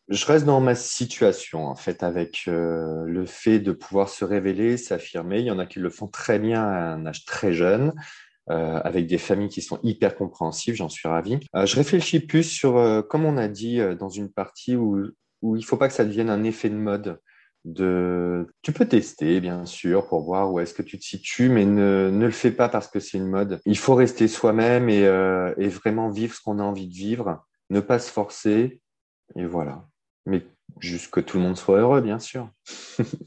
je 0.08 0.26
reste 0.26 0.44
dans 0.44 0.60
ma 0.60 0.74
situation 0.74 1.66
en 1.66 1.74
fait 1.74 2.02
avec 2.02 2.44
euh, 2.46 3.04
le 3.06 3.24
fait 3.24 3.58
de 3.58 3.72
pouvoir 3.72 4.08
se 4.08 4.24
révéler, 4.24 4.76
s'affirmer. 4.76 5.40
Il 5.40 5.46
y 5.46 5.50
en 5.50 5.58
a 5.58 5.66
qui 5.66 5.78
le 5.78 5.90
font 5.90 6.08
très 6.08 6.38
bien 6.38 6.62
à 6.62 6.92
un 6.92 7.06
âge 7.06 7.24
très 7.24 7.52
jeune, 7.52 7.94
euh, 8.50 8.80
avec 8.84 9.06
des 9.06 9.18
familles 9.18 9.48
qui 9.48 9.62
sont 9.62 9.78
hyper 9.82 10.14
compréhensives. 10.14 10.74
J'en 10.74 10.90
suis 10.90 11.08
ravi. 11.08 11.38
je 11.54 11.76
réfléchis 11.76 12.20
plus 12.20 12.44
sur, 12.44 13.04
comme 13.08 13.24
on 13.24 13.38
a 13.38 13.48
dit 13.48 13.80
dans 13.98 14.10
une 14.10 14.30
partie 14.30 14.76
où 14.76 15.10
où 15.42 15.56
il 15.56 15.64
faut 15.64 15.76
pas 15.76 15.88
que 15.88 15.94
ça 15.94 16.04
devienne 16.04 16.30
un 16.30 16.44
effet 16.44 16.68
de 16.68 16.76
mode 16.76 17.18
de... 17.64 18.46
Tu 18.62 18.73
peux 18.73 18.87
tester, 18.87 19.40
bien 19.40 19.66
sûr, 19.66 20.07
pour 20.07 20.23
voir 20.23 20.53
où 20.53 20.61
est-ce 20.61 20.75
que 20.75 20.83
tu 20.83 20.99
te 20.99 21.05
situes, 21.05 21.49
mais 21.49 21.64
ne, 21.64 22.11
ne 22.12 22.25
le 22.25 22.31
fais 22.31 22.51
pas 22.51 22.68
parce 22.68 22.88
que 22.88 23.01
c'est 23.01 23.18
une 23.18 23.29
mode. 23.29 23.61
Il 23.66 23.79
faut 23.79 23.94
rester 23.94 24.29
soi-même 24.29 24.88
et, 24.88 25.05
euh, 25.05 25.55
et, 25.59 25.68
vraiment 25.68 26.11
vivre 26.11 26.35
ce 26.35 26.40
qu'on 26.40 26.59
a 26.59 26.62
envie 26.62 26.88
de 26.88 26.94
vivre, 26.94 27.44
ne 27.70 27.81
pas 27.81 27.99
se 27.99 28.11
forcer, 28.11 28.81
et 29.37 29.46
voilà. 29.46 29.87
Mais 30.27 30.44
juste 30.79 31.11
que 31.11 31.20
tout 31.20 31.38
le 31.38 31.42
monde 31.42 31.57
soit 31.57 31.79
heureux, 31.79 32.01
bien 32.01 32.18
sûr. 32.18 32.51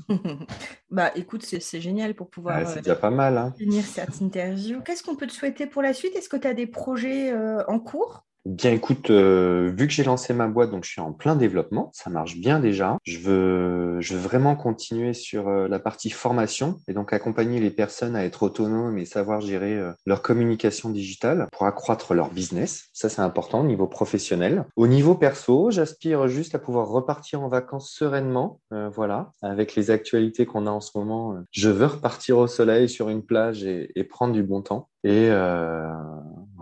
bah 0.89 1.11
écoute, 1.15 1.43
c'est 1.43 1.81
génial 1.81 2.13
pour 2.15 2.29
pouvoir 2.29 2.67
c'est 2.67 2.81
déjà 2.81 2.95
pas 2.95 3.11
mal, 3.11 3.37
hein. 3.37 3.53
finir 3.57 3.83
cette 3.83 4.21
interview. 4.21 4.81
Qu'est-ce 4.81 5.03
qu'on 5.03 5.15
peut 5.15 5.27
te 5.27 5.33
souhaiter 5.33 5.67
pour 5.67 5.81
la 5.81 5.93
suite? 5.93 6.15
Est-ce 6.15 6.29
que 6.29 6.37
tu 6.37 6.47
as 6.47 6.53
des 6.53 6.67
projets 6.67 7.31
euh, 7.31 7.63
en 7.67 7.79
cours? 7.79 8.25
Bien, 8.45 8.71
écoute, 8.71 9.09
euh, 9.09 9.71
vu 9.73 9.87
que 9.87 9.93
j'ai 9.93 10.03
lancé 10.03 10.33
ma 10.33 10.47
boîte, 10.47 10.69
donc 10.69 10.83
je 10.83 10.89
suis 10.89 10.99
en 10.99 11.13
plein 11.13 11.37
développement, 11.37 11.91
ça 11.93 12.09
marche 12.09 12.35
bien 12.35 12.59
déjà. 12.59 12.97
Je 13.05 13.19
veux, 13.19 14.01
je 14.01 14.15
veux 14.15 14.19
vraiment 14.19 14.57
continuer 14.57 15.13
sur 15.13 15.47
euh, 15.47 15.69
la 15.69 15.79
partie 15.79 16.09
formation 16.09 16.81
et 16.89 16.93
donc 16.93 17.13
accompagner 17.13 17.61
les 17.61 17.71
personnes 17.71 18.17
à 18.17 18.25
être 18.25 18.43
autonomes 18.43 18.97
et 18.97 19.05
savoir 19.05 19.39
gérer 19.39 19.77
euh, 19.77 19.93
leur 20.05 20.21
communication 20.21 20.89
digitale 20.89 21.47
pour 21.53 21.65
accroître 21.67 22.13
leur 22.13 22.31
business. 22.31 22.89
Ça, 22.91 23.07
c'est 23.07 23.21
important 23.21 23.61
au 23.61 23.65
niveau 23.65 23.87
professionnel. 23.87 24.65
Au 24.75 24.87
niveau 24.87 25.15
perso, 25.15 25.71
j'aspire 25.71 26.27
juste 26.27 26.53
à 26.53 26.59
pouvoir 26.59 26.89
repartir 26.89 27.41
en 27.41 27.47
vacances 27.47 27.91
sereinement, 27.91 28.59
voilà, 28.71 29.31
avec 29.41 29.75
les 29.75 29.89
actualités 29.91 30.45
qu'on 30.45 30.67
a 30.67 30.71
en 30.71 30.81
ce 30.81 30.97
moment. 30.97 31.37
je 31.51 31.69
veux 31.69 31.85
repartir 31.85 32.37
au 32.37 32.47
soleil 32.47 32.89
sur 32.89 33.09
une 33.09 33.23
plage 33.23 33.63
et, 33.63 33.91
et 33.95 34.03
prendre 34.03 34.33
du 34.33 34.43
bon 34.43 34.61
temps. 34.61 34.89
Et 35.03 35.29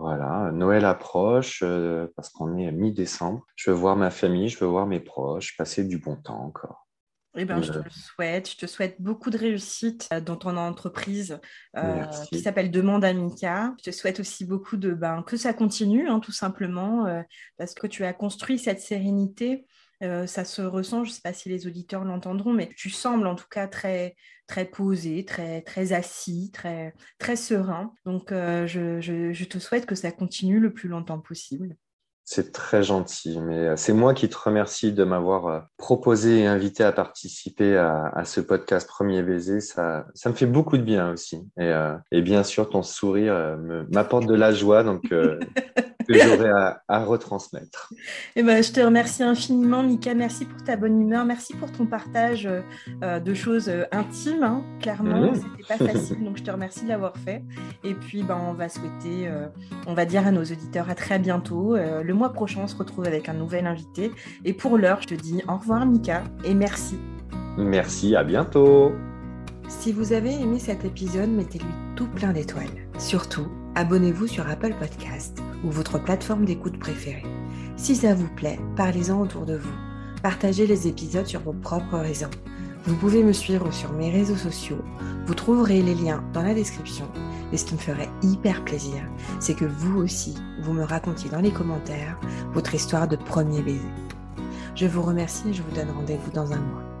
voilà, 0.02 0.50
Noël 0.50 0.84
approche 0.84 1.62
euh, 1.62 2.08
parce 2.16 2.28
qu'on 2.28 2.58
est 2.58 2.66
à 2.66 2.72
mi-décembre. 2.72 3.46
Je 3.54 3.70
veux 3.70 3.76
voir 3.76 3.94
ma 3.94 4.10
famille, 4.10 4.48
je 4.48 4.58
veux 4.58 4.66
voir 4.66 4.84
mes 4.84 4.98
proches, 4.98 5.56
passer 5.56 5.84
du 5.84 5.98
bon 5.98 6.16
temps 6.16 6.42
encore. 6.42 6.88
Eh 7.36 7.44
ben, 7.44 7.62
je 7.62 7.72
te 7.72 7.78
le 7.78 7.88
souhaite. 7.88 8.50
Je 8.50 8.56
te 8.56 8.66
souhaite 8.66 9.00
beaucoup 9.00 9.30
de 9.30 9.38
réussite 9.38 10.08
euh, 10.12 10.20
dans 10.20 10.34
ton 10.34 10.56
entreprise 10.56 11.38
euh, 11.76 12.04
qui 12.28 12.40
s'appelle 12.40 12.72
Demande 12.72 13.04
Amica. 13.04 13.74
Je 13.78 13.92
te 13.92 13.96
souhaite 13.96 14.18
aussi 14.18 14.44
beaucoup 14.44 14.76
de 14.76 14.92
ben, 14.92 15.22
que 15.22 15.36
ça 15.36 15.54
continue, 15.54 16.08
hein, 16.08 16.18
tout 16.18 16.32
simplement, 16.32 17.22
parce 17.56 17.74
que 17.74 17.86
tu 17.86 18.04
as 18.04 18.12
construit 18.12 18.58
cette 18.58 18.80
sérénité 18.80 19.66
euh, 20.02 20.26
ça 20.26 20.44
se 20.44 20.62
ressent, 20.62 21.04
je 21.04 21.10
ne 21.10 21.14
sais 21.14 21.20
pas 21.22 21.32
si 21.32 21.48
les 21.48 21.66
auditeurs 21.66 22.04
l'entendront, 22.04 22.52
mais 22.52 22.70
tu 22.76 22.90
sembles 22.90 23.26
en 23.26 23.34
tout 23.34 23.46
cas 23.50 23.68
très, 23.68 24.16
très 24.46 24.64
posé, 24.64 25.24
très, 25.24 25.62
très 25.62 25.92
assis, 25.92 26.50
très, 26.52 26.94
très 27.18 27.36
serein. 27.36 27.92
Donc, 28.04 28.32
euh, 28.32 28.66
je, 28.66 29.44
te 29.44 29.58
souhaite 29.58 29.86
que 29.86 29.94
ça 29.94 30.10
continue 30.10 30.60
le 30.60 30.72
plus 30.72 30.88
longtemps 30.88 31.20
possible. 31.20 31.76
C'est 32.24 32.52
très 32.52 32.82
gentil, 32.82 33.40
mais 33.40 33.58
euh, 33.58 33.76
c'est 33.76 33.92
moi 33.92 34.14
qui 34.14 34.28
te 34.28 34.36
remercie 34.36 34.92
de 34.92 35.04
m'avoir 35.04 35.66
proposé 35.76 36.40
et 36.40 36.46
invité 36.46 36.84
à 36.84 36.92
participer 36.92 37.76
à, 37.76 38.24
ce 38.24 38.40
podcast 38.40 38.88
Premier 38.88 39.22
Baiser. 39.22 39.60
Ça, 39.60 40.06
ça 40.14 40.30
me 40.30 40.34
fait 40.34 40.46
beaucoup 40.46 40.78
de 40.78 40.82
bien 40.82 41.12
aussi. 41.12 41.48
Et, 41.58 41.72
et 42.12 42.22
bien 42.22 42.42
sûr, 42.42 42.70
ton 42.70 42.82
sourire 42.82 43.58
m'apporte 43.90 44.26
de 44.26 44.34
la 44.34 44.52
joie. 44.52 44.82
Donc, 44.84 45.12
que 46.06 46.14
j'aurais 46.18 46.50
à, 46.88 47.04
retransmettre. 47.04 47.92
Eh 48.36 48.42
ben, 48.42 48.62
je 48.62 48.72
te 48.72 48.80
remercie 48.80 49.22
infiniment, 49.22 49.82
Mika. 49.82 50.14
Merci 50.14 50.44
pour 50.44 50.62
ta 50.62 50.76
bonne 50.76 51.00
humeur. 51.00 51.24
Merci 51.24 51.54
pour 51.54 51.70
ton 51.72 51.86
partage 51.86 52.48
euh, 53.02 53.20
de 53.20 53.34
choses 53.34 53.68
euh, 53.68 53.84
intimes. 53.92 54.42
Hein. 54.42 54.62
Clairement, 54.80 55.32
mmh. 55.32 55.34
c'était 55.34 55.78
pas 55.78 55.92
facile. 55.92 56.24
donc, 56.24 56.36
je 56.36 56.42
te 56.42 56.50
remercie 56.50 56.84
de 56.84 56.88
l'avoir 56.88 57.16
fait. 57.16 57.42
Et 57.84 57.94
puis, 57.94 58.22
ben, 58.22 58.38
on 58.48 58.52
va 58.52 58.68
souhaiter, 58.68 59.28
euh, 59.28 59.46
on 59.86 59.94
va 59.94 60.04
dire 60.04 60.26
à 60.26 60.30
nos 60.30 60.42
auditeurs 60.42 60.90
à 60.90 60.94
très 60.94 61.18
bientôt. 61.18 61.76
le 61.76 62.14
mois 62.14 62.32
prochain, 62.32 62.60
on 62.64 62.66
se 62.66 62.76
retrouve 62.76 63.06
avec 63.06 63.28
un 63.28 63.34
nouvel 63.34 63.66
invité. 63.66 64.10
Et 64.44 64.52
pour 64.52 64.78
l'heure, 64.78 65.02
je 65.02 65.08
te 65.08 65.14
dis 65.14 65.42
au 65.48 65.56
revoir, 65.56 65.86
Mika, 65.86 66.24
et 66.44 66.54
merci. 66.54 66.98
Merci, 67.56 68.16
à 68.16 68.24
bientôt. 68.24 68.92
Si 69.68 69.92
vous 69.92 70.12
avez 70.12 70.32
aimé 70.32 70.58
cet 70.58 70.84
épisode, 70.84 71.30
mettez-lui 71.30 71.72
tout 71.96 72.06
plein 72.06 72.32
d'étoiles. 72.32 72.66
Surtout, 72.98 73.48
abonnez-vous 73.74 74.26
sur 74.26 74.48
Apple 74.48 74.74
Podcast 74.78 75.38
ou 75.64 75.70
votre 75.70 75.98
plateforme 75.98 76.44
d'écoute 76.44 76.78
préférée. 76.78 77.24
Si 77.76 77.96
ça 77.96 78.14
vous 78.14 78.28
plaît, 78.28 78.58
parlez-en 78.76 79.20
autour 79.20 79.46
de 79.46 79.56
vous. 79.56 79.74
Partagez 80.22 80.66
les 80.66 80.88
épisodes 80.88 81.26
sur 81.26 81.40
vos 81.40 81.52
propres 81.52 81.98
réseaux. 81.98 82.26
Vous 82.84 82.96
pouvez 82.96 83.22
me 83.22 83.32
suivre 83.32 83.72
sur 83.72 83.92
mes 83.92 84.10
réseaux 84.10 84.36
sociaux. 84.36 84.82
Vous 85.26 85.34
trouverez 85.34 85.82
les 85.82 85.94
liens 85.94 86.22
dans 86.32 86.42
la 86.42 86.54
description. 86.54 87.08
Et 87.52 87.56
ce 87.56 87.64
qui 87.64 87.74
me 87.74 87.78
ferait 87.78 88.08
hyper 88.22 88.64
plaisir, 88.64 89.02
c'est 89.40 89.54
que 89.54 89.64
vous 89.64 89.98
aussi, 89.98 90.34
vous 90.62 90.72
me 90.72 90.84
racontiez 90.84 91.30
dans 91.30 91.40
les 91.40 91.52
commentaires 91.52 92.18
votre 92.52 92.74
histoire 92.74 93.08
de 93.08 93.16
premier 93.16 93.62
baiser. 93.62 93.80
Je 94.74 94.86
vous 94.86 95.02
remercie 95.02 95.50
et 95.50 95.54
je 95.54 95.62
vous 95.62 95.74
donne 95.74 95.90
rendez-vous 95.90 96.30
dans 96.30 96.52
un 96.52 96.60
mois. 96.60 96.91